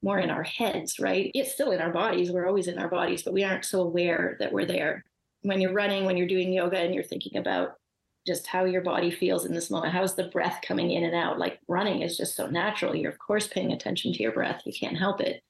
more 0.05 0.19
in 0.19 0.31
our 0.31 0.43
heads, 0.43 1.01
right? 1.01 1.31
It's 1.35 1.53
still 1.53 1.73
in 1.73 1.81
our 1.81 1.93
bodies. 1.93 2.31
We're 2.31 2.47
always 2.47 2.69
in 2.69 2.79
our 2.79 2.89
bodies, 2.89 3.23
but 3.23 3.33
we 3.33 3.43
aren't 3.43 3.65
so 3.65 3.81
aware 3.81 4.37
that 4.39 4.53
we're 4.53 4.67
there. 4.67 5.03
When 5.43 5.61
you're 5.61 5.73
running, 5.73 6.05
when 6.05 6.17
you're 6.17 6.29
doing 6.29 6.53
yoga 6.53 6.79
and 6.79 6.95
you're 6.95 7.03
thinking 7.03 7.39
about 7.39 7.73
just 8.27 8.47
how 8.47 8.65
your 8.65 8.83
body 8.83 9.11
feels 9.11 9.45
in 9.45 9.55
this 9.55 9.71
moment. 9.71 9.93
How's 9.93 10.15
the 10.15 10.29
breath 10.29 10.61
coming 10.63 10.91
in 10.91 11.05
and 11.05 11.15
out? 11.15 11.39
Like 11.39 11.59
running 11.69 12.03
is 12.03 12.17
just 12.17 12.37
so 12.37 12.47
natural. 12.47 12.95
You're, 12.95 13.11
of 13.11 13.19
course, 13.19 13.47
paying 13.47 13.73
attention 13.73 14.13
to 14.13 14.23
your 14.23 14.33
breath. 14.33 14.63
You 14.65 14.73
can't 14.73 14.97
help 14.97 15.21
it. 15.21 15.43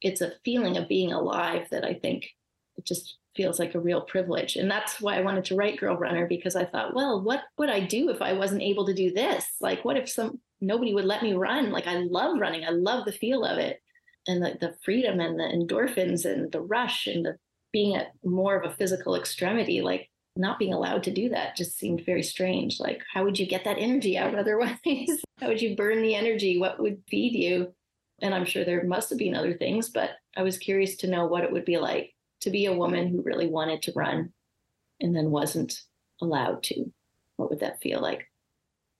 It's 0.00 0.20
a 0.20 0.32
feeling 0.44 0.76
of 0.76 0.88
being 0.88 1.12
alive 1.12 1.66
that 1.70 1.84
I 1.84 1.94
think 1.94 2.30
it 2.76 2.84
just 2.84 3.16
feels 3.36 3.58
like 3.58 3.74
a 3.74 3.80
real 3.80 4.00
privilege. 4.02 4.56
And 4.56 4.70
that's 4.70 5.00
why 5.00 5.16
I 5.16 5.22
wanted 5.22 5.44
to 5.46 5.56
write 5.56 5.80
Girl 5.80 5.96
Runner 5.96 6.26
because 6.26 6.56
I 6.56 6.64
thought, 6.64 6.94
well, 6.94 7.22
what 7.22 7.42
would 7.58 7.70
I 7.70 7.80
do 7.80 8.10
if 8.10 8.22
I 8.22 8.32
wasn't 8.32 8.62
able 8.62 8.86
to 8.86 8.94
do 8.94 9.12
this? 9.12 9.46
Like, 9.60 9.84
what 9.84 9.96
if 9.96 10.08
some 10.08 10.40
nobody 10.60 10.94
would 10.94 11.04
let 11.04 11.22
me 11.22 11.34
run? 11.34 11.70
Like, 11.70 11.86
I 11.86 11.96
love 11.96 12.38
running, 12.38 12.64
I 12.64 12.70
love 12.70 13.04
the 13.04 13.12
feel 13.12 13.44
of 13.44 13.58
it 13.58 13.80
and 14.26 14.42
the, 14.42 14.56
the 14.60 14.74
freedom 14.84 15.20
and 15.20 15.38
the 15.38 15.44
endorphins 15.44 16.24
and 16.24 16.50
the 16.52 16.60
rush 16.60 17.06
and 17.06 17.24
the 17.24 17.36
being 17.72 17.96
at 17.96 18.12
more 18.24 18.56
of 18.56 18.70
a 18.70 18.74
physical 18.74 19.16
extremity. 19.16 19.80
Like, 19.80 20.08
not 20.36 20.58
being 20.58 20.72
allowed 20.72 21.02
to 21.04 21.12
do 21.12 21.28
that 21.28 21.56
just 21.56 21.78
seemed 21.78 22.04
very 22.04 22.22
strange. 22.22 22.80
Like, 22.80 23.02
how 23.12 23.24
would 23.24 23.38
you 23.38 23.46
get 23.46 23.64
that 23.64 23.78
energy 23.78 24.18
out 24.18 24.34
otherwise? 24.38 24.78
how 25.40 25.48
would 25.48 25.62
you 25.62 25.76
burn 25.76 26.02
the 26.02 26.14
energy? 26.14 26.58
What 26.58 26.80
would 26.80 27.02
feed 27.08 27.34
you? 27.34 27.72
And 28.20 28.34
I'm 28.34 28.44
sure 28.44 28.64
there 28.64 28.84
must 28.84 29.10
have 29.10 29.18
been 29.18 29.34
other 29.34 29.54
things, 29.54 29.90
but 29.90 30.10
I 30.36 30.42
was 30.42 30.58
curious 30.58 30.96
to 30.98 31.08
know 31.08 31.26
what 31.26 31.44
it 31.44 31.52
would 31.52 31.64
be 31.64 31.78
like 31.78 32.14
to 32.40 32.50
be 32.50 32.66
a 32.66 32.72
woman 32.72 33.08
who 33.08 33.22
really 33.22 33.48
wanted 33.48 33.82
to 33.82 33.92
run 33.94 34.32
and 35.00 35.14
then 35.14 35.30
wasn't 35.30 35.80
allowed 36.20 36.62
to. 36.64 36.92
What 37.36 37.50
would 37.50 37.60
that 37.60 37.80
feel 37.80 38.00
like? 38.00 38.26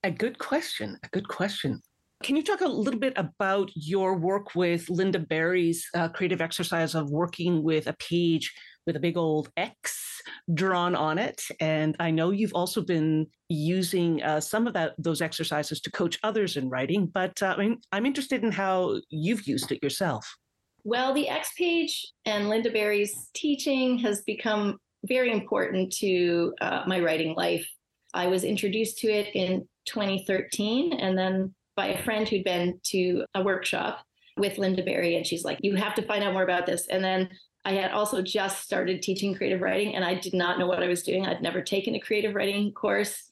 A 0.03 0.11
good 0.11 0.37
question. 0.37 0.99
A 1.03 1.07
good 1.09 1.27
question. 1.27 1.81
Can 2.23 2.35
you 2.35 2.43
talk 2.43 2.61
a 2.61 2.67
little 2.67 2.99
bit 2.99 3.13
about 3.17 3.71
your 3.75 4.15
work 4.15 4.55
with 4.55 4.87
Lynda 4.87 5.27
Barry's 5.27 5.87
uh, 5.93 6.09
creative 6.09 6.41
exercise 6.41 6.95
of 6.95 7.11
working 7.11 7.61
with 7.61 7.87
a 7.87 7.93
page 7.93 8.53
with 8.85 8.95
a 8.95 8.99
big 8.99 9.17
old 9.17 9.49
X 9.57 10.21
drawn 10.53 10.95
on 10.95 11.17
it. 11.17 11.41
And 11.59 11.95
I 11.99 12.11
know 12.11 12.31
you've 12.31 12.53
also 12.53 12.81
been 12.81 13.27
using 13.49 14.21
uh, 14.23 14.39
some 14.39 14.67
of 14.67 14.73
that 14.73 14.93
those 14.97 15.21
exercises 15.21 15.81
to 15.81 15.91
coach 15.91 16.19
others 16.23 16.57
in 16.57 16.69
writing, 16.69 17.07
but 17.07 17.41
uh, 17.41 17.55
I 17.57 17.61
mean, 17.61 17.79
I'm 17.91 18.05
interested 18.05 18.43
in 18.43 18.51
how 18.51 18.99
you've 19.09 19.47
used 19.47 19.71
it 19.71 19.83
yourself. 19.83 20.35
Well, 20.83 21.13
the 21.13 21.29
X 21.29 21.51
page 21.57 22.05
and 22.25 22.45
Lynda 22.45 22.71
Barry's 22.71 23.29
teaching 23.33 23.97
has 23.99 24.21
become 24.21 24.77
very 25.07 25.31
important 25.31 25.91
to 25.93 26.53
uh, 26.61 26.83
my 26.87 26.99
writing 26.99 27.35
life. 27.35 27.67
I 28.13 28.27
was 28.27 28.43
introduced 28.43 28.99
to 28.99 29.07
it 29.07 29.35
in 29.35 29.67
2013 29.87 30.93
and 30.93 31.17
then 31.17 31.53
by 31.75 31.87
a 31.87 32.03
friend 32.03 32.27
who'd 32.27 32.43
been 32.43 32.79
to 32.83 33.25
a 33.33 33.43
workshop 33.43 33.99
with 34.37 34.57
Lynda 34.57 34.85
Barry, 34.85 35.15
and 35.15 35.25
she's 35.25 35.43
like, 35.43 35.59
You 35.61 35.75
have 35.75 35.95
to 35.95 36.01
find 36.01 36.23
out 36.23 36.33
more 36.33 36.43
about 36.43 36.65
this. 36.65 36.87
And 36.87 37.03
then 37.03 37.29
I 37.65 37.73
had 37.73 37.91
also 37.91 38.21
just 38.21 38.63
started 38.63 39.01
teaching 39.01 39.33
creative 39.33 39.59
writing 39.59 39.95
and 39.95 40.05
I 40.05 40.13
did 40.13 40.35
not 40.35 40.59
know 40.59 40.67
what 40.67 40.83
I 40.83 40.87
was 40.87 41.01
doing. 41.01 41.25
I'd 41.25 41.41
never 41.41 41.61
taken 41.61 41.95
a 41.95 41.99
creative 41.99 42.35
writing 42.35 42.71
course. 42.71 43.23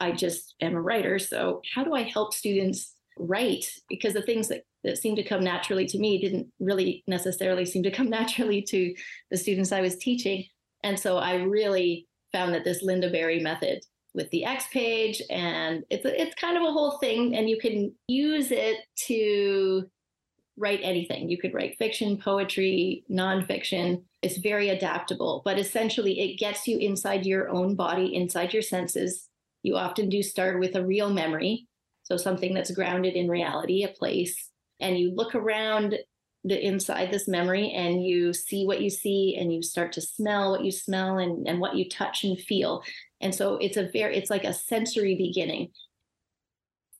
I 0.00 0.10
just 0.10 0.56
am 0.60 0.74
a 0.74 0.82
writer. 0.82 1.20
So, 1.20 1.62
how 1.72 1.84
do 1.84 1.94
I 1.94 2.02
help 2.02 2.34
students 2.34 2.94
write? 3.16 3.64
Because 3.88 4.12
the 4.12 4.22
things 4.22 4.48
that, 4.48 4.62
that 4.82 4.98
seemed 4.98 5.16
to 5.16 5.22
come 5.22 5.42
naturally 5.42 5.86
to 5.86 5.98
me 5.98 6.18
didn't 6.18 6.48
really 6.58 7.04
necessarily 7.06 7.64
seem 7.64 7.82
to 7.84 7.90
come 7.90 8.10
naturally 8.10 8.60
to 8.62 8.94
the 9.30 9.36
students 9.36 9.72
I 9.72 9.80
was 9.80 9.96
teaching. 9.96 10.44
And 10.82 10.98
so, 10.98 11.16
I 11.18 11.36
really 11.36 12.08
found 12.32 12.52
that 12.54 12.64
this 12.64 12.84
Lynda 12.84 13.10
Barry 13.10 13.40
method 13.40 13.82
with 14.16 14.30
the 14.30 14.44
X 14.44 14.66
page 14.72 15.22
and 15.30 15.84
it's 15.90 16.04
it's 16.04 16.34
kind 16.34 16.56
of 16.56 16.64
a 16.64 16.72
whole 16.72 16.98
thing 16.98 17.36
and 17.36 17.48
you 17.48 17.58
can 17.58 17.94
use 18.08 18.50
it 18.50 18.78
to 19.06 19.88
write 20.56 20.80
anything. 20.82 21.28
You 21.28 21.38
could 21.38 21.52
write 21.52 21.76
fiction, 21.78 22.16
poetry, 22.16 23.04
nonfiction. 23.10 24.02
It's 24.22 24.38
very 24.38 24.70
adaptable, 24.70 25.42
but 25.44 25.58
essentially 25.58 26.18
it 26.20 26.38
gets 26.38 26.66
you 26.66 26.78
inside 26.78 27.26
your 27.26 27.50
own 27.50 27.74
body, 27.76 28.14
inside 28.14 28.54
your 28.54 28.62
senses. 28.62 29.28
You 29.62 29.76
often 29.76 30.08
do 30.08 30.22
start 30.22 30.58
with 30.58 30.74
a 30.74 30.84
real 30.84 31.10
memory, 31.10 31.68
so 32.04 32.16
something 32.16 32.54
that's 32.54 32.70
grounded 32.70 33.14
in 33.14 33.28
reality, 33.28 33.84
a 33.84 33.88
place, 33.88 34.50
and 34.80 34.98
you 34.98 35.14
look 35.14 35.34
around 35.34 35.96
the 36.44 36.64
inside 36.64 37.10
this 37.10 37.26
memory 37.26 37.72
and 37.72 38.04
you 38.04 38.32
see 38.32 38.64
what 38.64 38.80
you 38.80 38.88
see 38.88 39.36
and 39.38 39.52
you 39.52 39.62
start 39.62 39.92
to 39.92 40.00
smell 40.00 40.52
what 40.52 40.64
you 40.64 40.70
smell 40.70 41.18
and, 41.18 41.46
and 41.48 41.60
what 41.60 41.74
you 41.74 41.88
touch 41.88 42.22
and 42.22 42.38
feel. 42.38 42.82
And 43.20 43.34
so 43.34 43.56
it's 43.56 43.76
a 43.76 43.88
very 43.92 44.16
it's 44.16 44.30
like 44.30 44.44
a 44.44 44.52
sensory 44.52 45.14
beginning 45.14 45.70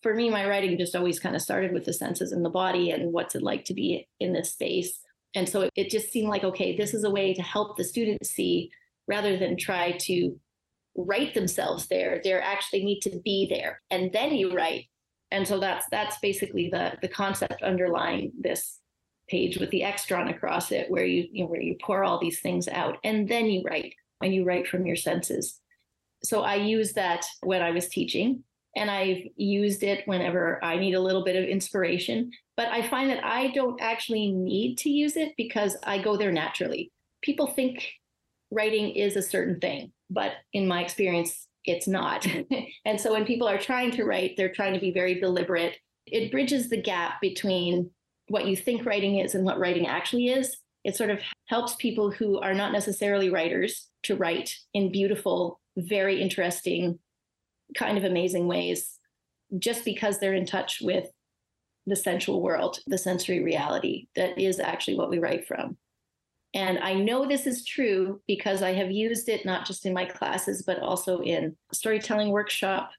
for 0.07 0.15
me, 0.15 0.31
my 0.31 0.47
writing 0.47 0.79
just 0.79 0.95
always 0.95 1.19
kind 1.19 1.35
of 1.35 1.43
started 1.43 1.73
with 1.73 1.85
the 1.85 1.93
senses 1.93 2.31
in 2.31 2.45
the 2.45 2.49
body 2.49 2.93
and 2.93 3.13
what's 3.13 3.35
it 3.35 3.43
like 3.43 3.65
to 3.65 3.75
be 3.75 4.07
in 4.21 4.33
this 4.33 4.53
space. 4.53 5.01
And 5.35 5.49
so 5.49 5.63
it, 5.63 5.73
it 5.75 5.91
just 5.91 6.13
seemed 6.13 6.29
like, 6.29 6.45
okay, 6.45 6.77
this 6.77 6.95
is 6.95 7.03
a 7.03 7.11
way 7.11 7.35
to 7.35 7.43
help 7.43 7.77
the 7.77 7.83
students 7.83 8.31
see 8.31 8.71
rather 9.09 9.37
than 9.37 9.57
try 9.57 9.93
to 10.03 10.39
write 10.97 11.35
themselves 11.35 11.89
there. 11.89 12.21
They 12.23 12.33
actually 12.35 12.85
need 12.85 13.01
to 13.01 13.21
be 13.25 13.49
there. 13.51 13.83
And 13.91 14.13
then 14.13 14.33
you 14.35 14.55
write. 14.55 14.87
And 15.33 15.45
so 15.45 15.59
that's 15.59 15.87
that's 15.91 16.19
basically 16.21 16.69
the 16.71 16.93
the 17.03 17.09
concept 17.09 17.65
underlying 17.65 18.31
this 18.39 18.79
page 19.29 19.59
with 19.59 19.71
the 19.71 19.83
X 19.83 20.07
drawn 20.07 20.29
across 20.29 20.71
it, 20.71 20.89
where 20.89 21.05
you, 21.05 21.27
you 21.33 21.43
know, 21.43 21.51
where 21.51 21.61
you 21.61 21.77
pour 21.83 22.05
all 22.05 22.21
these 22.21 22.39
things 22.39 22.69
out 22.69 22.99
and 23.03 23.29
then 23.29 23.47
you 23.47 23.65
write 23.65 23.93
and 24.23 24.33
you 24.33 24.45
write 24.45 24.69
from 24.69 24.87
your 24.87 24.95
senses. 24.95 25.61
So 26.29 26.43
I 26.43 26.57
use 26.57 26.93
that 26.95 27.25
when 27.43 27.63
I 27.63 27.71
was 27.71 27.89
teaching 27.89 28.43
and 28.77 28.91
I've 28.91 29.23
used 29.37 29.83
it 29.83 30.07
whenever 30.07 30.63
I 30.63 30.77
need 30.77 30.95
a 30.95 31.01
little 31.01 31.25
bit 31.25 31.37
of 31.37 31.49
inspiration. 31.49 32.31
But 32.57 32.69
I 32.69 32.87
find 32.89 33.11
that 33.11 33.25
I 33.25 33.49
don't 33.49 33.81
actually 33.81 34.33
need 34.33 34.77
to 34.79 34.91
use 34.91 35.17
it 35.17 35.33
because 35.37 35.77
I 35.83 35.99
go 35.99 36.17
there 36.17 36.33
naturally. 36.33 36.93
People 37.23 37.47
think 37.47 37.91
writing 38.51 38.91
is 38.91 39.17
a 39.17 39.23
certain 39.23 39.61
thing, 39.61 39.93
but 40.11 40.33
in 40.53 40.69
my 40.69 40.83
experience, 40.83 41.49
it's 41.65 41.89
not. 41.89 42.27
and 42.85 43.01
so 43.01 43.13
when 43.13 43.25
people 43.25 43.49
are 43.49 43.59
trying 43.59 43.91
to 43.93 44.05
write, 44.05 44.37
they're 44.37 44.53
trying 44.53 44.75
to 44.75 44.81
be 44.81 44.93
very 44.93 45.19
deliberate. 45.19 45.77
It 46.07 46.31
bridges 46.31 46.69
the 46.69 46.81
gap 46.81 47.21
between 47.21 47.91
what 48.29 48.47
you 48.47 48.57
think 48.57 48.85
writing 48.85 49.19
is 49.19 49.35
and 49.35 49.45
what 49.45 49.59
writing 49.59 49.87
actually 49.87 50.29
is. 50.29 50.57
It 50.85 50.97
sort 50.97 51.11
of 51.11 51.21
helps 51.47 51.75
people 51.77 52.11
who 52.11 52.39
are 52.39 52.55
not 52.55 52.73
necessarily 52.73 53.31
writers 53.31 53.89
to 54.05 54.17
write 54.17 54.55
in 54.73 54.93
beautiful, 54.93 55.61
very 55.77 56.21
interesting, 56.21 56.99
kind 57.77 57.99
of 57.99 58.05
amazing 58.05 58.49
ways 58.49 58.99
just 59.59 59.85
because 59.85 60.19
they're 60.19 60.35
in 60.35 60.47
touch 60.47 60.81
with 60.81 61.07
the 61.87 61.97
sensual 61.97 62.43
world, 62.43 62.81
the 62.87 62.99
sensory 62.99 63.43
reality 63.43 64.09
that 64.17 64.39
is 64.39 64.59
actually 64.59 64.97
what 64.97 65.11
we 65.11 65.19
write 65.19 65.47
from. 65.47 65.77
And 66.55 66.79
I 66.79 66.95
know 66.95 67.27
this 67.27 67.47
is 67.47 67.65
true 67.65 68.21
because 68.27 68.63
I 68.63 68.73
have 68.73 68.91
used 68.91 69.29
it 69.29 69.45
not 69.45 69.67
just 69.67 69.87
in 69.87 69.93
my 69.93 70.05
classes, 70.05 70.63
but 70.67 70.81
also 70.81 71.21
in 71.21 71.57
a 71.71 71.75
storytelling 71.75 72.31
workshop 72.31 72.91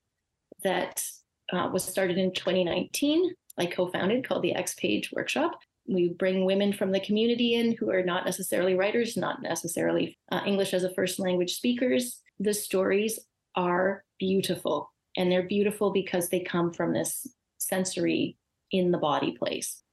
that 0.64 1.04
uh, 1.52 1.70
was 1.72 1.84
started 1.84 2.18
in 2.18 2.34
2019. 2.34 3.32
I 3.58 3.66
co 3.66 3.88
founded 3.88 4.28
called 4.28 4.44
the 4.44 4.54
X 4.54 4.76
Page 4.76 5.12
Workshop. 5.12 5.60
We 5.88 6.10
bring 6.10 6.46
women 6.46 6.72
from 6.72 6.92
the 6.92 7.00
community 7.00 7.56
in 7.56 7.76
who 7.78 7.90
are 7.90 8.04
not 8.04 8.26
necessarily 8.26 8.76
writers, 8.76 9.18
not 9.18 9.42
necessarily 9.42 10.18
uh, 10.32 10.42
English 10.46 10.74
as 10.74 10.84
a 10.84 10.94
first 10.94 11.18
language 11.18 11.56
speakers. 11.56 12.22
The 12.40 12.54
stories 12.54 13.20
are 13.56 14.04
beautiful, 14.20 14.92
and 15.16 15.32
they're 15.32 15.48
beautiful 15.48 15.92
because 15.92 16.30
they 16.30 16.42
come 16.42 16.72
from 16.72 16.94
this 16.94 17.28
sensory 17.58 18.38
in 18.72 18.92
the 18.92 18.98
body 18.98 19.36
place. 19.38 19.84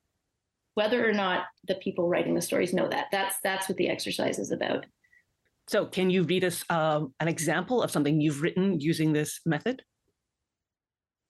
Whether 0.74 1.08
or 1.08 1.12
not 1.12 1.44
the 1.66 1.76
people 1.76 2.08
writing 2.08 2.34
the 2.34 2.42
stories 2.42 2.74
know 2.74 2.88
that 2.88 3.06
that's 3.12 3.36
that's 3.42 3.68
what 3.68 3.78
the 3.78 3.88
exercise 3.88 4.38
is 4.38 4.50
about. 4.50 4.86
So 5.68 5.86
can 5.86 6.10
you 6.10 6.24
read 6.24 6.44
us 6.44 6.64
um, 6.68 7.14
an 7.20 7.28
example 7.28 7.82
of 7.82 7.90
something 7.90 8.20
you've 8.20 8.42
written 8.42 8.80
using 8.80 9.12
this 9.12 9.40
method? 9.46 9.82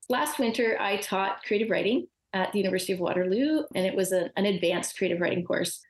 Last 0.08 0.38
winter 0.38 0.76
i 0.80 0.96
taught 0.98 1.42
creative 1.44 1.70
writing 1.70 2.06
at 2.32 2.52
the 2.52 2.58
university 2.58 2.92
of 2.92 3.00
waterloo 3.00 3.62
and 3.74 3.86
it 3.86 3.94
was 3.94 4.12
a, 4.12 4.30
an 4.36 4.44
advanced 4.44 4.96
creative 4.98 5.20
writing 5.20 5.44
course. 5.44 5.80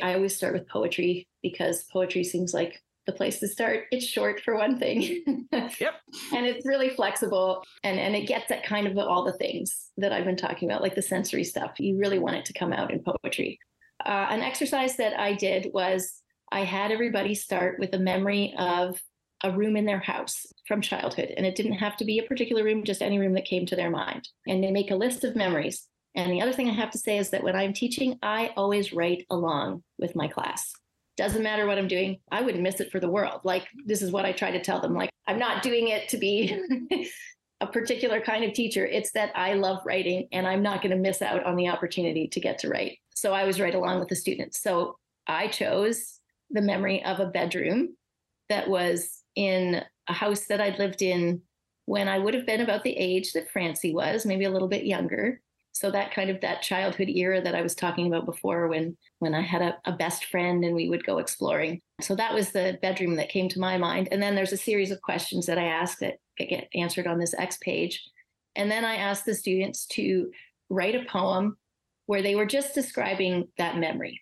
I 0.00 0.14
always 0.14 0.36
start 0.36 0.54
with 0.54 0.68
poetry 0.68 1.26
because 1.42 1.84
poetry 1.84 2.22
seems 2.22 2.54
like 2.54 2.80
the 3.08 3.12
place 3.14 3.40
to 3.40 3.48
start. 3.48 3.86
It's 3.90 4.06
short 4.06 4.40
for 4.44 4.54
one 4.54 4.78
thing. 4.78 5.46
yep. 5.52 5.94
And 6.32 6.46
it's 6.46 6.66
really 6.66 6.90
flexible 6.90 7.64
and, 7.82 7.98
and 7.98 8.14
it 8.14 8.28
gets 8.28 8.50
at 8.50 8.62
kind 8.62 8.86
of 8.86 8.96
all 8.98 9.24
the 9.24 9.32
things 9.32 9.90
that 9.96 10.12
I've 10.12 10.26
been 10.26 10.36
talking 10.36 10.68
about, 10.68 10.82
like 10.82 10.94
the 10.94 11.02
sensory 11.02 11.42
stuff. 11.42 11.72
You 11.80 11.96
really 11.98 12.18
want 12.18 12.36
it 12.36 12.44
to 12.44 12.52
come 12.52 12.72
out 12.72 12.92
in 12.92 13.02
poetry. 13.02 13.58
Uh, 14.04 14.26
an 14.28 14.42
exercise 14.42 14.96
that 14.98 15.18
I 15.18 15.32
did 15.32 15.70
was 15.72 16.22
I 16.52 16.64
had 16.64 16.92
everybody 16.92 17.34
start 17.34 17.78
with 17.78 17.94
a 17.94 17.98
memory 17.98 18.54
of 18.58 19.00
a 19.42 19.52
room 19.52 19.76
in 19.76 19.86
their 19.86 20.00
house 20.00 20.46
from 20.66 20.82
childhood. 20.82 21.32
And 21.34 21.46
it 21.46 21.56
didn't 21.56 21.74
have 21.74 21.96
to 21.96 22.04
be 22.04 22.18
a 22.18 22.24
particular 22.24 22.62
room, 22.62 22.84
just 22.84 23.00
any 23.00 23.18
room 23.18 23.32
that 23.34 23.46
came 23.46 23.64
to 23.66 23.76
their 23.76 23.90
mind. 23.90 24.28
And 24.46 24.62
they 24.62 24.70
make 24.70 24.90
a 24.90 24.96
list 24.96 25.24
of 25.24 25.34
memories. 25.34 25.86
And 26.14 26.30
the 26.30 26.42
other 26.42 26.52
thing 26.52 26.68
I 26.68 26.74
have 26.74 26.90
to 26.90 26.98
say 26.98 27.16
is 27.16 27.30
that 27.30 27.42
when 27.42 27.56
I'm 27.56 27.72
teaching, 27.72 28.18
I 28.22 28.52
always 28.54 28.92
write 28.92 29.24
along 29.30 29.82
with 29.98 30.14
my 30.14 30.28
class 30.28 30.72
doesn't 31.18 31.42
matter 31.42 31.66
what 31.66 31.78
I'm 31.78 31.88
doing. 31.88 32.20
I 32.30 32.40
wouldn't 32.40 32.62
miss 32.62 32.80
it 32.80 32.90
for 32.90 33.00
the 33.00 33.10
world. 33.10 33.40
Like, 33.42 33.66
this 33.84 34.00
is 34.00 34.12
what 34.12 34.24
I 34.24 34.32
try 34.32 34.52
to 34.52 34.62
tell 34.62 34.80
them. 34.80 34.94
Like, 34.94 35.10
I'm 35.26 35.38
not 35.38 35.62
doing 35.62 35.88
it 35.88 36.08
to 36.10 36.16
be 36.16 36.56
a 37.60 37.66
particular 37.66 38.20
kind 38.20 38.44
of 38.44 38.54
teacher. 38.54 38.86
It's 38.86 39.10
that 39.12 39.32
I 39.34 39.54
love 39.54 39.82
writing 39.84 40.28
and 40.32 40.46
I'm 40.46 40.62
not 40.62 40.80
going 40.80 40.92
to 40.92 40.96
miss 40.96 41.20
out 41.20 41.44
on 41.44 41.56
the 41.56 41.68
opportunity 41.68 42.28
to 42.28 42.40
get 42.40 42.58
to 42.60 42.68
write. 42.68 42.98
So 43.14 43.34
I 43.34 43.44
was 43.44 43.60
right 43.60 43.74
along 43.74 43.98
with 43.98 44.08
the 44.08 44.14
students. 44.14 44.62
So 44.62 44.96
I 45.26 45.48
chose 45.48 46.20
the 46.50 46.62
memory 46.62 47.04
of 47.04 47.18
a 47.18 47.26
bedroom 47.26 47.96
that 48.48 48.68
was 48.68 49.22
in 49.34 49.82
a 50.08 50.12
house 50.12 50.46
that 50.46 50.60
I'd 50.60 50.78
lived 50.78 51.02
in 51.02 51.42
when 51.86 52.06
I 52.06 52.18
would 52.18 52.34
have 52.34 52.46
been 52.46 52.60
about 52.60 52.84
the 52.84 52.96
age 52.96 53.32
that 53.32 53.50
Francie 53.50 53.92
was, 53.92 54.24
maybe 54.24 54.44
a 54.44 54.50
little 54.50 54.68
bit 54.68 54.84
younger 54.84 55.40
so 55.78 55.92
that 55.92 56.12
kind 56.12 56.28
of 56.28 56.40
that 56.40 56.60
childhood 56.60 57.08
era 57.08 57.40
that 57.40 57.54
i 57.54 57.62
was 57.62 57.74
talking 57.74 58.08
about 58.08 58.26
before 58.26 58.66
when 58.66 58.96
when 59.20 59.32
i 59.32 59.40
had 59.40 59.62
a, 59.62 59.76
a, 59.84 59.92
best 59.92 60.24
friend 60.24 60.64
and 60.64 60.74
we 60.74 60.88
would 60.88 61.06
go 61.06 61.18
exploring. 61.18 61.80
So 62.00 62.16
that 62.16 62.34
was 62.34 62.50
the 62.50 62.78
bedroom 62.82 63.14
that 63.16 63.28
came 63.28 63.48
to 63.50 63.60
my 63.60 63.78
mind. 63.78 64.08
And 64.10 64.20
then 64.20 64.34
there's 64.34 64.52
a 64.52 64.56
series 64.56 64.90
of 64.90 65.00
questions 65.02 65.46
that 65.46 65.58
i 65.58 65.64
ask 65.64 65.98
that 65.98 66.18
get 66.36 66.68
answered 66.74 67.06
on 67.06 67.18
this 67.18 67.34
x 67.34 67.58
page. 67.58 68.02
And 68.56 68.68
then 68.68 68.84
i 68.84 68.96
asked 68.96 69.24
the 69.24 69.34
students 69.34 69.86
to 69.98 70.30
write 70.68 70.96
a 70.96 71.04
poem 71.04 71.56
where 72.06 72.22
they 72.22 72.34
were 72.34 72.46
just 72.46 72.74
describing 72.74 73.48
that 73.58 73.78
memory. 73.78 74.20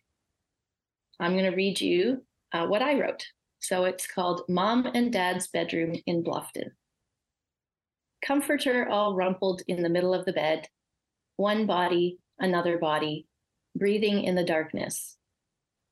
I'm 1.19 1.33
going 1.33 1.51
to 1.51 1.57
read 1.57 1.81
you 1.81 2.23
uh, 2.53 2.67
what 2.67 2.83
i 2.83 3.01
wrote. 3.01 3.25
So 3.61 3.85
it's 3.85 4.07
called 4.07 4.43
mom 4.49 4.87
and 4.95 5.11
dad's 5.11 5.49
bedroom 5.49 5.95
in 6.07 6.23
bluffton. 6.23 6.69
Comforter 8.25 8.89
all 8.89 9.15
rumpled 9.15 9.63
in 9.69 9.83
the 9.83 9.89
middle 9.89 10.13
of 10.13 10.27
the 10.27 10.33
bed 10.35 10.69
one 11.37 11.67
body, 11.67 12.19
another 12.39 12.79
body, 12.79 13.27
breathing 13.75 14.25
in 14.25 14.35
the 14.35 14.45
darkness. 14.45 15.17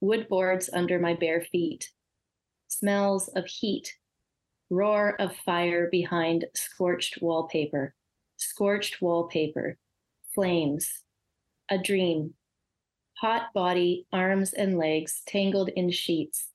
Wood 0.00 0.28
boards 0.28 0.70
under 0.72 0.98
my 0.98 1.14
bare 1.14 1.42
feet, 1.52 1.90
smells 2.68 3.28
of 3.28 3.46
heat, 3.46 3.94
roar 4.70 5.20
of 5.20 5.36
fire 5.36 5.88
behind 5.90 6.46
scorched 6.54 7.20
wallpaper, 7.20 7.94
scorched 8.36 9.00
wallpaper, 9.00 9.78
flames, 10.34 11.02
a 11.70 11.78
dream, 11.78 12.34
hot 13.18 13.52
body, 13.54 14.06
arms 14.12 14.52
and 14.52 14.76
legs 14.78 15.22
tangled 15.26 15.68
in 15.70 15.90
sheets, 15.90 16.48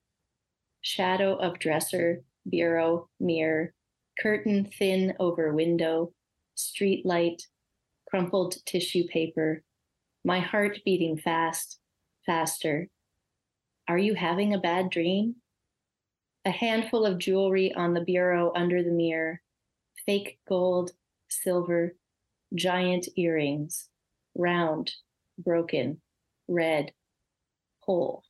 shadow 0.81 1.35
of 1.35 1.59
dresser, 1.59 2.23
bureau, 2.47 3.09
mirror, 3.19 3.73
curtain 4.19 4.69
thin 4.77 5.13
over 5.19 5.53
window, 5.53 6.11
street 6.55 7.05
light, 7.05 7.43
crumpled 8.10 8.55
tissue 8.66 9.05
paper, 9.07 9.64
my 10.24 10.39
heart 10.39 10.80
beating 10.84 11.18
fast, 11.18 11.80
faster. 12.26 12.88
Are 13.88 13.97
you 13.97 14.16
having 14.16 14.53
a 14.53 14.60
bad 14.60 14.89
dream? 14.89 15.36
A 16.45 16.51
handful 16.51 17.05
of 17.05 17.20
jewelry 17.20 17.74
on 17.74 17.93
the 17.93 18.01
bureau 18.01 18.51
under 18.55 18.84
the 18.84 18.91
mirror 18.91 19.41
fake 20.05 20.39
gold, 20.47 20.91
silver, 21.30 21.95
giant 22.55 23.07
earrings, 23.16 23.89
round, 24.34 24.91
broken, 25.38 26.01
red, 26.47 26.91
whole. 27.82 28.24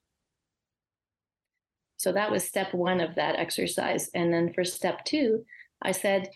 So 1.95 2.11
that 2.11 2.31
was 2.31 2.43
step 2.43 2.73
one 2.73 2.99
of 2.99 3.15
that 3.15 3.37
exercise. 3.37 4.09
And 4.13 4.33
then 4.33 4.51
for 4.51 4.65
step 4.65 5.05
two, 5.05 5.45
I 5.81 5.91
said, 5.91 6.29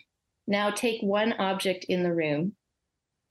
now 0.48 0.70
take 0.70 1.02
one 1.02 1.34
object 1.34 1.86
in 1.90 2.04
the 2.04 2.14
room 2.14 2.54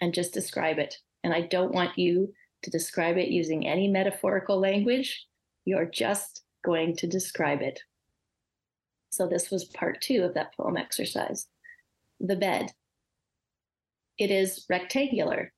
and 0.03 0.13
just 0.13 0.35
describe 0.35 0.79
it. 0.79 0.97
And 1.23 1.33
I 1.33 1.43
don't 1.43 1.73
want 1.73 1.97
you 1.97 2.35
to 2.65 2.71
describe 2.71 3.17
it 3.17 3.29
using 3.29 3.67
any 3.67 3.87
metaphorical 3.87 4.59
language. 4.59 5.27
You're 5.65 5.87
just 5.87 6.43
going 6.65 6.97
to 6.97 7.07
describe 7.07 7.63
it. 7.63 7.81
So, 9.11 9.29
this 9.29 9.51
was 9.51 9.65
part 9.65 10.03
two 10.03 10.23
of 10.25 10.35
that 10.35 10.55
poem 10.57 10.77
exercise. 10.77 11.47
The 12.19 12.37
bed. 12.37 12.73
It 14.19 14.31
is 14.31 14.67
rectangular, 14.69 15.53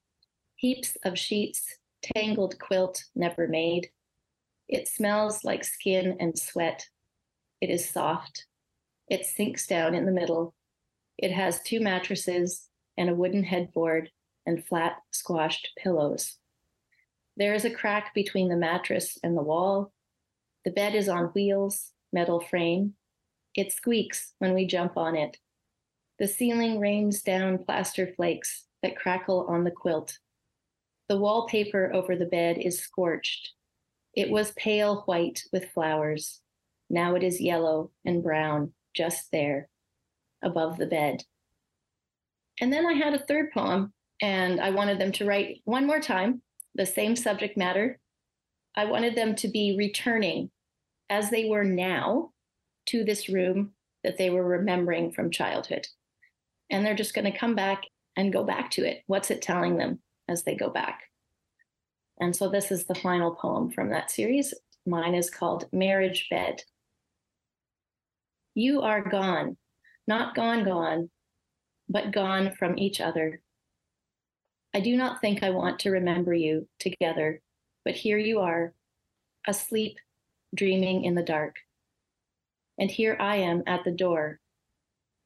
heaps 0.56 0.96
of 1.04 1.18
sheets, 1.18 1.78
tangled 2.02 2.58
quilt 2.58 3.02
never 3.14 3.48
made. 3.48 3.88
It 4.68 4.88
smells 4.88 5.42
like 5.42 5.64
skin 5.64 6.16
and 6.20 6.38
sweat. 6.38 6.86
It 7.60 7.70
is 7.70 7.88
soft. 7.88 8.46
It 9.08 9.24
sinks 9.24 9.66
down 9.66 9.94
in 9.94 10.04
the 10.04 10.12
middle. 10.12 10.54
It 11.16 11.32
has 11.32 11.62
two 11.62 11.80
mattresses 11.80 12.68
and 12.98 13.08
a 13.08 13.14
wooden 13.14 13.44
headboard 13.44 14.10
and 14.46 14.64
flat, 14.64 14.96
squashed 15.10 15.70
pillows. 15.78 16.36
There 17.36 17.54
is 17.54 17.64
a 17.64 17.70
crack 17.70 18.14
between 18.14 18.48
the 18.48 18.56
mattress 18.56 19.18
and 19.22 19.36
the 19.36 19.42
wall. 19.42 19.92
The 20.64 20.70
bed 20.70 20.94
is 20.94 21.08
on 21.08 21.32
wheels, 21.34 21.92
metal 22.12 22.40
frame. 22.40 22.94
It 23.54 23.72
squeaks 23.72 24.34
when 24.38 24.54
we 24.54 24.66
jump 24.66 24.96
on 24.96 25.16
it. 25.16 25.38
The 26.18 26.28
ceiling 26.28 26.78
rains 26.78 27.22
down 27.22 27.58
plaster 27.58 28.12
flakes 28.14 28.66
that 28.82 28.96
crackle 28.96 29.46
on 29.48 29.64
the 29.64 29.70
quilt. 29.70 30.18
The 31.08 31.18
wallpaper 31.18 31.92
over 31.92 32.16
the 32.16 32.26
bed 32.26 32.58
is 32.58 32.78
scorched. 32.78 33.52
It 34.14 34.30
was 34.30 34.52
pale 34.52 35.02
white 35.06 35.42
with 35.52 35.70
flowers. 35.70 36.40
Now 36.88 37.16
it 37.16 37.24
is 37.24 37.40
yellow 37.40 37.90
and 38.04 38.22
brown, 38.22 38.72
just 38.94 39.32
there, 39.32 39.68
above 40.40 40.78
the 40.78 40.86
bed. 40.86 41.24
And 42.60 42.72
then 42.72 42.86
I 42.86 42.92
had 42.92 43.14
a 43.14 43.18
third 43.18 43.50
poem 43.52 43.92
and 44.24 44.58
I 44.58 44.70
wanted 44.70 44.98
them 44.98 45.12
to 45.12 45.26
write 45.26 45.60
one 45.66 45.86
more 45.86 46.00
time 46.00 46.40
the 46.74 46.86
same 46.86 47.14
subject 47.14 47.58
matter. 47.58 48.00
I 48.74 48.86
wanted 48.86 49.14
them 49.14 49.34
to 49.34 49.48
be 49.48 49.76
returning 49.76 50.50
as 51.10 51.28
they 51.28 51.44
were 51.44 51.62
now 51.62 52.30
to 52.86 53.04
this 53.04 53.28
room 53.28 53.72
that 54.02 54.16
they 54.16 54.30
were 54.30 54.42
remembering 54.42 55.12
from 55.12 55.30
childhood. 55.30 55.86
And 56.70 56.86
they're 56.86 56.94
just 56.94 57.12
going 57.12 57.30
to 57.30 57.38
come 57.38 57.54
back 57.54 57.82
and 58.16 58.32
go 58.32 58.44
back 58.44 58.70
to 58.72 58.86
it. 58.86 59.02
What's 59.08 59.30
it 59.30 59.42
telling 59.42 59.76
them 59.76 60.00
as 60.26 60.42
they 60.42 60.54
go 60.54 60.70
back? 60.70 61.02
And 62.18 62.34
so 62.34 62.48
this 62.48 62.72
is 62.72 62.86
the 62.86 62.94
final 62.94 63.34
poem 63.34 63.70
from 63.70 63.90
that 63.90 64.10
series. 64.10 64.54
Mine 64.86 65.14
is 65.14 65.28
called 65.28 65.68
Marriage 65.70 66.28
Bed. 66.30 66.62
You 68.54 68.80
are 68.80 69.06
gone, 69.06 69.58
not 70.08 70.34
gone, 70.34 70.64
gone, 70.64 71.10
but 71.90 72.10
gone 72.10 72.54
from 72.58 72.78
each 72.78 73.02
other. 73.02 73.42
I 74.74 74.80
do 74.80 74.96
not 74.96 75.20
think 75.20 75.42
I 75.42 75.50
want 75.50 75.78
to 75.80 75.90
remember 75.90 76.34
you 76.34 76.66
together, 76.80 77.40
but 77.84 77.94
here 77.94 78.18
you 78.18 78.40
are, 78.40 78.74
asleep, 79.46 79.98
dreaming 80.52 81.04
in 81.04 81.14
the 81.14 81.22
dark. 81.22 81.56
And 82.76 82.90
here 82.90 83.16
I 83.20 83.36
am 83.36 83.62
at 83.68 83.84
the 83.84 83.92
door, 83.92 84.40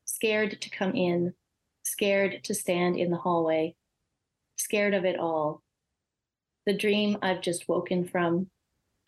scared 0.04 0.60
to 0.60 0.70
come 0.70 0.94
in, 0.94 1.32
scared 1.82 2.44
to 2.44 2.54
stand 2.54 2.98
in 2.98 3.10
the 3.10 3.16
hallway, 3.16 3.74
scared 4.56 4.92
of 4.92 5.06
it 5.06 5.18
all, 5.18 5.62
the 6.66 6.76
dream 6.76 7.16
I've 7.22 7.40
just 7.40 7.66
woken 7.70 8.06
from, 8.06 8.50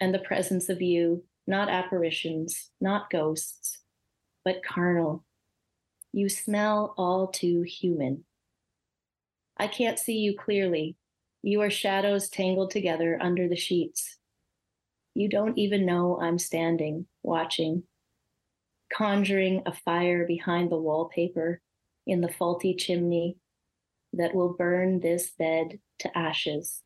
and 0.00 0.14
the 0.14 0.20
presence 0.20 0.70
of 0.70 0.80
you, 0.80 1.22
not 1.46 1.68
apparitions, 1.68 2.70
not 2.80 3.10
ghosts, 3.10 3.80
but 4.42 4.64
carnal. 4.64 5.22
You 6.14 6.30
smell 6.30 6.94
all 6.96 7.26
too 7.26 7.60
human. 7.60 8.24
I 9.60 9.66
can't 9.66 9.98
see 9.98 10.16
you 10.16 10.38
clearly. 10.38 10.96
You 11.42 11.60
are 11.60 11.68
shadows 11.68 12.30
tangled 12.30 12.70
together 12.70 13.18
under 13.20 13.46
the 13.46 13.56
sheets. 13.56 14.16
You 15.14 15.28
don't 15.28 15.58
even 15.58 15.84
know 15.84 16.18
I'm 16.18 16.38
standing, 16.38 17.04
watching, 17.22 17.82
conjuring 18.90 19.64
a 19.66 19.74
fire 19.74 20.26
behind 20.26 20.72
the 20.72 20.78
wallpaper 20.78 21.60
in 22.06 22.22
the 22.22 22.32
faulty 22.32 22.74
chimney 22.74 23.36
that 24.14 24.34
will 24.34 24.54
burn 24.54 25.00
this 25.00 25.30
bed 25.32 25.78
to 25.98 26.16
ashes. 26.16 26.82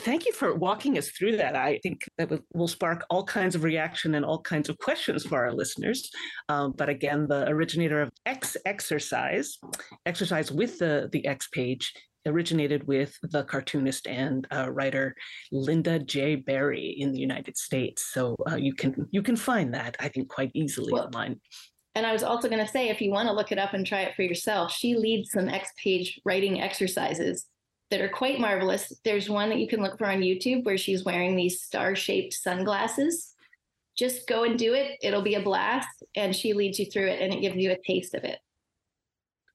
Thank 0.00 0.24
you 0.24 0.32
for 0.32 0.54
walking 0.54 0.96
us 0.96 1.10
through 1.10 1.36
that. 1.36 1.54
I 1.54 1.78
think 1.82 2.08
that 2.16 2.30
will 2.54 2.68
spark 2.68 3.04
all 3.10 3.22
kinds 3.22 3.54
of 3.54 3.64
reaction 3.64 4.14
and 4.14 4.24
all 4.24 4.40
kinds 4.40 4.70
of 4.70 4.78
questions 4.78 5.26
for 5.26 5.44
our 5.44 5.52
listeners. 5.52 6.10
Um, 6.48 6.72
but 6.74 6.88
again, 6.88 7.26
the 7.28 7.46
originator 7.48 8.00
of 8.00 8.10
X 8.24 8.56
Exercise, 8.64 9.58
exercise 10.06 10.50
with 10.50 10.78
the 10.78 11.10
the 11.12 11.26
X 11.26 11.48
page, 11.48 11.92
originated 12.24 12.86
with 12.86 13.14
the 13.22 13.44
cartoonist 13.44 14.06
and 14.06 14.46
uh, 14.50 14.70
writer 14.70 15.14
Lynda 15.52 16.04
J. 16.06 16.36
Barry 16.36 16.96
in 16.98 17.12
the 17.12 17.20
United 17.20 17.58
States. 17.58 18.06
So 18.14 18.36
uh, 18.50 18.56
you 18.56 18.72
can 18.72 19.06
you 19.10 19.22
can 19.22 19.36
find 19.36 19.74
that 19.74 19.96
I 20.00 20.08
think 20.08 20.30
quite 20.30 20.50
easily 20.54 20.94
well, 20.94 21.04
online. 21.04 21.38
And 21.94 22.06
I 22.06 22.12
was 22.12 22.22
also 22.22 22.48
going 22.48 22.64
to 22.64 22.72
say, 22.72 22.88
if 22.88 23.02
you 23.02 23.10
want 23.10 23.28
to 23.28 23.34
look 23.34 23.52
it 23.52 23.58
up 23.58 23.74
and 23.74 23.86
try 23.86 24.02
it 24.02 24.14
for 24.14 24.22
yourself, 24.22 24.72
she 24.72 24.96
leads 24.96 25.32
some 25.32 25.50
X 25.50 25.68
page 25.82 26.18
writing 26.24 26.62
exercises 26.62 27.49
that 27.90 28.00
are 28.00 28.08
quite 28.08 28.40
marvelous. 28.40 28.92
There's 29.04 29.28
one 29.28 29.48
that 29.50 29.58
you 29.58 29.68
can 29.68 29.82
look 29.82 29.98
for 29.98 30.06
on 30.06 30.20
YouTube 30.20 30.64
where 30.64 30.78
she's 30.78 31.04
wearing 31.04 31.36
these 31.36 31.60
star 31.60 31.94
shaped 31.94 32.34
sunglasses. 32.34 33.34
Just 33.96 34.26
go 34.26 34.44
and 34.44 34.58
do 34.58 34.74
it. 34.74 34.92
It'll 35.02 35.22
be 35.22 35.34
a 35.34 35.42
blast. 35.42 36.02
And 36.14 36.34
she 36.34 36.52
leads 36.52 36.78
you 36.78 36.86
through 36.86 37.08
it 37.08 37.20
and 37.20 37.32
it 37.32 37.40
gives 37.40 37.56
you 37.56 37.72
a 37.72 37.78
taste 37.86 38.14
of 38.14 38.24
it. 38.24 38.38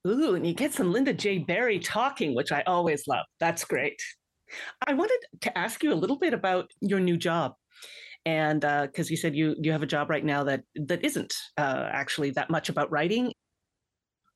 Ooh, 0.08 0.36
and 0.36 0.46
you 0.46 0.54
get 0.54 0.74
some 0.74 0.94
Lynda 0.94 1.18
J. 1.18 1.40
Barry 1.40 1.80
talking, 1.80 2.36
which 2.36 2.52
I 2.52 2.62
always 2.68 3.08
love. 3.08 3.26
That's 3.40 3.66
great. 3.66 4.00
I 4.88 4.94
wanted 4.94 5.20
to 5.42 5.58
ask 5.58 5.82
you 5.82 5.92
a 5.92 5.96
little 5.96 6.18
bit 6.18 6.34
about 6.34 6.70
your 6.82 7.00
new 7.00 7.18
job 7.18 7.56
and 8.26 8.62
because 8.62 9.08
uh, 9.08 9.12
you 9.12 9.18
said 9.18 9.36
you 9.36 9.56
you 9.60 9.72
have 9.72 9.84
a 9.84 9.88
job 9.88 10.10
right 10.10 10.26
now 10.26 10.44
that 10.44 10.64
that 10.76 11.04
isn't 11.04 11.34
uh, 11.58 11.88
actually 11.92 12.32
that 12.32 12.50
much 12.50 12.70
about 12.70 12.92
writing 12.92 13.32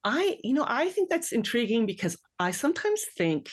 i 0.04 0.38
you 0.44 0.54
know 0.54 0.66
i 0.68 0.90
think 0.90 1.10
that's 1.10 1.32
intriguing 1.32 1.86
because 1.86 2.18
i 2.40 2.52
sometimes 2.52 3.04
think 3.18 3.50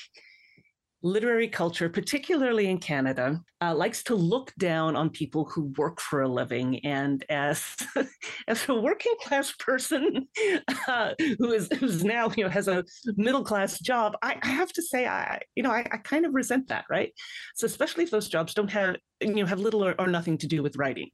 literary 1.07 1.49
culture, 1.49 1.89
particularly 1.89 2.69
in 2.69 2.79
Canada, 2.79 3.41
uh, 3.63 3.75
likes 3.75 4.03
to 4.03 4.15
look 4.15 4.53
down 4.59 4.97
on 4.97 5.09
people 5.09 5.45
who 5.45 5.73
work 5.79 6.01
for 6.01 6.23
a 6.23 6.29
living. 6.29 6.85
And 6.85 7.25
as 7.29 7.65
as 8.49 8.69
a 8.69 8.75
working 8.75 9.15
class 9.23 9.53
person 9.53 10.29
uh, 10.89 11.15
who 11.39 11.53
is 11.53 11.69
who's 11.79 12.05
now 12.05 12.31
you 12.37 12.45
know 12.45 12.51
has 12.51 12.69
a 12.69 12.85
middle 13.17 13.45
class 13.45 13.79
job, 13.79 14.17
I, 14.23 14.37
I 14.43 14.49
have 14.49 14.73
to 14.73 14.83
say 14.83 15.07
I 15.07 15.41
you 15.55 15.63
know 15.63 15.71
I, 15.71 15.87
I, 15.91 15.99
kind 15.99 16.27
of 16.27 16.35
resent 16.35 16.69
that, 16.69 16.85
right? 16.91 17.13
So 17.55 17.67
especially 17.67 18.05
if 18.05 18.11
those 18.11 18.29
jobs 18.29 18.53
don't 18.53 18.71
have 18.71 18.97
you 19.21 19.35
know 19.35 19.47
have 19.47 19.61
little 19.61 19.85
or, 19.85 19.95
or 19.99 20.09
nothing 20.09 20.37
to 20.39 20.47
do 20.47 20.63
with 20.63 20.77
writing. 20.77 21.11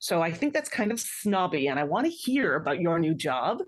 So 0.00 0.22
I 0.22 0.32
think 0.32 0.52
that's 0.52 0.68
kind 0.68 0.90
of 0.90 1.00
snobby, 1.00 1.68
and 1.68 1.78
I 1.78 1.84
want 1.84 2.06
to 2.06 2.10
hear 2.10 2.56
about 2.56 2.80
your 2.80 2.98
new 2.98 3.14
job. 3.14 3.62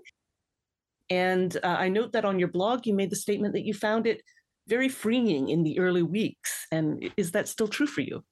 And 1.09 1.55
uh, 1.63 1.67
I 1.67 1.87
note 1.87 2.11
that 2.13 2.25
on 2.25 2.37
your 2.37 2.49
blog, 2.49 2.85
you 2.85 2.93
made 2.93 3.09
the 3.09 3.15
statement 3.15 3.53
that 3.53 3.63
you 3.63 3.73
found 3.73 4.07
it 4.07 4.21
very 4.67 4.89
freeing 4.89 5.49
in 5.49 5.63
the 5.63 5.79
early 5.79 6.03
weeks. 6.03 6.67
And 6.71 7.11
is 7.17 7.31
that 7.31 7.47
still 7.47 7.67
true 7.67 7.87
for 7.87 8.01
you? 8.01 8.23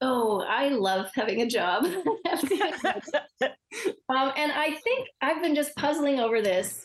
Oh, 0.00 0.44
I 0.48 0.68
love 0.68 1.10
having 1.14 1.42
a 1.42 1.46
job. 1.46 1.84
um, 1.84 1.92
and 4.36 4.52
I 4.52 4.76
think 4.82 5.08
I've 5.20 5.40
been 5.40 5.54
just 5.54 5.76
puzzling 5.76 6.18
over 6.18 6.42
this. 6.42 6.84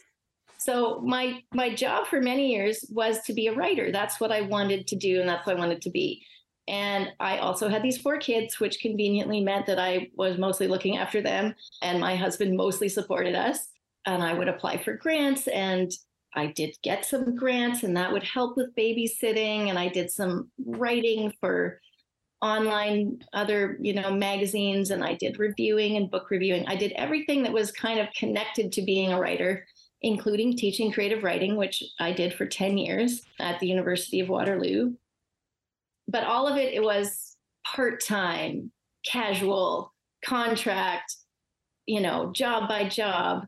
So 0.60 1.02
my 1.02 1.42
my 1.54 1.74
job 1.74 2.08
for 2.08 2.22
many 2.22 2.52
years 2.52 2.86
was 2.90 3.22
to 3.24 3.34
be 3.34 3.48
a 3.48 3.54
writer. 3.54 3.92
That's 3.92 4.20
what 4.20 4.32
I 4.32 4.42
wanted 4.42 4.88
to 4.88 4.96
do, 4.96 5.20
and 5.20 5.30
that's 5.30 5.46
what 5.48 5.56
I 5.56 5.60
wanted 5.60 5.82
to 5.84 5.90
be. 5.90 6.24
And 6.68 7.12
I 7.20 7.38
also 7.38 7.70
had 7.70 7.82
these 7.82 8.00
four 8.00 8.18
kids, 8.18 8.60
which 8.60 8.82
conveniently 8.82 9.42
meant 9.42 9.66
that 9.68 9.80
I 9.80 10.10
was 10.16 10.38
mostly 10.38 10.68
looking 10.68 10.98
after 10.98 11.22
them, 11.22 11.56
and 11.82 12.00
my 12.00 12.16
husband 12.16 12.56
mostly 12.58 12.90
supported 12.90 13.36
us. 13.36 13.68
And 14.06 14.24
I 14.24 14.34
would 14.34 14.48
apply 14.48 14.78
for 14.78 14.94
grants 14.94 15.48
and 15.48 15.92
I 16.36 16.48
did 16.48 16.78
get 16.84 17.06
some 17.06 17.36
grants 17.36 17.84
and 17.84 17.98
that 17.98 18.12
would 18.12 18.24
help 18.24 18.58
with 18.58 18.76
babysitting. 18.76 19.70
And 19.70 19.80
I 19.80 19.88
did 19.88 20.12
some 20.12 20.52
writing 20.66 21.34
for 21.40 21.82
online 22.42 23.24
other, 23.34 23.78
you 23.82 23.94
know, 23.94 24.12
magazines 24.12 24.92
and 24.92 25.04
I 25.04 25.16
did 25.16 25.40
reviewing 25.40 25.98
and 25.98 26.12
book 26.12 26.30
reviewing. 26.30 26.68
I 26.68 26.76
did 26.76 26.92
everything 26.92 27.44
that 27.44 27.54
was 27.54 27.72
kind 27.72 28.00
of 28.00 28.14
connected 28.14 28.72
to 28.74 28.84
being 28.84 29.12
a 29.12 29.20
writer, 29.20 29.66
including 30.02 30.56
teaching 30.56 30.92
creative 30.92 31.24
writing, 31.24 31.56
which 31.56 31.84
I 32.00 32.12
did 32.12 32.34
for 32.34 32.46
10 32.46 32.78
years 32.78 33.24
at 33.40 33.60
the 33.60 33.68
University 33.68 34.20
of 34.20 34.30
Waterloo. 34.30 34.94
But 36.08 36.26
all 36.26 36.48
of 36.48 36.58
it, 36.58 36.74
it 36.74 36.84
was 36.84 37.36
part-time, 37.66 38.72
casual, 39.06 39.94
contract, 40.24 41.16
you 41.86 42.02
know, 42.02 42.32
job 42.34 42.70
by 42.70 42.88
job, 42.88 43.48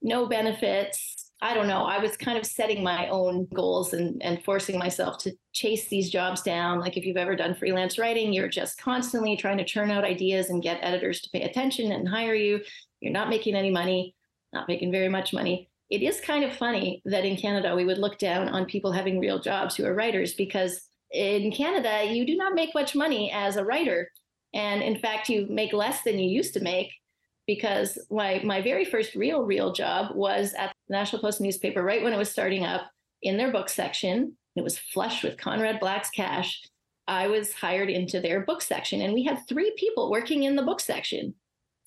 no 0.00 0.26
benefits, 0.26 1.31
I 1.42 1.54
don't 1.54 1.66
know. 1.66 1.84
I 1.86 1.98
was 1.98 2.16
kind 2.16 2.38
of 2.38 2.46
setting 2.46 2.84
my 2.84 3.08
own 3.08 3.48
goals 3.52 3.94
and, 3.94 4.22
and 4.22 4.42
forcing 4.44 4.78
myself 4.78 5.18
to 5.18 5.32
chase 5.52 5.88
these 5.88 6.08
jobs 6.08 6.40
down. 6.40 6.78
Like 6.78 6.96
if 6.96 7.04
you've 7.04 7.16
ever 7.16 7.34
done 7.34 7.56
freelance 7.56 7.98
writing, 7.98 8.32
you're 8.32 8.48
just 8.48 8.78
constantly 8.78 9.36
trying 9.36 9.58
to 9.58 9.64
churn 9.64 9.90
out 9.90 10.04
ideas 10.04 10.50
and 10.50 10.62
get 10.62 10.78
editors 10.82 11.20
to 11.20 11.30
pay 11.30 11.42
attention 11.42 11.90
and 11.90 12.08
hire 12.08 12.36
you. 12.36 12.60
You're 13.00 13.12
not 13.12 13.28
making 13.28 13.56
any 13.56 13.72
money, 13.72 14.14
not 14.52 14.68
making 14.68 14.92
very 14.92 15.08
much 15.08 15.32
money. 15.32 15.68
It 15.90 16.02
is 16.02 16.20
kind 16.20 16.44
of 16.44 16.56
funny 16.56 17.02
that 17.06 17.24
in 17.24 17.36
Canada, 17.36 17.74
we 17.74 17.84
would 17.84 17.98
look 17.98 18.18
down 18.18 18.48
on 18.48 18.64
people 18.64 18.92
having 18.92 19.18
real 19.18 19.40
jobs 19.40 19.74
who 19.74 19.84
are 19.84 19.96
writers 19.96 20.34
because 20.34 20.80
in 21.10 21.50
Canada, 21.50 22.04
you 22.04 22.24
do 22.24 22.36
not 22.36 22.54
make 22.54 22.72
much 22.72 22.94
money 22.94 23.32
as 23.32 23.56
a 23.56 23.64
writer. 23.64 24.08
And 24.54 24.80
in 24.80 24.96
fact, 24.96 25.28
you 25.28 25.48
make 25.50 25.72
less 25.72 26.02
than 26.02 26.20
you 26.20 26.30
used 26.30 26.54
to 26.54 26.60
make 26.60 26.92
because 27.48 27.98
my 28.10 28.40
my 28.44 28.62
very 28.62 28.84
first 28.84 29.16
real 29.16 29.42
real 29.42 29.72
job 29.72 30.14
was 30.14 30.54
at 30.54 30.71
the 30.88 30.94
National 30.94 31.22
Post 31.22 31.40
newspaper 31.40 31.82
right 31.82 32.02
when 32.02 32.12
it 32.12 32.18
was 32.18 32.30
starting 32.30 32.64
up 32.64 32.90
in 33.22 33.36
their 33.36 33.52
book 33.52 33.68
section. 33.68 34.36
It 34.56 34.64
was 34.64 34.78
flush 34.78 35.22
with 35.22 35.38
Conrad 35.38 35.80
Black's 35.80 36.10
cash. 36.10 36.62
I 37.08 37.28
was 37.28 37.52
hired 37.52 37.90
into 37.90 38.20
their 38.20 38.40
book 38.44 38.62
section, 38.62 39.00
and 39.00 39.14
we 39.14 39.24
had 39.24 39.46
three 39.48 39.72
people 39.76 40.10
working 40.10 40.44
in 40.44 40.56
the 40.56 40.62
book 40.62 40.80
section. 40.80 41.34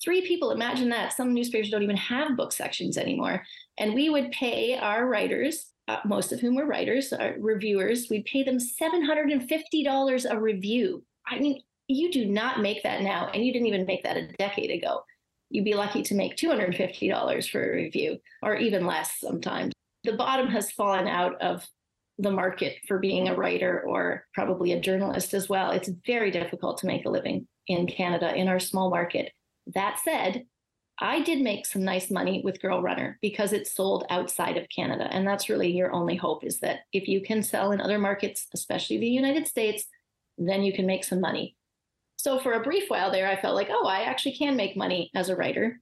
Three 0.04 0.22
people. 0.28 0.52
Imagine 0.52 0.90
that. 0.90 1.14
Some 1.14 1.34
newspapers 1.34 1.70
don't 1.70 1.84
even 1.84 1.98
have 1.98 2.36
book 2.36 2.52
sections 2.52 2.98
anymore. 2.98 3.44
And 3.78 3.94
we 3.94 4.10
would 4.10 4.32
pay 4.32 4.78
our 4.78 5.08
writers, 5.08 5.68
uh, 5.88 6.00
most 6.06 6.32
of 6.32 6.40
whom 6.40 6.56
were 6.56 6.66
writers, 6.66 7.14
uh, 7.14 7.34
reviewers, 7.40 8.08
we'd 8.10 8.26
pay 8.26 8.44
them 8.44 8.58
$750 8.58 10.26
a 10.30 10.40
review. 10.40 11.04
I 11.28 11.40
mean, 11.40 11.62
you 11.88 12.12
do 12.12 12.26
not 12.26 12.62
make 12.62 12.84
that 12.84 13.02
now, 13.02 13.30
and 13.34 13.46
you 13.46 13.54
didn't 13.54 13.68
even 13.68 13.86
make 13.86 14.04
that 14.04 14.18
a 14.18 14.28
decade 14.34 14.72
ago 14.72 15.04
you'd 15.50 15.66
be 15.66 15.74
lucky 15.74 16.04
to 16.04 16.16
make 16.16 16.36
$250 16.36 17.50
for 17.50 17.64
a 17.64 17.76
review 17.76 18.18
or 18.42 18.56
even 18.56 18.86
less 18.86 19.20
sometimes. 19.20 19.74
The 20.04 20.14
bottom 20.14 20.48
has 20.48 20.72
fallen 20.72 21.08
out 21.08 21.42
of 21.42 21.68
the 22.18 22.32
market 22.32 22.78
for 22.88 23.00
being 23.00 23.28
a 23.28 23.36
writer 23.36 23.82
or 23.82 24.26
probably 24.34 24.72
a 24.72 24.80
journalist 24.80 25.34
as 25.34 25.50
well. 25.50 25.72
It's 25.72 25.90
very 26.06 26.32
difficult 26.32 26.78
to 26.80 26.88
make 26.88 27.06
a 27.06 27.10
living 27.10 27.48
in 27.68 27.88
Canada 27.88 28.34
in 28.34 28.48
our 28.48 28.60
small 28.60 28.90
market. 28.90 29.32
That 29.74 30.00
said, 30.04 30.46
I 31.00 31.22
did 31.22 31.42
make 31.42 31.66
some 31.66 31.84
nice 31.84 32.10
money 32.10 32.42
with 32.44 32.62
Girl 32.62 32.82
Runner 32.82 33.18
because 33.22 33.52
it 33.52 33.68
sold 33.68 34.06
outside 34.10 34.56
of 34.56 34.70
Canada. 34.74 35.10
And 35.12 35.28
that's 35.28 35.50
really 35.50 35.70
your 35.70 35.92
only 35.92 36.16
hope 36.16 36.46
is 36.46 36.60
that 36.60 36.82
if 36.94 37.08
you 37.08 37.22
can 37.22 37.44
sell 37.44 37.72
in 37.72 37.82
other 37.82 38.00
markets, 38.00 38.48
especially 38.54 38.98
the 38.98 39.08
United 39.08 39.46
States, 39.48 39.86
then 40.38 40.64
you 40.64 40.72
can 40.72 40.86
make 40.86 41.04
some 41.04 41.20
money. 41.20 41.56
So 42.26 42.40
for 42.40 42.54
a 42.54 42.64
brief 42.64 42.86
while 42.88 43.12
there, 43.12 43.28
I 43.28 43.40
felt 43.40 43.54
like, 43.54 43.68
oh, 43.70 43.86
I 43.86 44.00
actually 44.00 44.36
can 44.36 44.56
make 44.56 44.76
money 44.76 45.12
as 45.14 45.30
a 45.30 45.36
writer. 45.36 45.80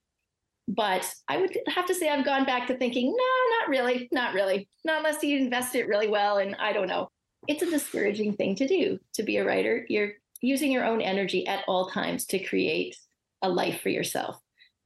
But 0.68 1.10
I 1.30 1.38
would 1.38 1.58
have 1.74 1.86
to 1.86 1.96
say 1.96 2.10
I've 2.10 2.26
gone 2.26 2.44
back 2.44 2.68
to 2.68 2.78
thinking, 2.78 3.16
no, 3.16 3.58
not 3.60 3.70
really, 3.70 4.10
not 4.12 4.34
really, 4.34 4.68
not 4.84 4.98
unless 4.98 5.24
you 5.24 5.38
invest 5.38 5.74
it 5.74 5.88
really 5.88 6.10
well. 6.10 6.39
And 6.39 6.54
I 6.60 6.74
don't 6.74 6.89
know. 6.89 7.08
It's 7.48 7.64
a 7.64 7.72
discouraging 7.72 8.34
thing 8.34 8.56
to 8.56 8.68
do 8.68 9.00
to 9.14 9.24
be 9.24 9.38
a 9.38 9.46
writer. 9.46 9.86
You're 9.88 10.16
using 10.41 10.70
your 10.70 10.84
own 10.84 11.00
energy 11.00 11.48
at 11.48 11.64
all 11.66 11.89
times 11.89 12.26
to 12.26 12.39
create 12.39 12.98
a 13.41 13.48
life 13.48 13.80
for 13.80 13.88
yourself. 13.88 14.38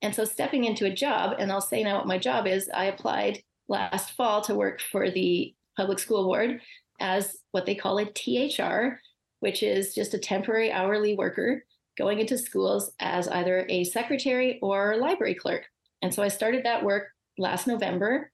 And 0.03 0.13
so 0.13 0.25
stepping 0.25 0.65
into 0.65 0.85
a 0.85 0.93
job, 0.93 1.37
and 1.39 1.51
I'll 1.51 1.59
say 1.59 1.83
now 1.83 1.97
what 1.97 2.05
my 2.05 2.19
job 2.19 2.45
is, 2.45 2.69
I 2.71 2.85
applied 2.85 3.41
last 3.67 4.11
fall 4.11 4.41
to 4.41 4.53
work 4.53 4.79
for 4.79 5.09
the 5.09 5.55
Public 5.75 5.97
School 5.97 6.23
Board 6.23 6.61
as 6.99 7.35
what 7.51 7.65
they 7.65 7.73
call 7.73 7.97
a 7.97 8.05
THR, 8.05 8.99
which 9.39 9.63
is 9.63 9.93
just 9.93 10.13
a 10.13 10.19
temporary 10.19 10.71
hourly 10.71 11.15
worker 11.15 11.63
going 11.97 12.19
into 12.19 12.37
schools 12.37 12.91
as 12.99 13.27
either 13.27 13.65
a 13.69 13.83
secretary 13.83 14.59
or 14.61 14.97
library 14.97 15.35
clerk. 15.35 15.65
And 16.01 16.13
so 16.13 16.21
I 16.21 16.27
started 16.27 16.63
that 16.65 16.83
work 16.83 17.07
last 17.37 17.67
November. 17.67 18.31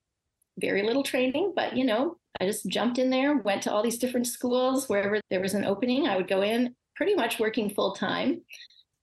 very 0.59 0.83
little 0.83 1.03
training, 1.03 1.53
but 1.55 1.75
you 1.75 1.85
know, 1.85 2.17
I 2.39 2.45
just 2.45 2.67
jumped 2.67 2.99
in 2.99 3.09
there, 3.09 3.37
went 3.37 3.63
to 3.63 3.71
all 3.71 3.83
these 3.83 3.97
different 3.97 4.27
schools. 4.27 4.87
Wherever 4.87 5.19
there 5.29 5.41
was 5.41 5.53
an 5.53 5.65
opening, 5.65 6.07
I 6.07 6.17
would 6.17 6.27
go 6.27 6.41
in, 6.41 6.75
pretty 6.95 7.15
much 7.15 7.39
working 7.39 7.69
full 7.69 7.93
time, 7.93 8.41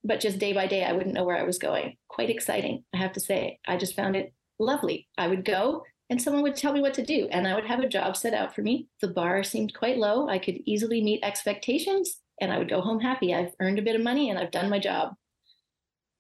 but 0.05 0.21
just 0.21 0.39
day 0.39 0.53
by 0.53 0.67
day, 0.67 0.85
I 0.85 0.93
wouldn't 0.93 1.15
know 1.15 1.25
where 1.25 1.37
I 1.37 1.43
was 1.43 1.59
going. 1.59 1.97
Quite 2.09 2.31
exciting, 2.31 2.85
I 2.95 2.99
have 2.99 3.13
to 3.15 3.21
say. 3.21 3.59
I 3.67 3.77
just 3.77 3.97
found 3.97 4.17
it 4.17 4.33
lovely. 4.59 5.09
I 5.19 5.27
would 5.29 5.45
go 5.45 5.83
and 6.11 6.21
someone 6.21 6.43
would 6.43 6.57
tell 6.57 6.73
me 6.73 6.81
what 6.81 6.95
to 6.95 7.07
do, 7.07 7.29
and 7.31 7.47
I 7.47 7.55
would 7.55 7.67
have 7.67 7.81
a 7.81 7.89
job 7.89 8.17
set 8.17 8.35
out 8.35 8.55
for 8.55 8.63
me. 8.63 8.89
The 9.01 9.09
bar 9.09 9.43
seemed 9.43 9.73
quite 9.75 9.97
low. 9.97 10.29
I 10.29 10.39
could 10.39 10.59
easily 10.67 11.01
meet 11.01 11.25
expectations, 11.25 12.19
and 12.41 12.53
I 12.53 12.59
would 12.59 12.69
go 12.69 12.81
home 12.81 13.01
happy. 13.01 13.35
I've 13.35 13.55
earned 13.61 13.79
a 13.79 13.83
bit 13.83 13.97
of 13.97 14.03
money 14.03 14.31
and 14.31 14.39
I've 14.39 14.51
done 14.51 14.71
my 14.71 14.79
job. 14.79 15.15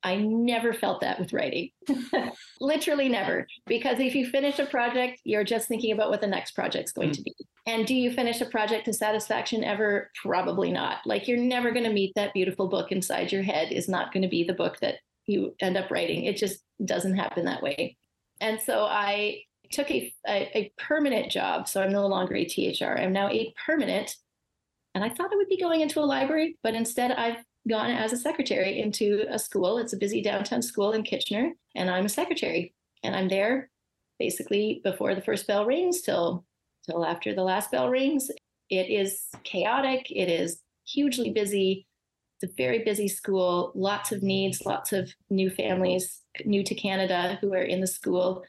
I 0.02 0.16
never 0.16 0.72
felt 0.72 1.02
that 1.02 1.18
with 1.18 1.32
writing. 1.32 1.70
Literally 2.60 3.08
never. 3.08 3.46
Because 3.66 3.98
if 4.00 4.14
you 4.14 4.26
finish 4.26 4.58
a 4.58 4.64
project, 4.64 5.20
you're 5.24 5.44
just 5.44 5.68
thinking 5.68 5.92
about 5.92 6.08
what 6.08 6.22
the 6.22 6.26
next 6.26 6.52
project's 6.52 6.92
going 6.92 7.10
mm. 7.10 7.16
to 7.16 7.22
be. 7.22 7.34
And 7.66 7.86
do 7.86 7.94
you 7.94 8.10
finish 8.10 8.40
a 8.40 8.46
project 8.46 8.86
to 8.86 8.94
satisfaction 8.94 9.62
ever? 9.62 10.10
Probably 10.22 10.72
not. 10.72 10.98
Like 11.04 11.28
you're 11.28 11.38
never 11.38 11.70
going 11.70 11.84
to 11.84 11.92
meet 11.92 12.12
that 12.16 12.32
beautiful 12.32 12.68
book 12.68 12.92
inside 12.92 13.30
your 13.30 13.42
head 13.42 13.72
is 13.72 13.88
not 13.88 14.12
going 14.12 14.22
to 14.22 14.28
be 14.28 14.44
the 14.44 14.54
book 14.54 14.78
that 14.80 14.96
you 15.26 15.54
end 15.60 15.76
up 15.76 15.90
writing. 15.90 16.24
It 16.24 16.36
just 16.36 16.60
doesn't 16.82 17.16
happen 17.16 17.44
that 17.44 17.62
way. 17.62 17.96
And 18.40 18.58
so 18.58 18.84
I 18.84 19.42
took 19.70 19.90
a, 19.90 20.12
a, 20.26 20.58
a 20.58 20.72
permanent 20.78 21.30
job. 21.30 21.68
So 21.68 21.82
I'm 21.82 21.92
no 21.92 22.06
longer 22.06 22.34
a 22.34 22.44
THR. 22.44 22.98
I'm 22.98 23.12
now 23.12 23.28
a 23.28 23.54
permanent. 23.66 24.16
And 24.94 25.04
I 25.04 25.08
thought 25.08 25.32
I 25.32 25.36
would 25.36 25.48
be 25.48 25.60
going 25.60 25.80
into 25.80 26.00
a 26.00 26.02
library, 26.02 26.58
but 26.62 26.74
instead 26.74 27.12
I've 27.12 27.44
gone 27.68 27.90
as 27.90 28.12
a 28.12 28.16
secretary 28.16 28.80
into 28.80 29.24
a 29.30 29.38
school. 29.38 29.78
It's 29.78 29.92
a 29.92 29.98
busy 29.98 30.22
downtown 30.22 30.62
school 30.62 30.92
in 30.92 31.02
Kitchener, 31.02 31.52
and 31.74 31.90
I'm 31.90 32.06
a 32.06 32.10
secretary. 32.10 32.74
And 33.02 33.14
I'm 33.14 33.28
there 33.28 33.70
basically 34.18 34.80
before 34.84 35.14
the 35.14 35.22
first 35.22 35.46
bell 35.46 35.64
rings 35.64 36.02
till 36.02 36.44
till 36.84 37.04
after 37.04 37.34
the 37.34 37.42
last 37.42 37.70
bell 37.70 37.88
rings. 37.88 38.30
It 38.68 38.90
is 38.90 39.26
chaotic. 39.44 40.10
It 40.10 40.28
is 40.28 40.60
hugely 40.86 41.30
busy. 41.30 41.86
It's 42.40 42.52
a 42.52 42.54
very 42.56 42.82
busy 42.84 43.06
school, 43.06 43.72
lots 43.74 44.12
of 44.12 44.22
needs, 44.22 44.64
lots 44.64 44.92
of 44.92 45.12
new 45.28 45.50
families 45.50 46.20
new 46.44 46.62
to 46.64 46.74
Canada 46.74 47.38
who 47.40 47.52
are 47.52 47.62
in 47.62 47.80
the 47.80 47.86
school. 47.86 48.42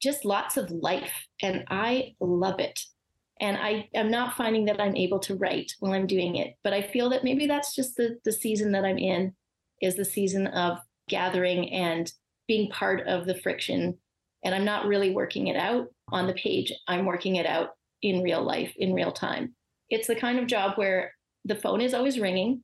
Just 0.00 0.24
lots 0.24 0.56
of 0.56 0.70
life. 0.70 1.12
And 1.42 1.64
I 1.68 2.14
love 2.20 2.60
it. 2.60 2.80
And 3.40 3.56
I 3.56 3.88
am 3.94 4.10
not 4.10 4.36
finding 4.36 4.64
that 4.66 4.80
I'm 4.80 4.96
able 4.96 5.18
to 5.20 5.34
write 5.36 5.72
while 5.80 5.92
I'm 5.92 6.06
doing 6.06 6.36
it. 6.36 6.54
But 6.64 6.72
I 6.72 6.82
feel 6.82 7.10
that 7.10 7.24
maybe 7.24 7.46
that's 7.46 7.74
just 7.74 7.96
the, 7.96 8.16
the 8.24 8.32
season 8.32 8.72
that 8.72 8.84
I'm 8.84 8.98
in, 8.98 9.34
is 9.82 9.96
the 9.96 10.04
season 10.04 10.46
of 10.48 10.78
gathering 11.08 11.72
and 11.72 12.10
being 12.48 12.70
part 12.70 13.06
of 13.06 13.26
the 13.26 13.34
friction. 13.34 13.98
And 14.44 14.54
I'm 14.54 14.64
not 14.64 14.86
really 14.86 15.10
working 15.10 15.48
it 15.48 15.56
out 15.56 15.88
on 16.10 16.26
the 16.26 16.34
page. 16.34 16.72
I'm 16.88 17.04
working 17.04 17.36
it 17.36 17.46
out 17.46 17.70
in 18.02 18.22
real 18.22 18.42
life, 18.42 18.72
in 18.76 18.94
real 18.94 19.12
time. 19.12 19.54
It's 19.90 20.06
the 20.06 20.16
kind 20.16 20.38
of 20.38 20.46
job 20.46 20.76
where 20.76 21.12
the 21.44 21.56
phone 21.56 21.80
is 21.80 21.94
always 21.94 22.18
ringing. 22.18 22.62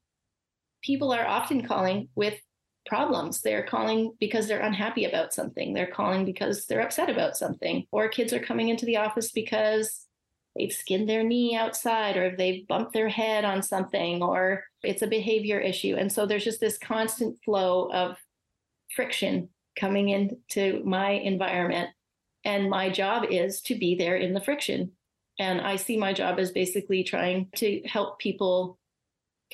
People 0.82 1.12
are 1.12 1.26
often 1.26 1.66
calling 1.66 2.08
with 2.14 2.34
problems. 2.86 3.40
They're 3.40 3.64
calling 3.64 4.14
because 4.18 4.48
they're 4.48 4.60
unhappy 4.60 5.04
about 5.04 5.32
something. 5.32 5.72
They're 5.72 5.86
calling 5.86 6.24
because 6.24 6.66
they're 6.66 6.80
upset 6.80 7.10
about 7.10 7.36
something. 7.36 7.86
Or 7.92 8.08
kids 8.08 8.32
are 8.32 8.40
coming 8.40 8.68
into 8.68 8.86
the 8.86 8.96
office 8.96 9.30
because 9.30 10.06
they've 10.56 10.72
skinned 10.72 11.08
their 11.08 11.22
knee 11.22 11.56
outside 11.56 12.16
or 12.16 12.36
they've 12.36 12.66
bumped 12.66 12.92
their 12.92 13.08
head 13.08 13.44
on 13.44 13.62
something 13.62 14.22
or 14.22 14.64
it's 14.82 15.02
a 15.02 15.06
behavior 15.06 15.60
issue. 15.60 15.96
And 15.96 16.12
so 16.12 16.26
there's 16.26 16.44
just 16.44 16.60
this 16.60 16.78
constant 16.78 17.38
flow 17.44 17.90
of 17.92 18.16
friction 18.94 19.48
coming 19.78 20.08
into 20.10 20.82
my 20.84 21.10
environment. 21.10 21.90
And 22.44 22.68
my 22.68 22.90
job 22.90 23.24
is 23.30 23.60
to 23.62 23.76
be 23.76 23.94
there 23.94 24.16
in 24.16 24.34
the 24.34 24.40
friction. 24.40 24.92
And 25.38 25.60
I 25.60 25.76
see 25.76 25.96
my 25.96 26.12
job 26.12 26.38
as 26.38 26.50
basically 26.50 27.04
trying 27.04 27.48
to 27.56 27.80
help 27.86 28.18
people 28.18 28.78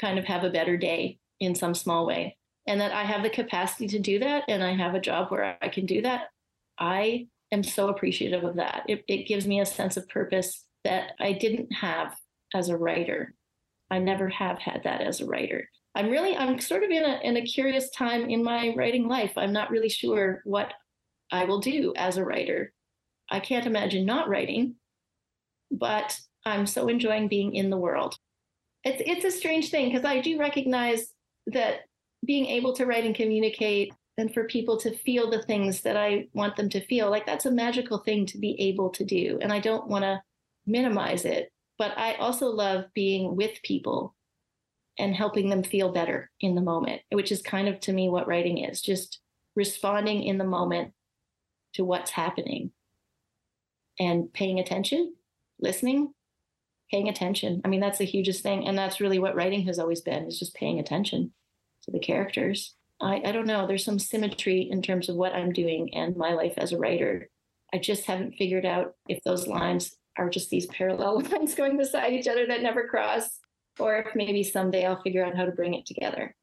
kind 0.01 0.18
of 0.18 0.24
have 0.24 0.45
a 0.45 0.51
better 0.51 0.76
day 0.76 1.18
in 1.39 1.55
some 1.55 1.74
small 1.74 2.07
way. 2.07 2.38
And 2.68 2.82
that 2.82 2.92
I 2.92 3.02
have 3.04 3.22
the 3.22 3.30
capacity 3.30 3.88
to 3.88 3.98
do 3.98 4.18
that 4.18 4.44
and 4.46 4.62
I 4.62 4.76
have 4.76 4.94
a 4.94 5.00
job 5.00 5.30
where 5.30 5.56
I 5.62 5.68
can 5.68 5.86
do 5.86 6.02
that. 6.02 6.28
I 6.78 7.26
am 7.50 7.64
so 7.64 7.88
appreciative 7.88 8.44
of 8.44 8.56
that. 8.56 8.82
It, 8.86 9.04
it 9.08 9.26
gives 9.26 9.46
me 9.46 9.60
a 9.60 9.66
sense 9.66 9.96
of 9.96 10.06
purpose 10.10 10.66
that 10.84 11.12
I 11.18 11.32
didn't 11.32 11.72
have 11.72 12.14
as 12.54 12.68
a 12.68 12.76
writer. 12.76 13.34
I 13.90 14.00
never 14.00 14.28
have 14.28 14.58
had 14.58 14.82
that 14.84 15.00
as 15.00 15.22
a 15.22 15.26
writer. 15.26 15.66
I'm 15.94 16.10
really, 16.10 16.36
I'm 16.36 16.60
sort 16.60 16.84
of 16.84 16.90
in 16.90 17.02
a, 17.02 17.18
in 17.24 17.38
a 17.38 17.46
curious 17.46 17.88
time 17.90 18.28
in 18.28 18.44
my 18.44 18.74
writing 18.76 19.08
life. 19.08 19.32
I'm 19.38 19.54
not 19.54 19.70
really 19.70 19.88
sure 19.88 20.42
what 20.44 20.74
I 21.32 21.46
will 21.46 21.60
do 21.60 21.94
as 21.96 22.18
a 22.18 22.24
writer. 22.24 22.74
I 23.30 23.40
can't 23.40 23.66
imagine 23.66 24.04
not 24.04 24.28
writing, 24.28 24.74
but 25.70 26.20
I'm 26.44 26.66
so 26.66 26.88
enjoying 26.88 27.28
being 27.28 27.54
in 27.54 27.70
the 27.70 27.78
world. 27.78 28.14
It's, 28.84 29.02
it's 29.06 29.24
a 29.24 29.36
strange 29.36 29.70
thing 29.70 29.90
because 29.90 30.04
I 30.04 30.20
do 30.20 30.38
recognize 30.38 31.14
that 31.46 31.80
being 32.24 32.46
able 32.46 32.72
to 32.74 32.86
write 32.86 33.04
and 33.04 33.14
communicate 33.14 33.92
and 34.16 34.34
for 34.34 34.44
people 34.44 34.76
to 34.78 34.96
feel 34.98 35.30
the 35.30 35.42
things 35.42 35.82
that 35.82 35.96
I 35.96 36.26
want 36.32 36.56
them 36.56 36.68
to 36.70 36.84
feel, 36.86 37.08
like 37.08 37.24
that's 37.24 37.46
a 37.46 37.50
magical 37.50 37.98
thing 37.98 38.26
to 38.26 38.38
be 38.38 38.60
able 38.60 38.90
to 38.90 39.04
do. 39.04 39.38
And 39.40 39.52
I 39.52 39.60
don't 39.60 39.86
want 39.86 40.02
to 40.02 40.20
minimize 40.66 41.24
it. 41.24 41.50
But 41.78 41.96
I 41.96 42.14
also 42.14 42.46
love 42.48 42.86
being 42.94 43.36
with 43.36 43.62
people 43.62 44.16
and 44.98 45.14
helping 45.14 45.48
them 45.48 45.62
feel 45.62 45.92
better 45.92 46.28
in 46.40 46.56
the 46.56 46.60
moment, 46.60 47.02
which 47.10 47.30
is 47.30 47.40
kind 47.40 47.68
of 47.68 47.78
to 47.80 47.92
me 47.92 48.08
what 48.08 48.26
writing 48.26 48.58
is 48.58 48.82
just 48.82 49.20
responding 49.54 50.24
in 50.24 50.38
the 50.38 50.44
moment 50.44 50.92
to 51.74 51.84
what's 51.84 52.10
happening 52.10 52.72
and 54.00 54.32
paying 54.32 54.58
attention, 54.58 55.14
listening, 55.60 56.12
paying 56.90 57.08
attention. 57.08 57.60
I 57.64 57.68
mean, 57.68 57.80
that's 57.80 57.98
the 57.98 58.04
hugest 58.04 58.42
thing. 58.42 58.66
And 58.66 58.76
that's 58.76 59.00
really 59.00 59.20
what 59.20 59.36
writing 59.36 59.66
has 59.66 59.78
always 59.78 60.00
been 60.00 60.26
is 60.26 60.40
just 60.40 60.54
paying 60.54 60.80
attention 60.80 61.32
to 61.89 61.93
the 61.93 62.05
characters. 62.05 62.74
I, 63.01 63.22
I 63.24 63.32
don't 63.32 63.47
know. 63.47 63.66
There's 63.66 63.84
some 63.84 63.99
symmetry 63.99 64.68
in 64.70 64.82
terms 64.82 65.09
of 65.09 65.16
what 65.16 65.32
I'm 65.32 65.53
doing 65.53 65.95
and 65.95 66.16
my 66.16 66.34
life 66.34 66.55
as 66.57 66.72
a 66.72 66.78
writer. 66.78 67.30
I 67.72 67.78
just 67.78 68.05
haven't 68.07 68.34
figured 68.36 68.66
out 68.66 68.95
if 69.09 69.22
those 69.24 69.47
lines 69.47 69.97
are 70.16 70.28
just 70.28 70.51
these 70.51 70.66
parallel 70.66 71.20
lines 71.32 71.55
going 71.55 71.76
beside 71.76 72.12
each 72.12 72.28
other 72.28 72.47
that 72.47 72.62
never 72.62 72.89
cross, 72.89 73.39
or 73.78 73.99
if 73.99 74.14
maybe 74.14 74.43
someday 74.43 74.84
I'll 74.84 75.03
figure 75.03 75.24
out 75.24 75.36
how 75.36 75.45
to 75.45 75.53
bring 75.53 75.74
it 75.74 75.86
together. 75.86 76.34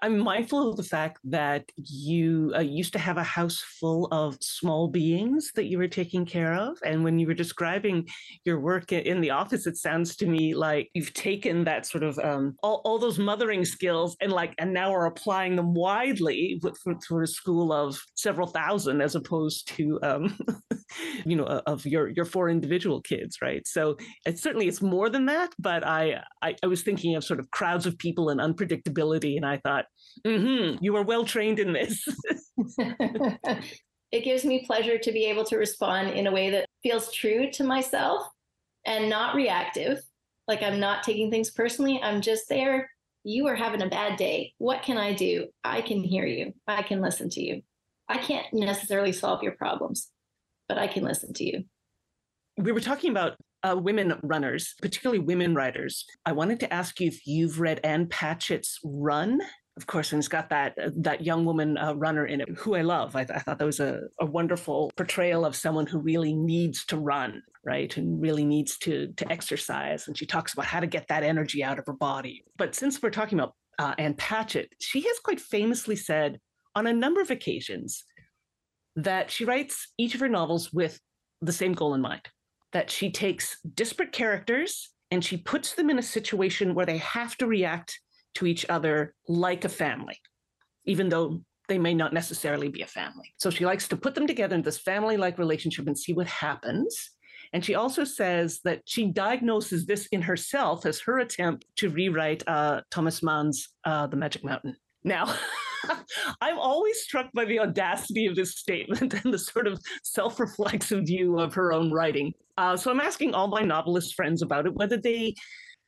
I'm 0.00 0.18
mindful 0.18 0.70
of 0.70 0.76
the 0.76 0.84
fact 0.84 1.18
that 1.24 1.64
you 1.76 2.52
uh, 2.54 2.60
used 2.60 2.92
to 2.92 3.00
have 3.00 3.16
a 3.16 3.24
house 3.24 3.60
full 3.80 4.06
of 4.12 4.36
small 4.40 4.86
beings 4.86 5.50
that 5.56 5.64
you 5.64 5.76
were 5.76 5.88
taking 5.88 6.24
care 6.24 6.54
of. 6.54 6.78
And 6.84 7.02
when 7.02 7.18
you 7.18 7.26
were 7.26 7.34
describing 7.34 8.06
your 8.44 8.60
work 8.60 8.92
in 8.92 9.20
the 9.20 9.30
office, 9.30 9.66
it 9.66 9.76
sounds 9.76 10.14
to 10.16 10.26
me 10.26 10.54
like 10.54 10.88
you've 10.94 11.14
taken 11.14 11.64
that 11.64 11.86
sort 11.86 12.04
of 12.04 12.16
um, 12.20 12.54
all, 12.62 12.80
all 12.84 12.98
those 12.98 13.18
mothering 13.18 13.64
skills 13.64 14.16
and 14.20 14.30
like, 14.30 14.54
and 14.58 14.72
now 14.72 14.94
are 14.94 15.06
applying 15.06 15.56
them 15.56 15.74
widely 15.74 16.60
with, 16.62 16.78
for, 17.08 17.22
a 17.22 17.26
school 17.26 17.72
of 17.72 18.00
several 18.14 18.46
thousand 18.46 19.00
as 19.00 19.16
opposed 19.16 19.66
to, 19.68 19.98
um, 20.02 20.38
you 21.24 21.34
know, 21.34 21.44
of 21.44 21.84
your, 21.86 22.08
your 22.08 22.24
four 22.24 22.48
individual 22.48 23.00
kids, 23.00 23.38
right? 23.42 23.66
So 23.66 23.96
it 24.26 24.38
certainly 24.38 24.68
it's 24.68 24.82
more 24.82 25.08
than 25.08 25.26
that, 25.26 25.52
but 25.58 25.84
I, 25.84 26.22
I, 26.40 26.54
I 26.62 26.66
was 26.68 26.82
thinking 26.82 27.16
of 27.16 27.24
sort 27.24 27.40
of 27.40 27.50
crowds 27.50 27.84
of 27.84 27.98
people 27.98 28.28
and 28.28 28.40
unpredictability. 28.40 29.36
And 29.36 29.44
I 29.44 29.58
thought, 29.58 29.71
thought, 29.72 29.86
mm-hmm, 30.26 30.82
you 30.82 30.96
are 30.96 31.02
well 31.02 31.24
trained 31.24 31.58
in 31.58 31.72
this. 31.72 32.06
it 34.12 34.24
gives 34.24 34.44
me 34.44 34.66
pleasure 34.66 34.98
to 34.98 35.12
be 35.12 35.24
able 35.26 35.44
to 35.44 35.56
respond 35.56 36.10
in 36.10 36.26
a 36.26 36.32
way 36.32 36.50
that 36.50 36.66
feels 36.82 37.12
true 37.12 37.50
to 37.52 37.64
myself 37.64 38.26
and 38.84 39.08
not 39.08 39.34
reactive. 39.34 40.00
Like 40.48 40.62
I'm 40.62 40.80
not 40.80 41.02
taking 41.02 41.30
things 41.30 41.50
personally. 41.50 42.00
I'm 42.02 42.20
just 42.20 42.48
there. 42.48 42.90
You 43.24 43.46
are 43.46 43.54
having 43.54 43.82
a 43.82 43.88
bad 43.88 44.18
day. 44.18 44.52
What 44.58 44.82
can 44.82 44.98
I 44.98 45.14
do? 45.14 45.46
I 45.64 45.80
can 45.80 46.02
hear 46.02 46.26
you. 46.26 46.52
I 46.66 46.82
can 46.82 47.00
listen 47.00 47.30
to 47.30 47.40
you. 47.42 47.62
I 48.08 48.18
can't 48.18 48.46
necessarily 48.52 49.12
solve 49.12 49.42
your 49.42 49.52
problems, 49.52 50.08
but 50.68 50.76
I 50.76 50.88
can 50.88 51.04
listen 51.04 51.32
to 51.34 51.44
you. 51.44 51.64
We 52.58 52.72
were 52.72 52.80
talking 52.80 53.10
about 53.10 53.36
uh, 53.62 53.76
women 53.76 54.18
runners, 54.22 54.74
particularly 54.82 55.20
women 55.20 55.54
writers. 55.54 56.04
I 56.26 56.32
wanted 56.32 56.60
to 56.60 56.72
ask 56.72 57.00
you 57.00 57.06
if 57.06 57.26
you've 57.26 57.60
read 57.60 57.80
Ann 57.84 58.08
Patchett's 58.08 58.78
Run 58.84 59.40
of 59.76 59.86
course, 59.86 60.12
and 60.12 60.18
it's 60.18 60.28
got 60.28 60.50
that 60.50 60.76
uh, 60.78 60.90
that 60.96 61.24
young 61.24 61.44
woman 61.44 61.78
uh, 61.78 61.94
runner 61.94 62.26
in 62.26 62.42
it, 62.42 62.48
who 62.58 62.74
I 62.74 62.82
love. 62.82 63.16
I, 63.16 63.24
th- 63.24 63.38
I 63.38 63.40
thought 63.40 63.58
that 63.58 63.64
was 63.64 63.80
a, 63.80 64.02
a, 64.20 64.26
wonderful 64.26 64.92
portrayal 64.96 65.46
of 65.46 65.56
someone 65.56 65.86
who 65.86 65.98
really 65.98 66.34
needs 66.34 66.84
to 66.86 66.98
run, 66.98 67.42
right, 67.64 67.96
and 67.96 68.20
really 68.20 68.44
needs 68.44 68.76
to 68.78 69.12
to 69.16 69.32
exercise. 69.32 70.08
And 70.08 70.16
she 70.16 70.26
talks 70.26 70.52
about 70.52 70.66
how 70.66 70.80
to 70.80 70.86
get 70.86 71.08
that 71.08 71.22
energy 71.22 71.64
out 71.64 71.78
of 71.78 71.86
her 71.86 71.94
body. 71.94 72.44
But 72.58 72.74
since 72.74 73.02
we're 73.02 73.10
talking 73.10 73.38
about 73.38 73.54
uh, 73.78 73.94
Ann 73.96 74.14
Patchett, 74.14 74.74
she 74.78 75.00
has 75.02 75.18
quite 75.20 75.40
famously 75.40 75.96
said 75.96 76.38
on 76.74 76.86
a 76.86 76.92
number 76.92 77.22
of 77.22 77.30
occasions 77.30 78.04
that 78.96 79.30
she 79.30 79.46
writes 79.46 79.88
each 79.96 80.14
of 80.14 80.20
her 80.20 80.28
novels 80.28 80.70
with 80.70 81.00
the 81.40 81.52
same 81.52 81.72
goal 81.72 81.94
in 81.94 82.02
mind. 82.02 82.28
That 82.72 82.90
she 82.90 83.10
takes 83.10 83.56
disparate 83.74 84.12
characters 84.12 84.90
and 85.10 85.24
she 85.24 85.38
puts 85.38 85.74
them 85.74 85.88
in 85.88 85.98
a 85.98 86.02
situation 86.02 86.74
where 86.74 86.86
they 86.86 86.98
have 86.98 87.36
to 87.38 87.46
react 87.46 88.00
to 88.34 88.46
each 88.46 88.66
other 88.68 89.14
like 89.28 89.64
a 89.64 89.68
family, 89.68 90.18
even 90.84 91.08
though 91.08 91.42
they 91.68 91.78
may 91.78 91.94
not 91.94 92.12
necessarily 92.12 92.68
be 92.68 92.82
a 92.82 92.86
family. 92.86 93.34
So 93.38 93.50
she 93.50 93.64
likes 93.64 93.88
to 93.88 93.96
put 93.96 94.14
them 94.14 94.26
together 94.26 94.54
in 94.54 94.62
this 94.62 94.78
family 94.78 95.16
like 95.16 95.38
relationship 95.38 95.86
and 95.86 95.98
see 95.98 96.12
what 96.12 96.26
happens. 96.26 97.10
And 97.52 97.64
she 97.64 97.74
also 97.74 98.04
says 98.04 98.60
that 98.64 98.82
she 98.86 99.06
diagnoses 99.06 99.86
this 99.86 100.06
in 100.06 100.22
herself 100.22 100.86
as 100.86 101.00
her 101.00 101.18
attempt 101.18 101.66
to 101.76 101.90
rewrite 101.90 102.42
uh, 102.46 102.80
Thomas 102.90 103.22
Mann's 103.22 103.68
uh, 103.84 104.06
The 104.06 104.16
Magic 104.16 104.44
Mountain. 104.44 104.76
Now, 105.04 105.34
I'm 106.40 106.58
always 106.58 107.00
struck 107.02 107.30
by 107.32 107.44
the 107.44 107.60
audacity 107.60 108.26
of 108.26 108.36
this 108.36 108.56
statement 108.56 109.14
and 109.24 109.34
the 109.34 109.38
sort 109.38 109.66
of 109.66 109.80
self 110.02 110.40
reflexive 110.40 111.06
view 111.06 111.38
of 111.38 111.54
her 111.54 111.72
own 111.72 111.92
writing. 111.92 112.32
Uh, 112.56 112.76
so 112.76 112.90
I'm 112.90 113.00
asking 113.00 113.34
all 113.34 113.48
my 113.48 113.62
novelist 113.62 114.14
friends 114.14 114.42
about 114.42 114.66
it, 114.66 114.74
whether 114.74 114.96
they 114.96 115.34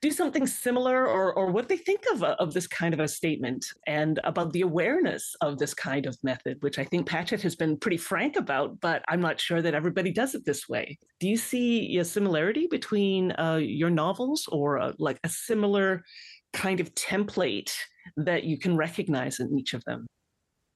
do 0.05 0.11
something 0.11 0.47
similar 0.47 1.09
or, 1.09 1.33
or 1.33 1.51
what 1.51 1.67
they 1.67 1.79
think 1.79 2.03
of, 2.13 2.23
of 2.23 2.53
this 2.53 2.67
kind 2.67 2.93
of 2.93 3.01
a 3.01 3.09
statement 3.09 3.65
and 3.87 4.21
about 4.25 4.53
the 4.53 4.61
awareness 4.61 5.35
of 5.41 5.57
this 5.57 5.73
kind 5.73 6.05
of 6.05 6.15
method, 6.23 6.59
which 6.61 6.79
I 6.79 6.85
think 6.85 7.07
Patchett 7.07 7.41
has 7.41 7.57
been 7.57 7.79
pretty 7.79 7.97
frank 7.97 8.37
about, 8.37 8.79
but 8.83 9.03
I'm 9.09 9.23
not 9.23 9.41
sure 9.41 9.63
that 9.63 9.73
everybody 9.73 10.13
does 10.13 10.35
it 10.35 10.45
this 10.45 10.69
way. 10.69 10.99
Do 11.21 11.27
you 11.27 11.39
see 11.39 11.97
a 11.97 12.05
similarity 12.05 12.67
between 12.71 13.33
uh, 13.33 13.61
your 13.63 13.89
novels 13.89 14.47
or 14.53 14.77
a, 14.77 14.93
like 14.99 15.19
a 15.25 15.29
similar 15.31 16.05
kind 16.53 16.81
of 16.81 16.95
template 16.95 17.73
that 18.19 18.45
you 18.45 18.59
can 18.59 18.77
recognize 18.77 19.41
in 19.41 19.59
each 19.59 19.73
of 19.73 19.83
them? 19.85 20.07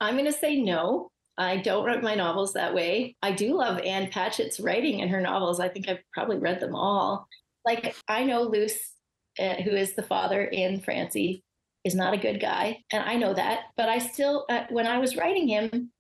I'm 0.01 0.15
going 0.15 0.25
to 0.25 0.33
say 0.33 0.59
no. 0.59 1.11
I 1.37 1.59
don't 1.59 1.85
write 1.85 2.03
my 2.03 2.15
novels 2.15 2.55
that 2.55 2.75
way. 2.75 3.15
I 3.23 3.33
do 3.33 3.59
love 3.59 3.79
Ann 3.81 4.09
Patchett's 4.11 4.59
writing 4.59 5.01
in 5.01 5.11
her 5.11 5.21
novels. 5.21 5.61
I 5.61 5.69
think 5.69 5.87
I've 5.87 6.01
probably 6.15 6.39
read 6.39 6.61
them 6.61 6.75
all. 6.75 7.29
Like 7.67 7.95
I 8.09 8.25
know 8.25 8.45
Luce 8.45 8.95
who 9.39 9.71
is 9.71 9.95
the 9.95 10.03
father 10.03 10.45
in 10.45 10.81
Francie, 10.81 11.45
is 11.85 11.95
not 11.95 12.15
a 12.15 12.19
good 12.19 12.41
guy. 12.41 12.85
And 12.93 13.03
I 13.05 13.17
know 13.17 13.35
that. 13.35 13.61
But 13.77 13.89
I 13.89 13.99
still, 13.99 14.45
uh, 14.49 14.65
when 14.71 14.87
I 14.87 14.99
was 14.99 15.17
writing 15.17 15.49
him, 15.49 15.91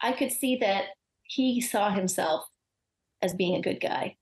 I 0.00 0.12
could 0.12 0.32
see 0.32 0.56
that 0.56 0.84
he 1.22 1.60
saw 1.60 1.90
himself 1.90 2.44
as 3.20 3.34
being 3.34 3.56
a 3.56 3.62
good 3.62 3.80
guy. 3.80 4.16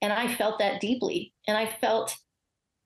And 0.00 0.12
I 0.12 0.34
felt 0.34 0.58
that 0.58 0.80
deeply. 0.80 1.32
And 1.46 1.56
I 1.56 1.66
felt 1.66 2.16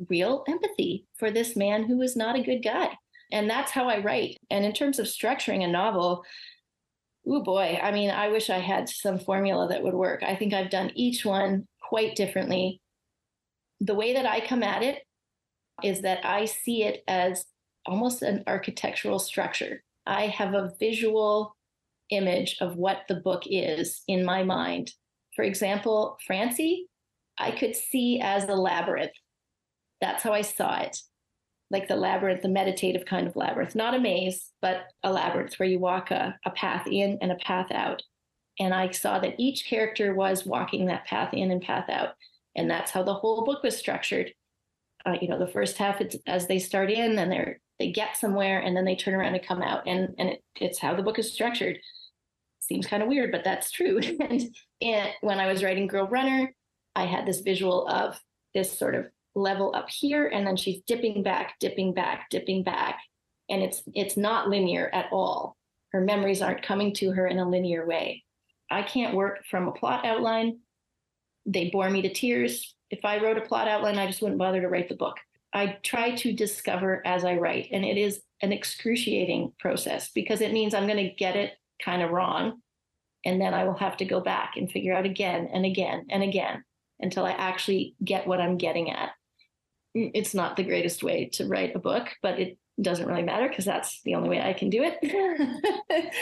real 0.09 0.45
empathy 0.47 1.07
for 1.19 1.31
this 1.31 1.57
man 1.57 1.85
who 1.85 1.97
was 1.97 2.17
not 2.17 2.37
a 2.37 2.43
good 2.43 2.63
guy. 2.63 2.97
And 3.33 3.49
that's 3.49 3.73
how 3.73 3.89
I 3.89 4.03
write. 4.03 4.37
And 4.51 4.65
in 4.65 4.73
terms 4.73 4.99
of 4.99 5.07
structuring 5.07 5.65
a 5.65 5.69
novel, 5.69 6.25
oh 7.27 7.43
boy, 7.43 7.81
I 7.83 7.91
mean, 7.91 8.11
I 8.11 8.29
wish 8.29 8.51
I 8.51 8.59
had 8.59 8.89
some 8.89 9.19
formula 9.19 9.67
that 9.69 9.83
would 9.83 9.95
work. 9.95 10.23
I 10.23 10.37
think 10.37 10.53
I've 10.53 10.71
done 10.71 10.93
each 10.95 11.25
one 11.25 11.67
quite 11.81 12.15
differently. 12.15 12.81
The 13.81 13.95
way 13.95 14.15
that 14.15 14.27
I 14.27 14.47
come 14.47 14.63
at 14.63 14.83
it 14.83 15.03
is 15.83 16.03
that 16.03 16.25
I 16.25 16.47
see 16.47 16.85
it 16.85 17.03
as 17.07 17.45
almost 17.87 18.23
an 18.23 18.43
architectural 18.47 19.19
structure. 19.19 19.83
I 20.07 20.29
have 20.29 20.55
a 20.55 20.73
visual 20.79 21.57
image 22.11 22.57
of 22.61 22.77
what 22.77 23.03
the 23.09 23.17
book 23.17 23.43
is 23.47 24.03
in 24.09 24.25
my 24.25 24.43
mind. 24.43 24.93
For 25.35 25.43
example, 25.43 26.19
Francie, 26.27 26.87
I 27.39 27.51
could 27.51 27.77
see 27.77 28.21
as 28.23 28.45
a 28.45 28.55
labyrinth. 28.55 29.13
That's 30.01 30.23
how 30.23 30.33
I 30.33 30.43
saw 30.43 30.81
it. 30.81 30.99
Like 31.71 31.89
the 31.89 31.97
labyrinth, 31.97 32.43
the 32.43 32.49
meditative 32.49 33.05
kind 33.05 33.27
of 33.27 33.37
labyrinth, 33.37 33.75
not 33.75 33.95
a 33.95 33.99
maze, 33.99 34.53
but 34.63 34.85
a 35.03 35.13
labyrinth 35.13 35.59
where 35.59 35.69
you 35.69 35.79
walk 35.79 36.11
a, 36.11 36.39
a 36.45 36.51
path 36.51 36.87
in 36.87 37.19
and 37.21 37.33
a 37.33 37.37
path 37.37 37.71
out. 37.73 38.03
And 38.59 38.73
I 38.73 38.91
saw 38.91 39.19
that 39.19 39.35
each 39.39 39.67
character 39.67 40.15
was 40.15 40.47
walking 40.47 40.87
that 40.87 41.07
path 41.07 41.35
in 41.35 41.51
and 41.51 41.61
path 41.61 41.91
out. 41.91 42.11
And 42.57 42.71
that's 42.71 42.91
how 42.91 43.03
the 43.03 43.15
whole 43.15 43.45
book 43.45 43.63
was 43.63 43.77
structured. 43.77 44.33
Uh, 45.05 45.17
you 45.21 45.29
know 45.29 45.39
the 45.39 45.47
first 45.47 45.79
half 45.79 46.01
it's 46.01 46.17
as 46.27 46.49
they 46.49 46.59
start 46.59 46.91
in 46.91 47.19
and 47.19 47.31
they're 47.31 47.61
they 47.79 47.93
get 47.93 48.17
somewhere 48.17 48.59
and 48.59 48.77
then 48.77 48.85
they 48.85 48.97
turn 48.97 49.15
around 49.15 49.35
and 49.35 49.47
come 49.47 49.63
out 49.63 49.87
and 49.87 50.15
and 50.19 50.31
it, 50.31 50.43
it's 50.61 50.81
how 50.81 50.97
the 50.97 51.03
book 51.03 51.19
is 51.19 51.33
structured. 51.33 51.79
Seems 52.59 52.87
kind 52.87 53.03
of 53.03 53.09
weird 53.09 53.31
but 53.31 53.45
that's 53.45 53.71
true. 53.71 54.01
And, 54.21 54.43
and 54.83 55.11
when 55.21 55.39
i 55.39 55.47
was 55.47 55.63
writing 55.63 55.87
girl 55.87 56.09
runner 56.09 56.53
i 56.95 57.07
had 57.07 57.25
this 57.25 57.41
visual 57.41 57.87
of 57.87 58.21
this 58.53 58.77
sort 58.77 58.95
of 58.95 59.07
level 59.37 59.75
up 59.77 59.89
here 59.89 60.27
and 60.27 60.47
then 60.47 60.57
she's 60.57 60.83
dipping 60.87 61.23
back 61.23 61.55
dipping 61.61 61.95
back 61.95 62.27
dipping 62.31 62.65
back. 62.65 62.99
And 63.49 63.63
it's 63.63 63.83
it's 63.95 64.17
not 64.17 64.49
linear 64.49 64.91
at 64.93 65.07
all. 65.13 65.57
Her 65.93 66.01
memories 66.01 66.43
aren't 66.43 66.63
coming 66.63 66.93
to 66.95 67.13
her 67.13 67.29
in 67.29 67.39
a 67.39 67.49
linear 67.49 67.87
way. 67.87 68.25
I 68.71 68.83
can't 68.83 69.15
work 69.15 69.45
from 69.49 69.69
a 69.69 69.73
plot 69.73 70.05
outline 70.05 70.59
they 71.47 71.71
bore 71.71 71.89
me 71.89 72.03
to 72.03 72.13
tears 72.13 72.77
if 72.91 73.05
I 73.05 73.19
wrote 73.19 73.39
a 73.39 73.43
plot 73.43 73.69
outline, 73.69 73.99
I 73.99 74.07
just 74.07 74.23
wouldn't 74.23 74.39
bother 74.39 74.61
to 74.61 74.69
write 74.69 74.89
the 74.89 74.97
book. 74.97 75.17
I 75.53 75.79
try 75.83 76.15
to 76.17 76.33
discover 76.33 77.03
as 77.07 77.25
I 77.25 77.37
write, 77.37 77.69
and 77.73 77.85
it 77.85 77.97
is 77.97 78.21
an 78.43 78.53
excruciating 78.53 79.53
process 79.59 80.11
because 80.11 80.41
it 80.41 80.53
means 80.53 80.75
I'm 80.75 80.87
going 80.87 81.05
to 81.05 81.15
get 81.15 81.37
it 81.37 81.53
kind 81.83 82.03
of 82.03 82.11
wrong. 82.11 82.61
And 83.25 83.41
then 83.41 83.55
I 83.55 83.65
will 83.65 83.77
have 83.79 83.97
to 83.99 84.05
go 84.05 84.21
back 84.21 84.53
and 84.57 84.71
figure 84.71 84.95
out 84.95 85.05
again 85.05 85.49
and 85.53 85.65
again 85.65 86.07
and 86.11 86.23
again 86.23 86.63
until 87.01 87.25
I 87.25 87.33
actually 87.33 87.97
get 88.05 88.27
what 88.27 88.41
I'm 88.41 88.57
getting 88.57 88.91
at. 88.91 89.11
Mm, 89.97 90.13
it's 90.15 90.35
not 90.35 90.57
the 90.57 90.63
greatest 90.63 91.03
way 91.03 91.31
to 91.35 91.47
write 91.47 91.75
a 91.75 91.81
book, 91.81 92.09
but 92.23 92.39
it 92.39 92.59
doesn't 92.81 93.07
really 93.09 93.23
matter 93.23 93.49
because 93.49 93.65
that's 93.65 94.01
the 94.03 94.15
only 94.15 94.29
way 94.29 94.41
I 94.41 94.53
can 94.53 94.71
do 94.71 94.85
it. 94.85 94.99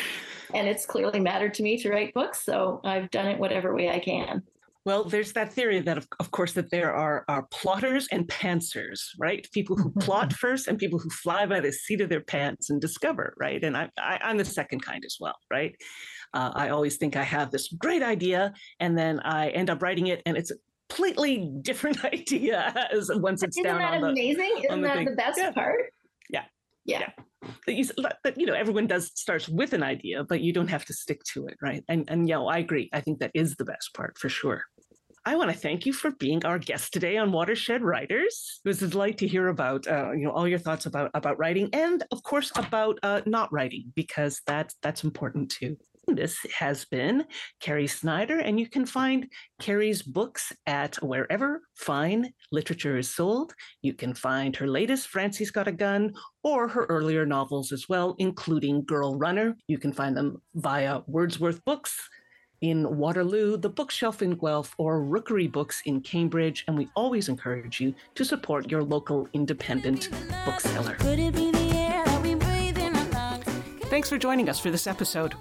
and 0.54 0.68
it's 0.68 0.86
clearly 0.86 1.20
mattered 1.20 1.54
to 1.54 1.62
me 1.62 1.76
to 1.82 1.90
write 1.90 2.14
books. 2.14 2.42
So 2.42 2.80
I've 2.84 3.10
done 3.10 3.26
it 3.26 3.38
whatever 3.38 3.74
way 3.74 3.90
I 3.90 3.98
can. 3.98 4.44
Well, 4.84 5.04
there's 5.04 5.32
that 5.32 5.52
theory 5.52 5.80
that, 5.80 5.96
of, 5.96 6.06
of 6.20 6.30
course, 6.30 6.52
that 6.52 6.70
there 6.70 6.92
are, 6.94 7.24
are 7.28 7.46
plotters 7.50 8.06
and 8.12 8.28
pantsers, 8.28 9.00
right? 9.18 9.46
People 9.52 9.76
who 9.76 9.90
plot 9.92 10.32
first 10.44 10.68
and 10.68 10.78
people 10.78 10.98
who 10.98 11.08
fly 11.08 11.46
by 11.46 11.60
the 11.60 11.72
seat 11.72 12.02
of 12.02 12.10
their 12.10 12.20
pants 12.20 12.68
and 12.68 12.80
discover, 12.80 13.34
right? 13.38 13.64
And 13.64 13.76
I, 13.76 13.88
I, 13.98 14.30
am 14.30 14.36
the 14.36 14.44
second 14.44 14.80
kind 14.80 15.02
as 15.06 15.16
well, 15.18 15.36
right? 15.50 15.74
Uh, 16.34 16.50
I 16.54 16.68
always 16.68 16.98
think 16.98 17.16
I 17.16 17.22
have 17.22 17.50
this 17.50 17.68
great 17.78 18.02
idea, 18.02 18.52
and 18.78 18.98
then 18.98 19.20
I 19.20 19.48
end 19.50 19.70
up 19.70 19.82
writing 19.82 20.08
it, 20.08 20.20
and 20.26 20.36
it's 20.36 20.50
a 20.50 20.54
completely 20.90 21.50
different 21.62 22.04
idea 22.12 22.88
as 22.92 23.10
once 23.14 23.42
it's 23.42 23.56
Isn't 23.56 23.64
down 23.70 23.78
that 23.78 23.94
on 23.94 24.00
the 24.02 24.08
amazing? 24.08 24.64
Isn't 24.68 24.82
that 24.82 24.96
thing. 24.96 25.06
the 25.06 25.16
best 25.16 25.38
Yeah. 25.38 25.52
part? 25.52 25.80
Yeah. 26.28 26.44
Yeah. 26.84 27.10
that, 28.24 28.34
you 28.36 28.46
know 28.46 28.54
everyone 28.54 28.86
does 28.86 29.10
starts 29.14 29.48
with 29.48 29.74
an 29.74 29.82
idea 29.82 30.24
but 30.24 30.40
you 30.40 30.52
don't 30.52 30.68
have 30.68 30.84
to 30.86 30.94
stick 30.94 31.22
to 31.32 31.46
it 31.46 31.56
right 31.60 31.84
and 31.88 32.04
and 32.08 32.28
yeah 32.28 32.40
i 32.40 32.58
agree 32.58 32.88
i 32.92 33.00
think 33.00 33.18
that 33.18 33.30
is 33.34 33.56
the 33.56 33.64
best 33.64 33.92
part 33.94 34.16
for 34.18 34.28
sure 34.28 34.64
I 35.26 35.36
want 35.36 35.50
to 35.50 35.56
thank 35.56 35.86
you 35.86 35.94
for 35.94 36.10
being 36.10 36.44
our 36.44 36.58
guest 36.58 36.92
today 36.92 37.16
on 37.16 37.32
Watershed 37.32 37.82
Writers. 37.82 38.60
It 38.62 38.68
was 38.68 38.82
a 38.82 38.88
delight 38.88 39.16
to 39.18 39.26
hear 39.26 39.48
about 39.48 39.86
uh, 39.86 40.12
you 40.12 40.24
know 40.24 40.32
all 40.32 40.46
your 40.46 40.58
thoughts 40.58 40.84
about 40.84 41.10
about 41.14 41.38
writing 41.38 41.70
and 41.72 42.04
of 42.12 42.22
course 42.22 42.52
about 42.56 42.98
uh, 43.02 43.22
not 43.24 43.50
writing 43.50 43.90
because 43.94 44.42
that's 44.46 44.76
that's 44.82 45.02
important 45.02 45.50
too. 45.50 45.78
This 46.06 46.38
has 46.58 46.84
been 46.84 47.24
Carrie 47.60 47.86
Snyder, 47.86 48.38
and 48.40 48.60
you 48.60 48.68
can 48.68 48.84
find 48.84 49.26
Carrie's 49.60 50.02
books 50.02 50.52
at 50.66 50.96
wherever 50.96 51.62
fine 51.74 52.32
literature 52.52 52.98
is 52.98 53.08
sold. 53.08 53.54
You 53.82 53.94
can 53.94 54.14
find 54.14 54.54
her 54.56 54.66
latest, 54.66 55.08
Francie's 55.08 55.50
Got 55.50 55.68
a 55.68 55.72
Gun, 55.72 56.12
or 56.42 56.68
her 56.68 56.84
earlier 56.86 57.24
novels 57.24 57.72
as 57.72 57.88
well, 57.88 58.16
including 58.18 58.84
Girl 58.84 59.16
Runner. 59.16 59.56
You 59.66 59.78
can 59.78 59.92
find 59.92 60.16
them 60.16 60.42
via 60.54 61.00
Wordsworth 61.06 61.64
Books, 61.64 61.96
in 62.60 62.96
Waterloo, 62.96 63.58
the 63.58 63.68
Bookshelf 63.68 64.22
in 64.22 64.36
Guelph, 64.36 64.74
or 64.78 65.04
Rookery 65.04 65.48
Books 65.48 65.82
in 65.84 66.00
Cambridge, 66.00 66.64
and 66.66 66.78
we 66.78 66.88
always 66.96 67.28
encourage 67.28 67.78
you 67.78 67.94
to 68.14 68.24
support 68.24 68.70
your 68.70 68.82
local 68.82 69.28
independent 69.34 70.08
bookseller. 70.46 70.96
Thanks 73.94 74.08
for 74.08 74.18
joining 74.18 74.48
us 74.48 74.58
for 74.58 74.72
this 74.72 74.88
episode. 74.88 75.36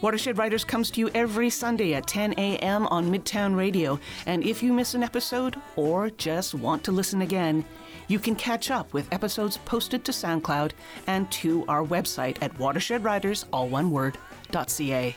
Watershed 0.00 0.38
Writers 0.38 0.64
comes 0.64 0.90
to 0.90 1.00
you 1.00 1.10
every 1.14 1.50
Sunday 1.50 1.92
at 1.92 2.06
10 2.06 2.32
a.m. 2.38 2.86
on 2.86 3.12
Midtown 3.12 3.54
Radio, 3.54 4.00
and 4.24 4.42
if 4.42 4.62
you 4.62 4.72
miss 4.72 4.94
an 4.94 5.02
episode 5.02 5.60
or 5.76 6.08
just 6.08 6.54
want 6.54 6.82
to 6.84 6.92
listen 6.92 7.20
again, 7.20 7.62
you 8.08 8.18
can 8.18 8.36
catch 8.36 8.70
up 8.70 8.94
with 8.94 9.12
episodes 9.12 9.58
posted 9.66 10.02
to 10.06 10.12
SoundCloud 10.12 10.72
and 11.08 11.30
to 11.32 11.66
our 11.68 11.84
website 11.84 12.38
at 12.40 12.56
watershedwriters, 12.56 13.44
all 13.52 13.68
one 13.68 13.90
word, 13.90 14.16
.ca. 14.50 15.14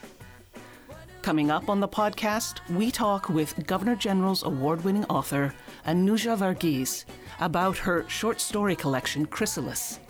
Coming 1.22 1.49
up 1.49 1.70
on 1.70 1.80
the 1.80 1.88
podcast, 1.88 2.59
we 2.70 2.91
talk 2.91 3.30
with 3.30 3.65
Governor 3.65 3.95
General's 3.95 4.43
award 4.43 4.84
winning 4.84 5.05
author, 5.05 5.53
Anuja 5.86 6.38
Varghese, 6.38 7.05
about 7.39 7.78
her 7.78 8.03
short 8.09 8.41
story 8.41 8.76
collection, 8.76 9.26
Chrysalis. 9.26 10.01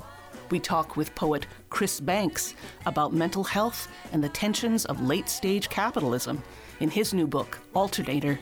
We 0.50 0.60
talk 0.60 0.96
with 0.96 1.14
poet 1.14 1.46
Chris 1.70 2.00
Banks 2.00 2.54
about 2.86 3.14
mental 3.14 3.44
health 3.44 3.88
and 4.12 4.24
the 4.24 4.30
tensions 4.30 4.86
of 4.86 5.02
late 5.02 5.30
stage 5.30 5.70
capitalism 5.70 6.42
in 6.80 6.90
his 6.90 7.14
new 7.14 7.28
book, 7.28 7.60
Alternator. 7.76 8.40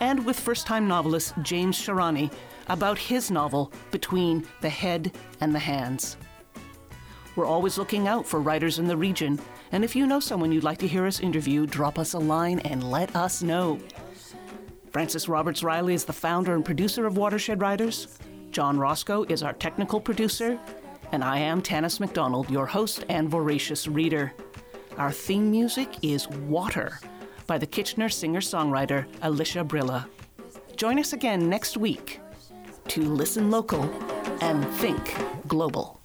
And 0.00 0.24
with 0.24 0.38
first 0.38 0.66
time 0.66 0.86
novelist 0.86 1.34
James 1.42 1.78
Sharani 1.78 2.30
about 2.68 2.98
his 2.98 3.30
novel, 3.30 3.72
Between 3.90 4.46
the 4.60 4.68
Head 4.68 5.16
and 5.40 5.54
the 5.54 5.58
Hands. 5.58 6.16
We're 7.36 7.46
always 7.46 7.78
looking 7.78 8.08
out 8.08 8.26
for 8.26 8.40
writers 8.40 8.78
in 8.78 8.86
the 8.86 8.96
region, 8.96 9.38
and 9.72 9.84
if 9.84 9.94
you 9.94 10.06
know 10.06 10.20
someone 10.20 10.52
you'd 10.52 10.64
like 10.64 10.78
to 10.78 10.88
hear 10.88 11.06
us 11.06 11.20
interview, 11.20 11.66
drop 11.66 11.98
us 11.98 12.14
a 12.14 12.18
line 12.18 12.60
and 12.60 12.90
let 12.90 13.14
us 13.14 13.42
know. 13.42 13.78
Francis 14.90 15.28
Roberts 15.28 15.62
Riley 15.62 15.92
is 15.92 16.04
the 16.04 16.12
founder 16.12 16.54
and 16.54 16.64
producer 16.64 17.06
of 17.06 17.18
Watershed 17.18 17.60
Writers. 17.60 18.18
John 18.50 18.78
Roscoe 18.78 19.24
is 19.24 19.42
our 19.42 19.52
technical 19.52 20.00
producer. 20.00 20.58
And 21.16 21.24
I 21.24 21.38
am 21.38 21.62
Tanis 21.62 21.98
MacDonald, 21.98 22.50
your 22.50 22.66
host 22.66 23.06
and 23.08 23.30
voracious 23.30 23.88
reader. 23.88 24.34
Our 24.98 25.10
theme 25.10 25.50
music 25.50 25.88
is 26.02 26.28
Water 26.28 27.00
by 27.46 27.56
the 27.56 27.66
Kitchener 27.66 28.10
singer 28.10 28.42
songwriter 28.42 29.06
Alicia 29.22 29.64
Brilla. 29.64 30.10
Join 30.76 30.98
us 30.98 31.14
again 31.14 31.48
next 31.48 31.78
week 31.78 32.20
to 32.88 33.00
listen 33.00 33.50
local 33.50 33.84
and 34.42 34.62
think 34.74 35.16
global. 35.48 36.02